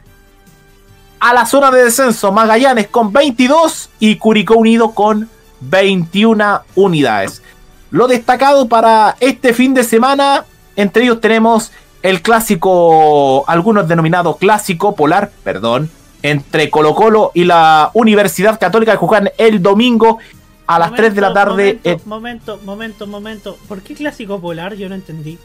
[1.21, 5.29] a la zona de descenso Magallanes con 22 y Curicó Unido con
[5.61, 7.43] 21 unidades.
[7.91, 10.45] Lo destacado para este fin de semana,
[10.77, 11.73] entre ellos tenemos
[12.03, 15.91] el clásico, algunos denominados clásico polar, perdón,
[16.23, 20.19] entre Colo Colo y la Universidad Católica que juegan el domingo
[20.67, 23.59] a las 3 de la tarde Momento, en- momento, momento, momento.
[23.69, 24.75] ¿Por qué clásico polar?
[24.75, 25.39] Yo no entendí.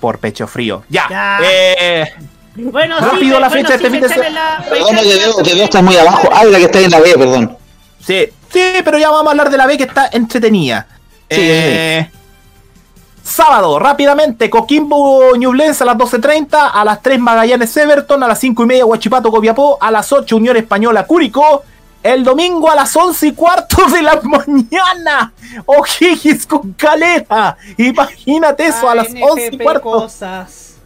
[0.00, 0.84] por pecho frío.
[0.88, 1.06] Ya.
[1.10, 1.38] Ya.
[1.42, 2.06] Eh,
[2.56, 4.64] Bueno, Rápido sí, la bueno, fecha sí, este fin de semana.
[4.68, 6.28] Perdona que veo, que veo estás muy abajo.
[6.32, 7.56] Ah, la que está en la B, perdón.
[8.04, 10.86] Sí, sí, pero ya vamos a hablar de la B que está entretenida.
[11.28, 12.08] Eh,
[13.28, 18.62] sábado, rápidamente, Coquimbo Ñublense a las 12.30, a las 3 Magallanes Everton, a las 5
[18.62, 21.62] y media Huachipato Copiapó, a las 8 Unión Española Curicó,
[22.02, 25.32] el domingo a las 11 y cuarto de la mañana,
[25.66, 29.82] O'Higgins con Calera, imagínate eso, a las 11 y cuarto.
[29.82, 30.76] cosas.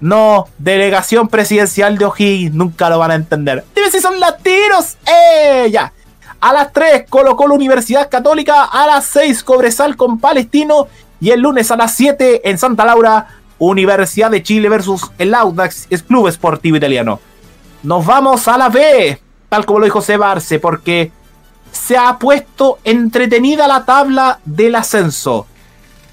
[0.00, 3.64] No, delegación presidencial de O'Higgins, nunca lo van a entender.
[3.74, 5.68] Dime si son latinos, ¡eh!
[5.70, 5.92] Ya.
[6.40, 8.64] A las 3, Colo Colo Universidad Católica.
[8.64, 10.88] A las 6, Cobresal con Palestino.
[11.24, 15.86] Y el lunes a las 7, en Santa Laura, Universidad de Chile versus el Audax
[15.88, 17.18] es Club Esportivo Italiano.
[17.82, 19.18] Nos vamos a la B,
[19.48, 21.12] tal como lo dijo Sebarce, porque
[21.72, 25.46] se ha puesto entretenida la tabla del ascenso.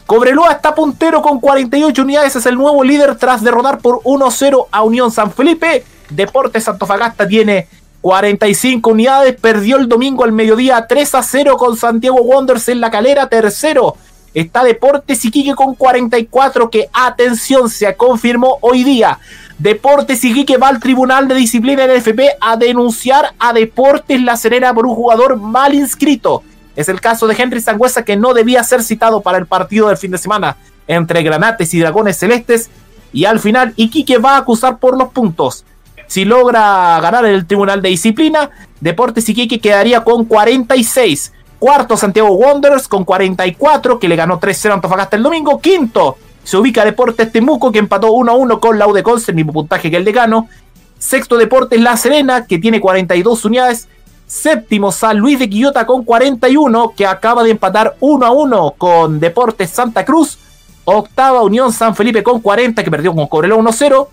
[0.06, 4.82] Cobreloa está puntero con 48 unidades, es el nuevo líder tras derrotar por 1-0 a
[4.82, 5.84] Unión San Felipe.
[6.10, 7.68] Deportes Antofagasta tiene
[8.00, 13.98] 45 unidades, perdió el domingo al mediodía 3-0 con Santiago Wanderers en la calera, tercero.
[14.34, 19.20] Está Deportes Iquique con 44 que, atención, se confirmó hoy día.
[19.60, 24.74] Deportes Iquique va al Tribunal de Disciplina del FP a denunciar a Deportes La Serena
[24.74, 26.44] por un jugador mal inscrito.
[26.78, 29.98] Es el caso de Henry Sangüesa que no debía ser citado para el partido del
[29.98, 30.56] fin de semana
[30.88, 32.70] entre Granates y Dragones Celestes.
[33.12, 35.66] Y al final Iquique va a acusar por los puntos.
[36.08, 38.50] Si logra ganar el Tribunal de Disciplina,
[38.80, 41.34] Deportes Iquique quedaría con 46.
[41.62, 45.62] Cuarto, Santiago Wanderers con 44, que le ganó 3-0 a Antofagasta el domingo.
[45.62, 49.98] Quinto, se ubica Deportes Temuco, que empató 1-1 con la UDECONS, el mismo puntaje que
[49.98, 50.50] el decano.
[50.98, 53.88] Sexto, Deportes La Serena, que tiene 42 unidades.
[54.26, 60.04] Séptimo, San Luis de Quillota con 41, que acaba de empatar 1-1 con Deportes Santa
[60.04, 60.40] Cruz.
[60.84, 64.08] Octava, Unión San Felipe con 40, que perdió con Cobrelo 1-0.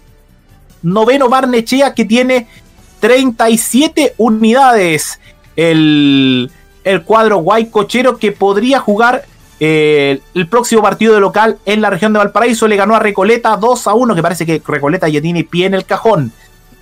[0.82, 2.46] Noveno, Barnechea, que tiene
[3.00, 5.18] 37 unidades.
[5.56, 6.50] El,
[6.88, 9.24] el cuadro Guaycochero que podría jugar
[9.60, 12.66] eh, el próximo partido de local en la región de Valparaíso.
[12.66, 15.74] Le ganó a Recoleta 2 a 1, que parece que Recoleta ya tiene pie en
[15.74, 16.32] el cajón.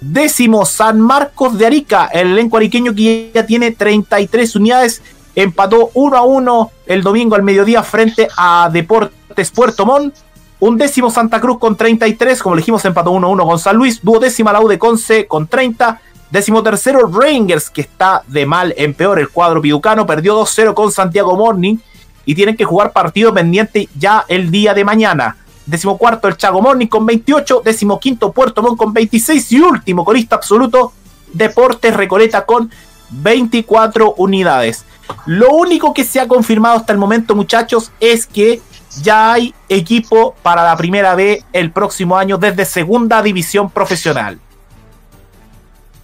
[0.01, 5.03] Décimo San Marcos de Arica, el elenco ariqueño que ya tiene 33 unidades,
[5.35, 10.15] empató 1 a 1 el domingo al mediodía frente a Deportes Puerto Montt.
[10.59, 13.77] Un décimo Santa Cruz con 33, como le dijimos, empató 1 a 1 con San
[13.77, 14.01] Luis.
[14.03, 16.01] Duodécima la U Conce con 30.
[16.31, 19.19] Décimo tercero Rangers, que está de mal en peor.
[19.19, 21.77] El cuadro piducano perdió 2-0 con Santiago Morning
[22.25, 25.37] y tienen que jugar partido pendiente ya el día de mañana.
[25.67, 27.63] Décimo cuarto el Chago Morning con 28.
[27.65, 29.53] Décimo quinto Puerto Montt con 26.
[29.53, 30.93] Y último colista absoluto
[31.33, 32.71] Deportes Recoleta con
[33.11, 34.85] 24 unidades.
[35.27, 38.61] Lo único que se ha confirmado hasta el momento, muchachos, es que
[39.03, 44.41] ya hay equipo para la primera vez el próximo año desde segunda división profesional.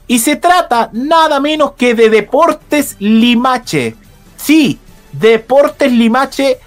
[0.07, 3.97] Y se trata nada menos que de Deportes Limache.
[4.37, 4.79] Sí,
[5.13, 6.59] Deportes Limache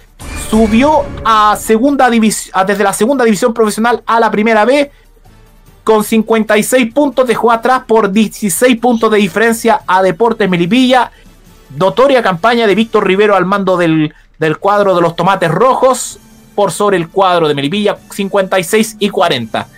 [0.50, 4.90] subió a segunda división, desde la segunda división profesional a la primera vez
[5.84, 11.12] con 56 puntos, dejó atrás por 16 puntos de diferencia a Deportes Melipilla.
[11.76, 16.18] Notoria campaña de Víctor Rivero al mando del, del cuadro de los Tomates Rojos
[16.56, 19.68] por sobre el cuadro de Melipilla, 56 y 40.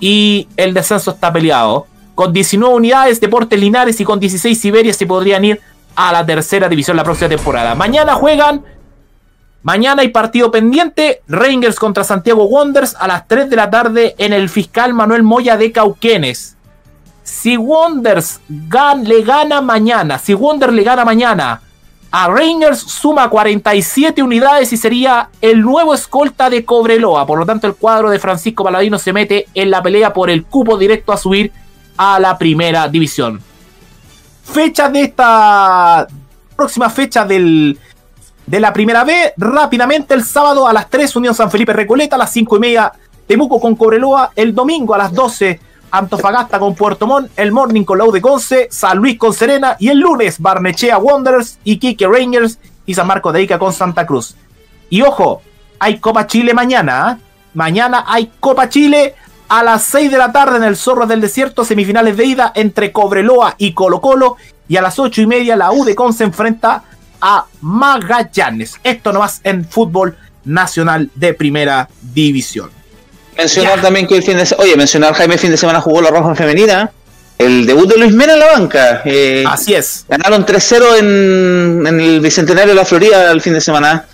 [0.00, 1.86] Y el descenso está peleado.
[2.14, 5.60] Con 19 unidades, Deportes Linares y con 16 Siberia se podrían ir
[5.94, 7.74] a la tercera división la próxima temporada.
[7.74, 8.64] Mañana juegan
[9.62, 14.32] Mañana hay partido pendiente, Rangers contra Santiago Wonders a las 3 de la tarde en
[14.32, 16.56] el fiscal Manuel Moya de Cauquenes.
[17.22, 21.62] Si Wonders le gana mañana, si Wonders le gana mañana
[22.10, 27.24] a Rangers, suma 47 unidades y sería el nuevo escolta de Cobreloa.
[27.24, 30.44] Por lo tanto, el cuadro de Francisco Paladino se mete en la pelea por el
[30.44, 31.52] cupo directo a subir
[32.02, 33.40] a la primera división.
[34.44, 36.06] Fecha de esta
[36.56, 37.78] próxima fecha del,
[38.46, 39.34] de la primera B.
[39.36, 42.92] Rápidamente el sábado a las 3 Unión San Felipe Recoleta, a las 5 y media
[43.26, 45.60] Temuco con Cobreloa, el domingo a las 12
[45.92, 49.76] Antofagasta con Puerto Montt, el morning con la U de Conce, San Luis con Serena
[49.78, 54.34] y el lunes Barnechea Wanderers, Iquique Rangers y San Marcos de Ica con Santa Cruz.
[54.88, 55.42] Y ojo,
[55.78, 57.08] hay Copa Chile mañana.
[57.08, 57.18] ¿ah?
[57.52, 59.14] Mañana hay Copa Chile
[59.52, 62.90] a las 6 de la tarde en el Zorro del Desierto, semifinales de ida entre
[62.90, 64.38] Cobreloa y Colo Colo.
[64.66, 66.82] Y a las 8 y media la U de se enfrenta
[67.20, 68.76] a Magallanes.
[68.82, 70.16] Esto nomás en fútbol
[70.46, 72.70] nacional de primera división.
[73.36, 76.08] Mencionar también que el fin de oye, mencionar Jaime el fin de semana jugó la
[76.08, 76.90] Roja Femenina.
[77.36, 79.02] El debut de Luis Mena en la banca.
[79.04, 80.06] eh, Así es.
[80.08, 84.06] Ganaron 3-0 en, en el Bicentenario de la Florida el fin de semana.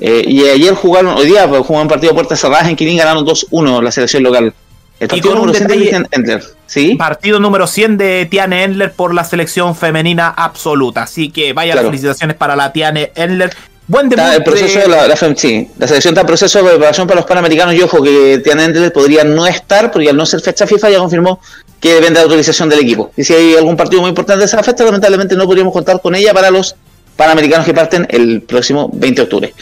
[0.00, 3.24] Eh, y ayer jugaron, hoy día pues, jugaron partido de puertas cerradas en Quirín, ganaron
[3.24, 4.52] 2-1 la selección local.
[4.98, 6.44] El partido número 100 de Christian Endler.
[6.66, 6.94] ¿Sí?
[6.96, 11.02] Partido número 100 de Tiane Endler por la selección femenina absoluta.
[11.02, 11.86] Así que vaya Claro.
[11.86, 13.54] las felicitaciones para la Tiane Endler.
[13.88, 14.24] Buen debut.
[14.24, 16.70] Está el proceso de- de la, la fem- sí, la selección está en proceso de
[16.70, 20.26] preparación para los panamericanos y ojo que Tiana Endler podría no estar porque al no
[20.26, 21.40] ser fecha FIFA ya confirmó
[21.78, 23.12] que depende de autorización del equipo.
[23.16, 26.16] Y si hay algún partido muy importante de esa fecha, lamentablemente no podríamos contar con
[26.16, 26.74] ella para los
[27.14, 29.54] panamericanos que parten el próximo 20 de octubre.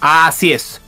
[0.00, 0.80] Así es.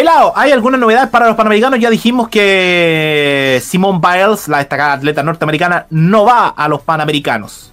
[0.00, 1.78] Pelado, ¿hay alguna novedad para los panamericanos?
[1.78, 7.70] Ya dijimos que Simone Biles, la destacada atleta norteamericana, no va a los panamericanos.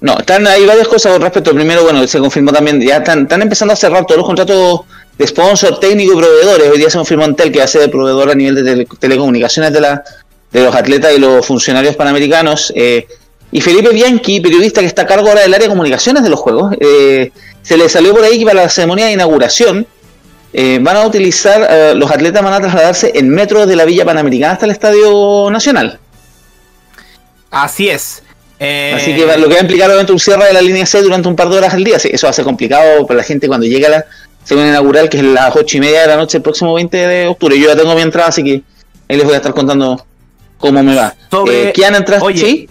[0.00, 1.54] No, están hay varias cosas con respecto.
[1.54, 4.80] Primero, bueno, se confirmó también, ya están, están empezando a cerrar todos los contratos
[5.16, 6.68] de sponsor, técnico y proveedores.
[6.68, 8.88] Hoy día se confirmó Entel que va a ser el proveedor a nivel de tele-
[8.98, 10.02] telecomunicaciones de, la,
[10.50, 12.72] de los atletas y los funcionarios panamericanos.
[12.74, 13.06] eh,
[13.52, 16.40] y Felipe Bianchi, periodista que está a cargo ahora del área de comunicaciones de los
[16.40, 17.30] Juegos, eh,
[17.62, 19.86] se le salió por ahí que para la ceremonia de inauguración
[20.52, 24.04] eh, van a utilizar, eh, los atletas van a trasladarse en metro de la Villa
[24.04, 25.98] Panamericana hasta el Estadio Nacional.
[27.50, 28.22] Así es.
[28.58, 31.00] Eh, Así que lo que va a implicar obviamente un cierre de la línea C
[31.02, 31.98] durante un par de horas al día.
[31.98, 34.04] Sí, Eso va a ser complicado para la gente cuando llegue a la
[34.44, 37.26] segunda inaugural, que es las ocho y media de la noche el próximo 20 de
[37.28, 37.58] octubre.
[37.58, 38.62] Yo ya tengo mi entrada, así que
[39.08, 40.04] ahí les voy a estar contando
[40.58, 41.14] cómo me va.
[41.30, 42.18] Sobre- Eh, ¿Quién entra?
[42.20, 42.68] Oye, ¿Sí?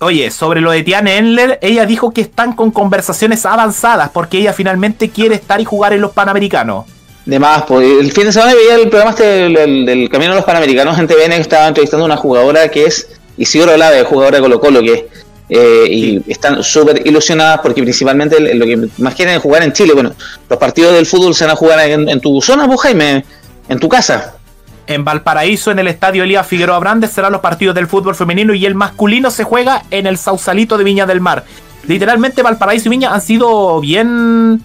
[0.00, 4.52] Oye, sobre lo de Tiane Endler, ella dijo que están con conversaciones avanzadas porque ella
[4.52, 6.84] finalmente quiere estar y jugar en los Panamericanos.
[7.24, 10.44] De más, pues el fin de semana veía el programa este del Camino de los
[10.44, 13.08] Panamericanos en TVN que estaba entrevistando a una jugadora que es
[13.38, 15.08] Isidro Olave, jugadora de Colo Colo, que
[15.48, 19.72] eh, y están súper ilusionadas porque principalmente el- lo que más quieren es jugar en
[19.72, 19.94] Chile.
[19.94, 20.12] Bueno,
[20.50, 23.24] los partidos del fútbol se van a jugar en, en tu zona, vos Jaime,
[23.68, 24.33] en tu casa.
[24.86, 28.66] En Valparaíso, en el estadio Elías Figueroa Brandes, serán los partidos del fútbol femenino y
[28.66, 31.44] el masculino se juega en el Sausalito de Viña del Mar.
[31.86, 34.62] Literalmente Valparaíso y Viña han sido bien,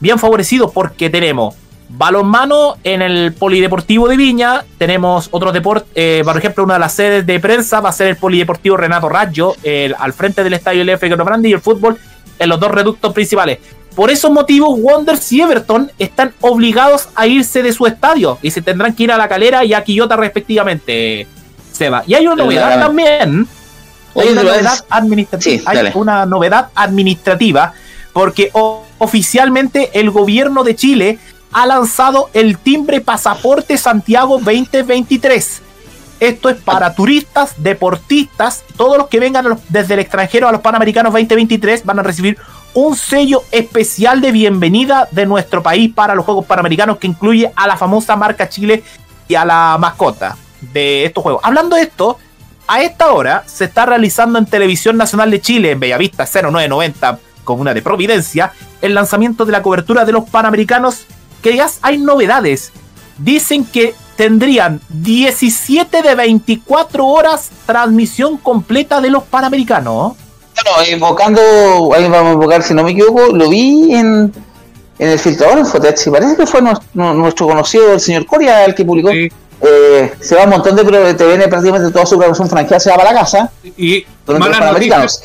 [0.00, 1.54] bien favorecidos porque tenemos
[1.88, 6.92] balonmano en el Polideportivo de Viña, tenemos otros deportes, eh, por ejemplo, una de las
[6.92, 9.54] sedes de prensa va a ser el Polideportivo Renato Raggio,
[9.98, 11.98] al frente del estadio Elías Figueroa Brandes y el fútbol
[12.38, 13.58] en los dos reductos principales.
[13.98, 18.62] Por esos motivos, Wonders y Everton están obligados a irse de su estadio y se
[18.62, 21.26] tendrán que ir a la calera y a Quillota respectivamente.
[21.72, 22.04] Seba.
[22.06, 23.48] Y hay una novedad también.
[24.14, 25.58] Hay una novedad administrativa.
[25.58, 27.72] Sí, hay una novedad administrativa
[28.12, 28.52] porque
[28.98, 31.18] oficialmente el gobierno de Chile
[31.50, 35.62] ha lanzado el timbre pasaporte Santiago 2023.
[36.20, 40.60] Esto es para turistas, deportistas, todos los que vengan los- desde el extranjero a los
[40.60, 42.38] Panamericanos 2023 van a recibir
[42.80, 47.66] un sello especial de bienvenida de nuestro país para los Juegos Panamericanos que incluye a
[47.66, 48.84] la famosa marca Chile
[49.26, 51.40] y a la mascota de estos juegos.
[51.44, 52.18] Hablando de esto,
[52.68, 57.74] a esta hora se está realizando en Televisión Nacional de Chile, en Bellavista 0990, Comuna
[57.74, 61.06] de Providencia, el lanzamiento de la cobertura de los Panamericanos,
[61.42, 62.70] que ya hay novedades.
[63.18, 70.12] Dicen que tendrían 17 de 24 horas transmisión completa de los Panamericanos.
[70.76, 71.40] Bueno, invocando,
[71.94, 74.32] ahí vamos a invocar, si no me equivoco, lo vi en,
[74.98, 78.64] en el filtrador en Fotech, y parece que fue nuestro, nuestro conocido, el señor Coria,
[78.64, 79.10] el que publicó.
[79.60, 82.90] Eh, se va un montón de pro- de TVN, prácticamente toda su programación franqueada se
[82.90, 83.50] va para la casa.
[83.76, 84.04] Y
[84.38, 85.20] malas noticias,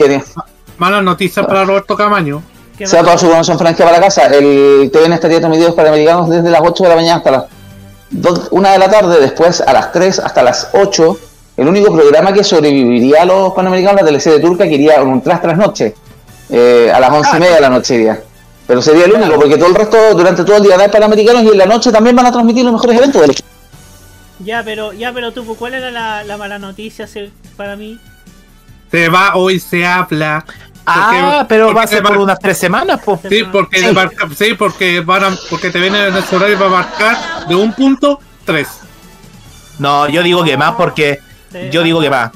[0.77, 2.41] malas noticias para Roberto Camaño.
[2.87, 4.25] Se va toda su programación franqueada para la casa.
[4.35, 7.43] El TVN estaría transmitido los Panamericanos desde las 8 de la mañana hasta las
[8.49, 11.17] 1 de la tarde, después a las 3 hasta las 8.
[11.55, 15.41] El único programa que sobreviviría a los Panamericanos, la teleserie turca, que iría un tras
[15.41, 15.93] tras noche,
[16.49, 18.21] eh, a las 11 y media de la noche iría.
[18.65, 21.49] Pero sería el único, porque todo el resto, durante todo el día, hay Panamericanos y
[21.49, 23.35] en la noche también van a transmitir los mejores eventos de los
[24.39, 27.07] Ya, pero, ya, pero tú, ¿cuál era la, la mala noticia
[27.55, 27.99] para mí?
[28.89, 30.45] Se va, hoy se habla.
[30.85, 33.19] Ah, Porque- pero porque va a ser se por unas tres semanas, pues.
[33.29, 33.93] Sí, porque, Sí.
[33.93, 37.55] marca- sí, porque van a, porque te viene en ese horario va a marcar de
[37.55, 38.67] un punto tres.
[39.79, 41.19] No, yo digo que más porque.
[41.71, 42.31] Yo digo que más.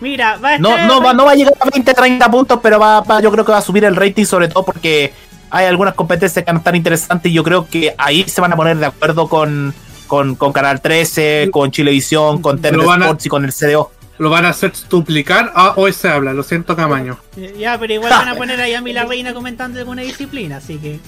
[0.00, 2.58] Mira, va a No, estar- no, va, no va a llegar a 20, 30 puntos,
[2.62, 5.12] pero va, va- yo creo que va a subir el rating, sobre todo porque
[5.50, 8.52] hay algunas competencias que van a estar interesantes y yo creo que ahí se van
[8.52, 9.74] a poner de acuerdo con,
[10.06, 13.90] con, con Canal 13, con Chilevisión, con a- Sports y con el CDO.
[14.18, 17.18] Lo van a hacer duplicar a hoy se habla, lo siento Camaño.
[17.58, 20.76] Ya, pero igual van a poner ahí a mí la reina comentando alguna disciplina, así
[20.78, 21.00] que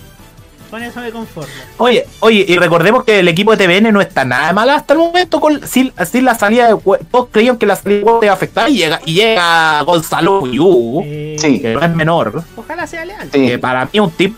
[0.75, 1.53] con eso me conformo.
[1.79, 4.99] Oye, oye, y recordemos que el equipo de TVN no está nada mal hasta el
[4.99, 6.77] momento con sin, sin la salida de
[7.13, 11.03] todos creían que la salida de iba a afectar y llega, y llega Gonzalo Uyú,
[11.39, 11.61] Sí.
[11.61, 12.43] que no es menor.
[12.57, 13.29] Ojalá sea leal.
[13.31, 14.37] que para mí es un tip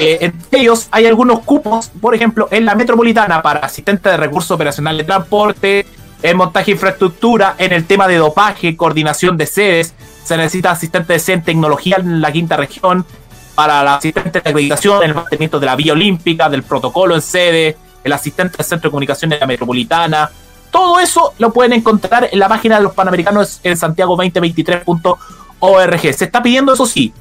[0.00, 4.50] eh, entre ellos hay algunos cupos, por ejemplo, en la metropolitana para asistente de recursos
[4.50, 5.86] operacionales de transporte,
[6.20, 9.94] en montaje de infraestructura, en el tema de dopaje, coordinación de sedes,
[10.24, 13.06] se necesita asistente de sede en tecnología en la quinta región,
[13.54, 17.76] para el asistente de acreditación, el mantenimiento de la vía olímpica, del protocolo en sede,
[18.04, 20.30] el asistente del centro de comunicaciones de la metropolitana.
[20.70, 26.00] Todo eso lo pueden encontrar en la página de los Panamericanos en santiago2023.org.
[26.14, 27.12] Se está pidiendo, eso sí,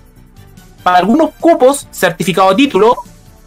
[0.84, 2.98] para algunos cupos, certificado de título,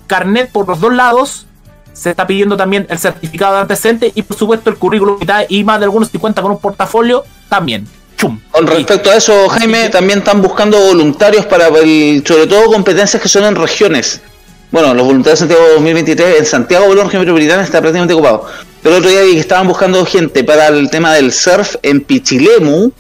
[0.06, 1.46] carnet por los dos lados,
[1.92, 5.64] se está pidiendo también el certificado de antecedente y por supuesto el currículum vitae y
[5.64, 7.86] más de algunos 50 con un portafolio también.
[8.16, 8.40] Chum.
[8.50, 13.28] Con respecto a eso, Jaime, también están buscando voluntarios para, el- sobre todo, competencias que
[13.28, 14.22] son en regiones.
[14.70, 18.46] Bueno, los voluntarios de Santiago 2023 en Santiago, Bolón, Metropolitana está prácticamente ocupado.
[18.82, 22.00] Pero el otro día vi que estaban buscando gente para el tema del surf en
[22.02, 22.90] Pichilemu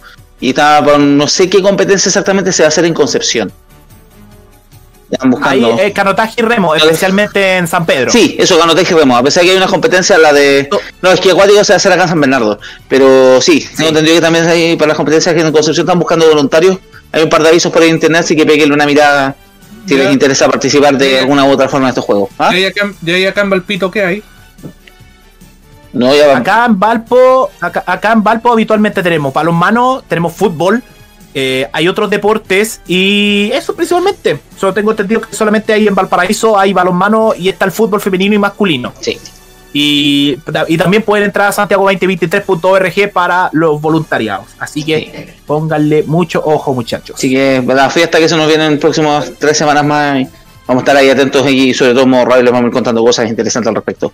[0.40, 3.52] y estaba por no sé qué competencia exactamente se va a hacer en Concepción.
[5.10, 5.82] Están Ahí buscando.
[5.82, 8.10] eh, canotaje y remo, especialmente en San Pedro.
[8.10, 10.68] Sí, eso ganó Teje Remo, a pesar de que hay una competencia, la de.
[11.00, 12.58] No, es que acuático se va a hacer acá en San Bernardo.
[12.88, 16.26] Pero sí, tengo entendido que también hay para las competencias que en Concepción están buscando
[16.28, 16.78] voluntarios.
[17.12, 19.36] Hay un par de avisos por ahí en internet, así que peguenle una mirada
[19.86, 20.04] si Ya.
[20.04, 21.18] les interesa participar de Ya.
[21.20, 22.30] alguna u otra forma de estos juegos.
[22.38, 22.50] ¿ah?
[22.50, 24.22] De ahí acá, de ahí acá en Valpito, ¿qué hay?
[25.92, 30.82] No, ya Acá en Valpo, acá, acá en Valpo habitualmente tenemos balonmano, tenemos fútbol,
[31.32, 34.38] eh, hay otros deportes y eso principalmente.
[34.58, 38.34] Solo tengo entendido que solamente hay en Valparaíso hay balonmano y está el fútbol femenino
[38.34, 38.92] y masculino.
[39.00, 39.18] Sí.
[39.72, 40.38] Y,
[40.68, 44.46] y también pueden entrar a santiago2023.org para los voluntariados.
[44.58, 47.16] Así que pónganle mucho ojo, muchachos.
[47.16, 50.20] Así que la fiesta que se nos viene en próximas tres semanas más.
[50.20, 50.28] y
[50.66, 52.72] Vamos a estar ahí atentos y sobre todo en modo radio les vamos a ir
[52.72, 54.12] contando cosas interesantes al respecto.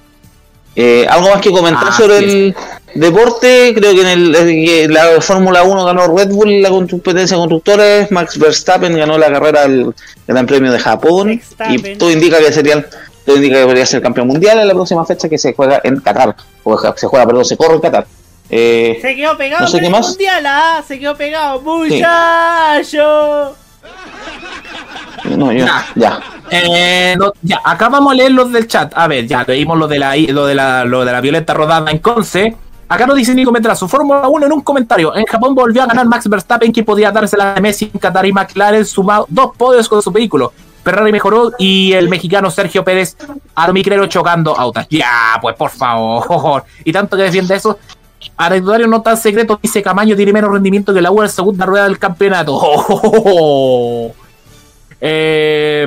[0.74, 2.56] Eh, ¿Algo más que comentar Así sobre el
[2.94, 3.72] deporte?
[3.74, 8.10] Creo que en el, eh, la Fórmula 1 ganó Red Bull la competencia de constructores,
[8.10, 9.94] Max Verstappen ganó la carrera del
[10.26, 14.26] Gran Premio de Japón y todo indica que sería todo indica que podría ser campeón
[14.28, 16.34] mundial en la próxima fecha que se juega en Qatar.
[16.64, 18.06] O se juega, perdón, se corre en Qatar.
[18.50, 20.08] Eh, Se quedó pegado No sé con qué el más.
[20.08, 23.54] mundial, ah, se quedó pegado, muchacho.
[25.36, 26.20] no, yo- ya.
[26.50, 28.92] Eh, no, ya, acá vamos a leer los del chat.
[28.94, 31.90] A ver, ya leímos lo de la lo de la, lo de la violeta rodada
[31.90, 32.56] en Conce.
[32.88, 35.16] Acá nos dice Nico Metrazo, Fórmula 1 en un comentario.
[35.16, 38.32] En Japón volvió a ganar Max Verstappen, que podía dársela de Messi en Qatar y
[38.34, 40.52] McLaren sumado dos podios con su vehículo.
[40.82, 43.16] Ferrari mejoró y el mexicano Sergio Pérez
[43.54, 44.86] Armicrero chocando autos.
[44.90, 46.64] Ya, pues por favor.
[46.84, 47.78] Y tanto que defiende eso.
[48.36, 51.66] Anecdotario no tan secreto, dice Camaño tiene menos rendimiento que la U en la segunda
[51.66, 52.60] rueda del campeonato.
[55.04, 55.84] Eh,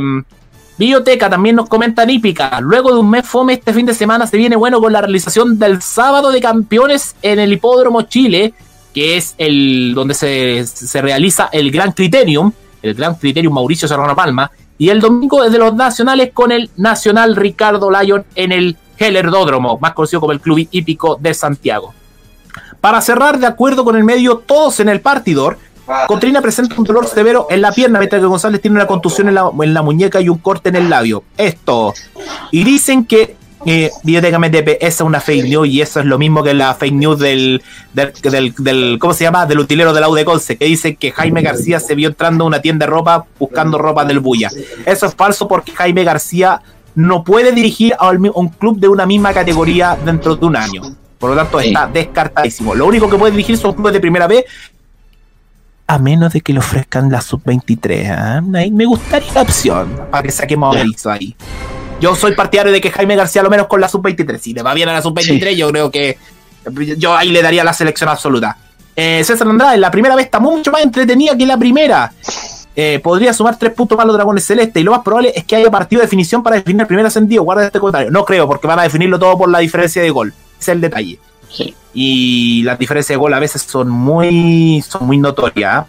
[0.77, 2.59] Bioteca también nos comenta Nípica.
[2.59, 5.57] Luego de un mes fome, este fin de semana se viene bueno con la realización
[5.57, 8.53] del sábado de campeones en el Hipódromo Chile,
[8.93, 12.51] que es el donde se, se realiza el Gran Criterium,
[12.81, 17.35] el Gran Criterium Mauricio Serrano Palma, y el domingo desde los nacionales con el Nacional
[17.35, 21.93] Ricardo Lyon en el Gelerdódromo, más conocido como el Club Hípico de Santiago.
[22.81, 25.57] Para cerrar, de acuerdo con el medio Todos en el Partidor,
[26.07, 29.73] Cotrina presenta un dolor severo en la pierna, mientras que González tiene una contusión en
[29.73, 31.23] la muñeca y un corte en el labio.
[31.37, 31.93] Esto.
[32.51, 36.17] Y dicen que eh, Biblioteca MTP esa es una fake news y eso es lo
[36.17, 37.63] mismo que la fake news del,
[37.93, 39.45] del, del- del- ¿cómo se llama?
[39.45, 42.61] Del utilero del Aude Conce, que dice que Jaime García se vio entrando a una
[42.61, 44.49] tienda de ropa buscando ropa del Bulla.
[44.85, 46.61] Eso es falso porque Jaime García
[46.95, 50.81] no puede dirigir a un club de una misma categoría dentro de un año.
[51.17, 52.75] Por lo tanto, está descartadísimo.
[52.75, 54.45] Lo único que puede dirigir son clubes de primera B
[55.87, 58.09] a menos de que le ofrezcan la sub-23.
[58.11, 58.41] ¿ah?
[58.55, 61.35] Ahí me gustaría la opción para que saquemos a Berizzo ahí.
[61.99, 64.37] Yo soy partidario de que Jaime García, lo menos con la sub-23.
[64.37, 66.17] Si le va bien a la sub-23, yo creo que
[66.97, 68.57] yo ahí le daría la selección absoluta.
[68.95, 72.11] Eh, César Andrade, la primera vez está mucho más entretenida que la primera.
[72.75, 74.81] Eh, podría sumar tres puntos más los Dragones Celestes.
[74.81, 77.43] Y lo más probable es que haya partido de definición para definir el primer ascendido.
[77.43, 78.11] Guarda este comentario.
[78.11, 80.33] No creo, porque van a definirlo todo por la diferencia de gol.
[80.59, 81.19] Ese es el detalle.
[81.93, 85.75] Y las diferencias de gol a veces son muy, son muy notorias.
[85.75, 85.87] ¿ah?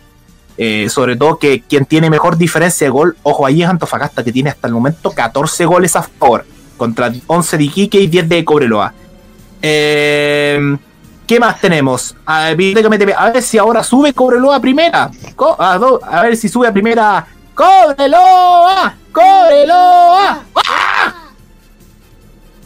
[0.58, 4.32] Eh, sobre todo que quien tiene mejor diferencia de gol, ojo, ahí es Antofagasta, que
[4.32, 6.46] tiene hasta el momento 14 goles a favor,
[6.76, 8.94] contra 11 de Iquique y 10 de Cobreloa.
[9.60, 10.76] Eh,
[11.26, 12.14] ¿Qué más tenemos?
[12.24, 15.10] A ver, si ahora sube Cobreloa a primera.
[15.58, 17.26] A ver si sube a primera.
[17.54, 18.94] ¡Cobreloa!
[19.12, 20.42] ¡Cobreloa!
[20.54, 21.14] ¡Ah!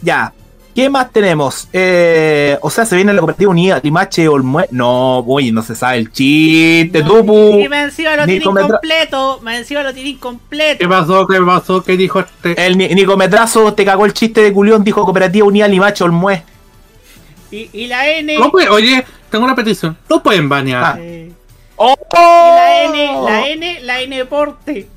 [0.01, 0.33] Ya.
[0.73, 1.67] ¿Qué más tenemos?
[1.73, 4.67] Eh, o sea, se viene la cooperativa unida Limache Olmue.
[4.71, 7.59] No, oye, no se sabe el chiste, tupu.
[7.59, 9.39] Y me encima lo tiene incompleto.
[9.41, 10.79] Me encima lo tiene incompleto.
[10.79, 11.27] ¿Qué pasó?
[11.27, 11.83] ¿Qué pasó?
[11.83, 12.65] ¿Qué dijo este?
[12.65, 16.41] El Ni- Nico Metrazo te cagó el chiste de Culión, dijo Cooperativa Unida Limache Olmue.
[17.51, 18.37] Y, y la N.
[18.39, 19.97] No puede- oye, tengo una petición.
[20.09, 20.97] No pueden banear.
[21.01, 21.33] eh,
[21.75, 21.95] ¡Oh!
[22.13, 24.87] y la N, la N, la N porte.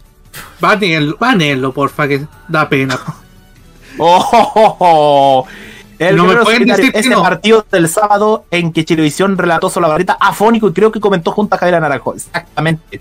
[0.61, 2.99] Baneenlo, baneenlo, porfa, que da pena.
[4.07, 4.29] ¡Oh!
[4.33, 5.47] oh, oh, oh!
[5.99, 7.23] El No me pueden decir que ese no.
[7.23, 11.33] partido del sábado en que Chilevisión relató sobre la barrita afónico y creo que comentó
[11.33, 12.15] junto a Javier Naranjo.
[12.15, 13.01] Exactamente.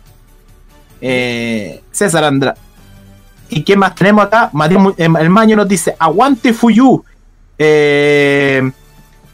[1.02, 2.56] Eh, César Andra.
[3.50, 4.50] ¿Y quién más tenemos acá?
[4.54, 7.04] Matías eh, el Maño nos dice: Aguante Fuyu.
[7.58, 8.72] Eh,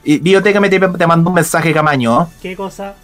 [0.04, 2.30] y Biblioteca me te, te mandó un mensaje, Camaño.
[2.41, 2.96] ¿Qué cosa?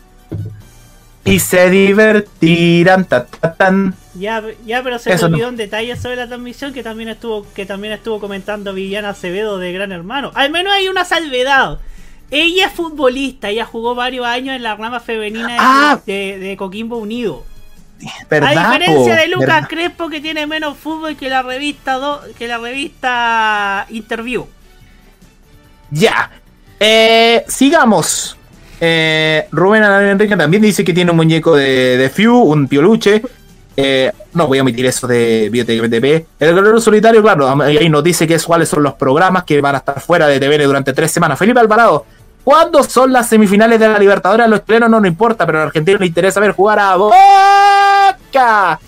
[1.23, 3.05] Y se divertirán.
[3.05, 3.93] ta, ta, tan.
[4.17, 5.35] Ya, ya, pero se Eso me no.
[5.37, 9.57] olvidó un detalle sobre la transmisión que también estuvo, que también estuvo comentando Villana Acevedo
[9.57, 10.31] de Gran Hermano.
[10.35, 11.79] Al menos hay una salvedad.
[12.31, 15.99] Ella es futbolista, ella jugó varios años en la rama femenina de, Ah.
[16.05, 17.43] de- de Coquimbo Unido.
[18.29, 19.21] ¿Verdad, A diferencia po?
[19.21, 19.67] de Lucas ¿Verdad?
[19.69, 24.45] Crespo que tiene menos fútbol que la revista do- que la revista Interview.
[25.91, 26.31] Ya.
[26.79, 28.37] Eh, sigamos.
[28.81, 33.21] Eh, Rubén Enrique también dice que tiene un muñeco de, de Few, un pioluche.
[33.77, 36.27] Eh, no voy a omitir eso de Biotech MTP.
[36.39, 39.75] El Guerrero Solitario, claro, ahí nos dice que es, cuáles son los programas que van
[39.75, 41.37] a estar fuera de TVN durante tres semanas.
[41.37, 42.05] Felipe Alvarado,
[42.43, 44.45] ¿cuándo son las semifinales de la Libertadores?
[44.45, 46.95] A los chilenos no nos importa, pero a los argentinos les interesa ver jugar a
[46.95, 48.79] Boca.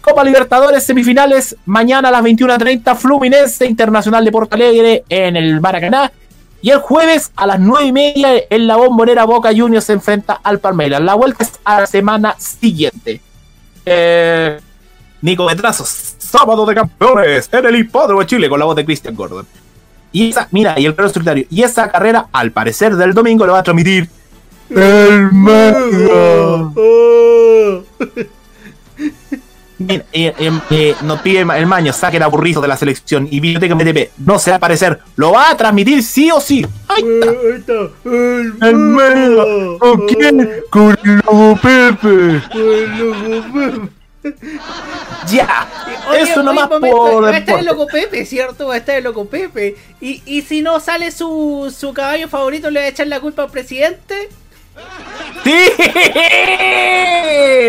[0.00, 6.10] Copa Libertadores semifinales mañana a las 21.30 Fluminense Internacional de Porto Alegre en el Maracaná
[6.60, 10.40] Y el jueves a las 9 y media en la bombonera Boca Juniors se enfrenta
[10.42, 11.00] al Palmeiras.
[11.00, 13.20] La vuelta es a la semana siguiente.
[13.84, 14.60] Eh,
[15.20, 19.14] Nico Metrazos, sábado de campeones en el hipódromo de Chile con la voz de Christian
[19.14, 19.46] Gordon.
[20.12, 21.10] Y esa, mira, y el perro.
[21.48, 24.08] Y esa carrera, al parecer, del domingo lo va a transmitir
[24.68, 26.72] el Mega.
[29.88, 33.74] Eh, eh, eh, nos pide el maño, saquen a Burrizo de la selección y Biblioteca
[33.74, 34.10] MTP.
[34.18, 36.66] No se va a aparecer, lo va a transmitir sí o sí.
[36.88, 37.04] Ahí
[37.56, 37.72] está.
[38.04, 39.44] El Mega.
[39.78, 40.50] ¿Con quién?
[40.70, 42.42] Con el Lobo Pepe.
[45.28, 45.68] Ya.
[46.08, 48.68] Oye, Eso nomás momento, por Va a estar el loco Pepe, ¿cierto?
[48.68, 49.76] Va a estar el loco Pepe.
[50.00, 53.42] Y, y si no sale su, su caballo favorito, ¿le va a echar la culpa
[53.42, 54.28] al presidente?
[55.44, 55.50] ¡Sí!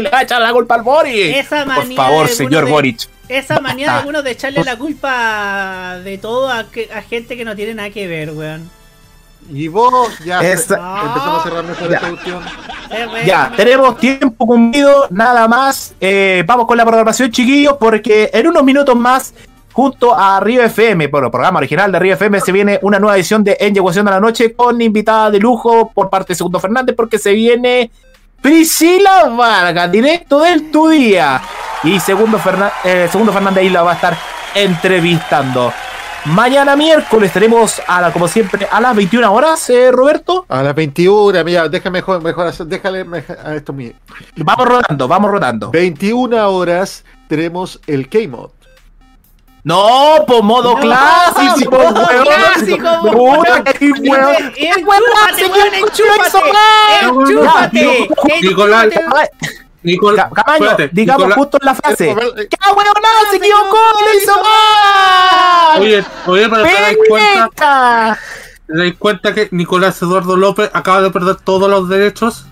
[0.02, 1.36] Le va a echar la culpa al Boric.
[1.38, 3.10] Esa Por favor, de señor de- Boric.
[3.30, 7.46] Esa manía de algunos de echarle la culpa de todo a, que- a gente que
[7.46, 8.70] no tiene nada que ver, weón.
[9.52, 12.44] Y vos ya Esa- empezamos a cerrar nuestra introducción.
[13.26, 15.96] Ya, tenemos tiempo cumplido, nada más.
[16.00, 19.34] Eh, vamos con la programación, chiquillos, porque en unos minutos más,
[19.74, 23.44] junto a Río FM, bueno, programa original de Río FM, se viene una nueva edición
[23.44, 26.96] de En Yeguación de la Noche con invitada de lujo por parte de Segundo Fernández,
[26.96, 27.90] porque se viene
[28.42, 31.42] Priscila Vargas, directo del Tu Día.
[31.84, 34.18] Y Segundo, Fernan- eh, Segundo Fernández ahí la va a estar
[34.54, 35.74] entrevistando.
[36.26, 40.46] Mañana miércoles tenemos, a la, como siempre, a las 21 horas, eh, Roberto.
[40.48, 43.06] A las 21, mira, déjame mejor, mejor déjale
[43.44, 43.92] a esto mío.
[44.38, 45.72] Vamos rodando, vamos rodando.
[45.72, 48.52] 21 horas tenemos el K-Mod.
[49.66, 52.24] No, por modo No, clásico, weón.
[52.26, 53.64] clásico, weón.
[57.74, 58.08] ¡Eh.
[58.42, 58.88] Nicolás,
[59.84, 62.06] Nicolás, Camaño, espérate, digamos Nicolás- justo en la frase.
[62.06, 62.88] ¡Qué weón,
[63.30, 63.78] se equivocó!
[64.06, 65.82] ¡Lo hizo mal!
[65.82, 68.20] Oye, oye, pero te das cuenta,
[68.68, 72.46] te das cuenta que Nicolás Eduardo López acaba de perder todos los derechos.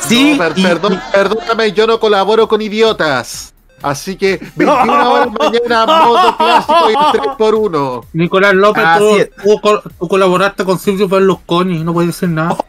[0.00, 3.53] Sí, No, per- perdón, perdóname, yo no colaboro con idiotas.
[3.84, 8.04] Así que 21 horas mañana, modo clásico y 3x1.
[8.14, 12.56] Nicolás López, tú, tú tú colaboraste con Silvio Berlusconi, no puedes decir nada.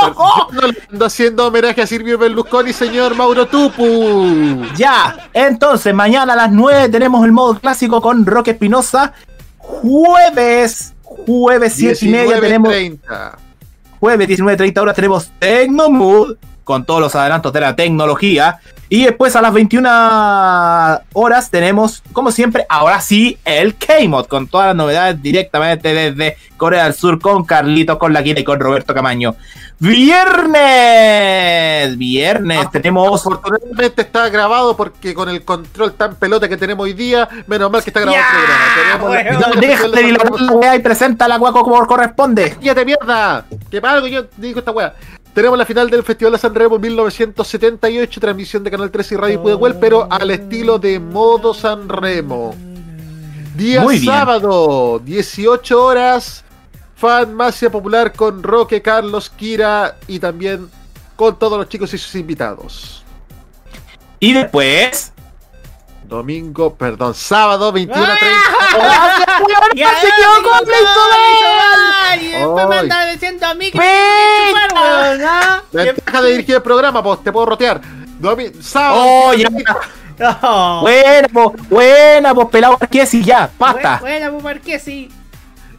[0.00, 4.62] Yo no le ando haciendo homenaje a Silvio Berlusconi, señor Mauro Tupu.
[4.76, 9.14] Ya, entonces mañana a las 9 tenemos el modo clásico con Roque Espinosa.
[9.56, 12.72] Jueves, jueves 7 y media tenemos.
[12.72, 13.38] 19:30.
[14.00, 16.36] Jueves 19.30 horas tenemos Tecnomood
[16.68, 18.58] con todos los adelantos de la tecnología.
[18.90, 19.88] Y después a las 21
[21.14, 26.84] horas tenemos, como siempre, ahora sí, el K-Mod con todas las novedades directamente desde Corea
[26.84, 29.34] del Sur con Carlito, con la Quina y con Roberto Camaño.
[29.78, 30.26] Viernes,
[31.96, 33.20] viernes tenemos.
[33.20, 37.82] Afortunadamente está grabado porque con el control tan pelota que tenemos hoy día, menos mal
[37.82, 39.16] que está grabado el programa.
[39.22, 42.56] Tenemos la deja de la weá y presenta la guaco como corresponde.
[42.56, 43.46] ¡Cállate, mierda!
[43.70, 44.94] Que para algo yo digo esta weá.
[45.34, 49.42] Tenemos la final del Festival de San Remo 1978, transmisión de Canal 13 y Radio
[49.42, 52.54] Pudahuel, pero al estilo de modo San Remo.
[53.56, 56.44] Día Muy sábado, 18 horas,
[56.96, 60.68] Fanmacia Popular con Roque, Carlos, Kira y también
[61.16, 63.04] con todos los chicos y sus invitados.
[64.20, 65.12] Y después.
[66.08, 68.16] Domingo, perdón, sábado 21 ¡Ah!
[69.74, 72.22] ¡Ya se equivocó, se lo hizo mal!
[72.22, 72.80] Y después me Ay.
[72.80, 73.78] anda diciendo a mí que
[75.72, 75.84] me.
[75.84, 77.80] Ventaja de dirigir el programa, pues te puedo rotear.
[78.20, 79.02] Domi- sábado.
[79.04, 79.48] Oh, ya.
[80.80, 83.98] Buena, po, buena, pues pelado Marquesi, ya, basta.
[84.00, 85.08] Buena, pues, Marquesi.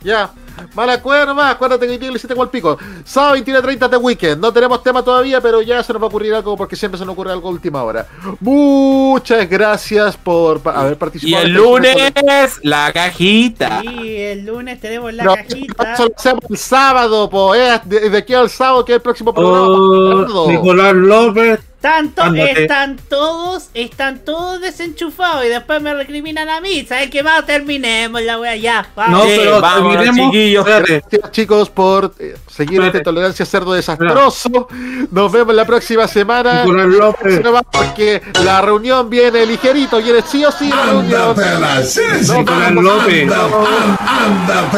[0.03, 0.29] Ya.
[0.75, 2.77] Mala cueva nomás, acuérdate que hoy día lo hiciste con el pico.
[3.05, 4.41] Sábado 21.30 de weekend.
[4.41, 7.05] No tenemos tema todavía, pero ya se nos va a ocurrir algo porque siempre se
[7.05, 8.05] nos ocurre algo a última hora.
[8.41, 11.43] Muchas gracias por pa- haber Y participado.
[11.45, 13.81] el en este lunes, la cajita.
[13.85, 15.93] Y el lunes tenemos la No, cajita.
[15.93, 19.01] eso lo hacemos el sábado, po, eh, de, de aquí al sábado, que es el
[19.01, 19.65] próximo programa.
[19.65, 20.47] Oh, Ricardo.
[20.51, 21.59] Nicolás López.
[21.81, 22.63] Tanto, Ándate.
[22.63, 26.85] están todos, están todos desenchufados y después me recriminan a mí.
[26.85, 27.45] ¿Sabes qué más?
[27.45, 28.81] Terminemos la wea ya.
[28.81, 29.27] No, vamos.
[29.27, 30.65] pero vámonos, terminemos.
[30.65, 34.67] Gracias chicos por eh, seguir este tolerancia cerdo desastroso.
[35.09, 36.65] Nos vemos la próxima semana.
[36.65, 41.35] Nicolás Porque la reunión viene ligerito, viene sí o sí la reunión.
[41.35, 42.83] Nos Nicolás vemos.
[42.83, 43.27] López.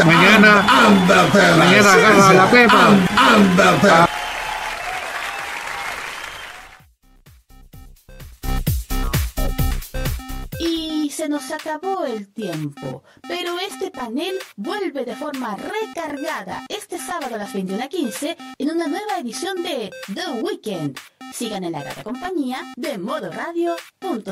[0.05, 0.65] Mañana,
[1.57, 2.89] mañana agarra la pepa.
[4.17, 4.20] Y
[11.21, 17.37] se nos acabó el tiempo, pero este panel vuelve de forma recargada este sábado a
[17.37, 20.97] las 21.15 en una nueva edición de The Weekend.
[21.31, 24.31] Sigan en la grata compañía de modoradio.cl.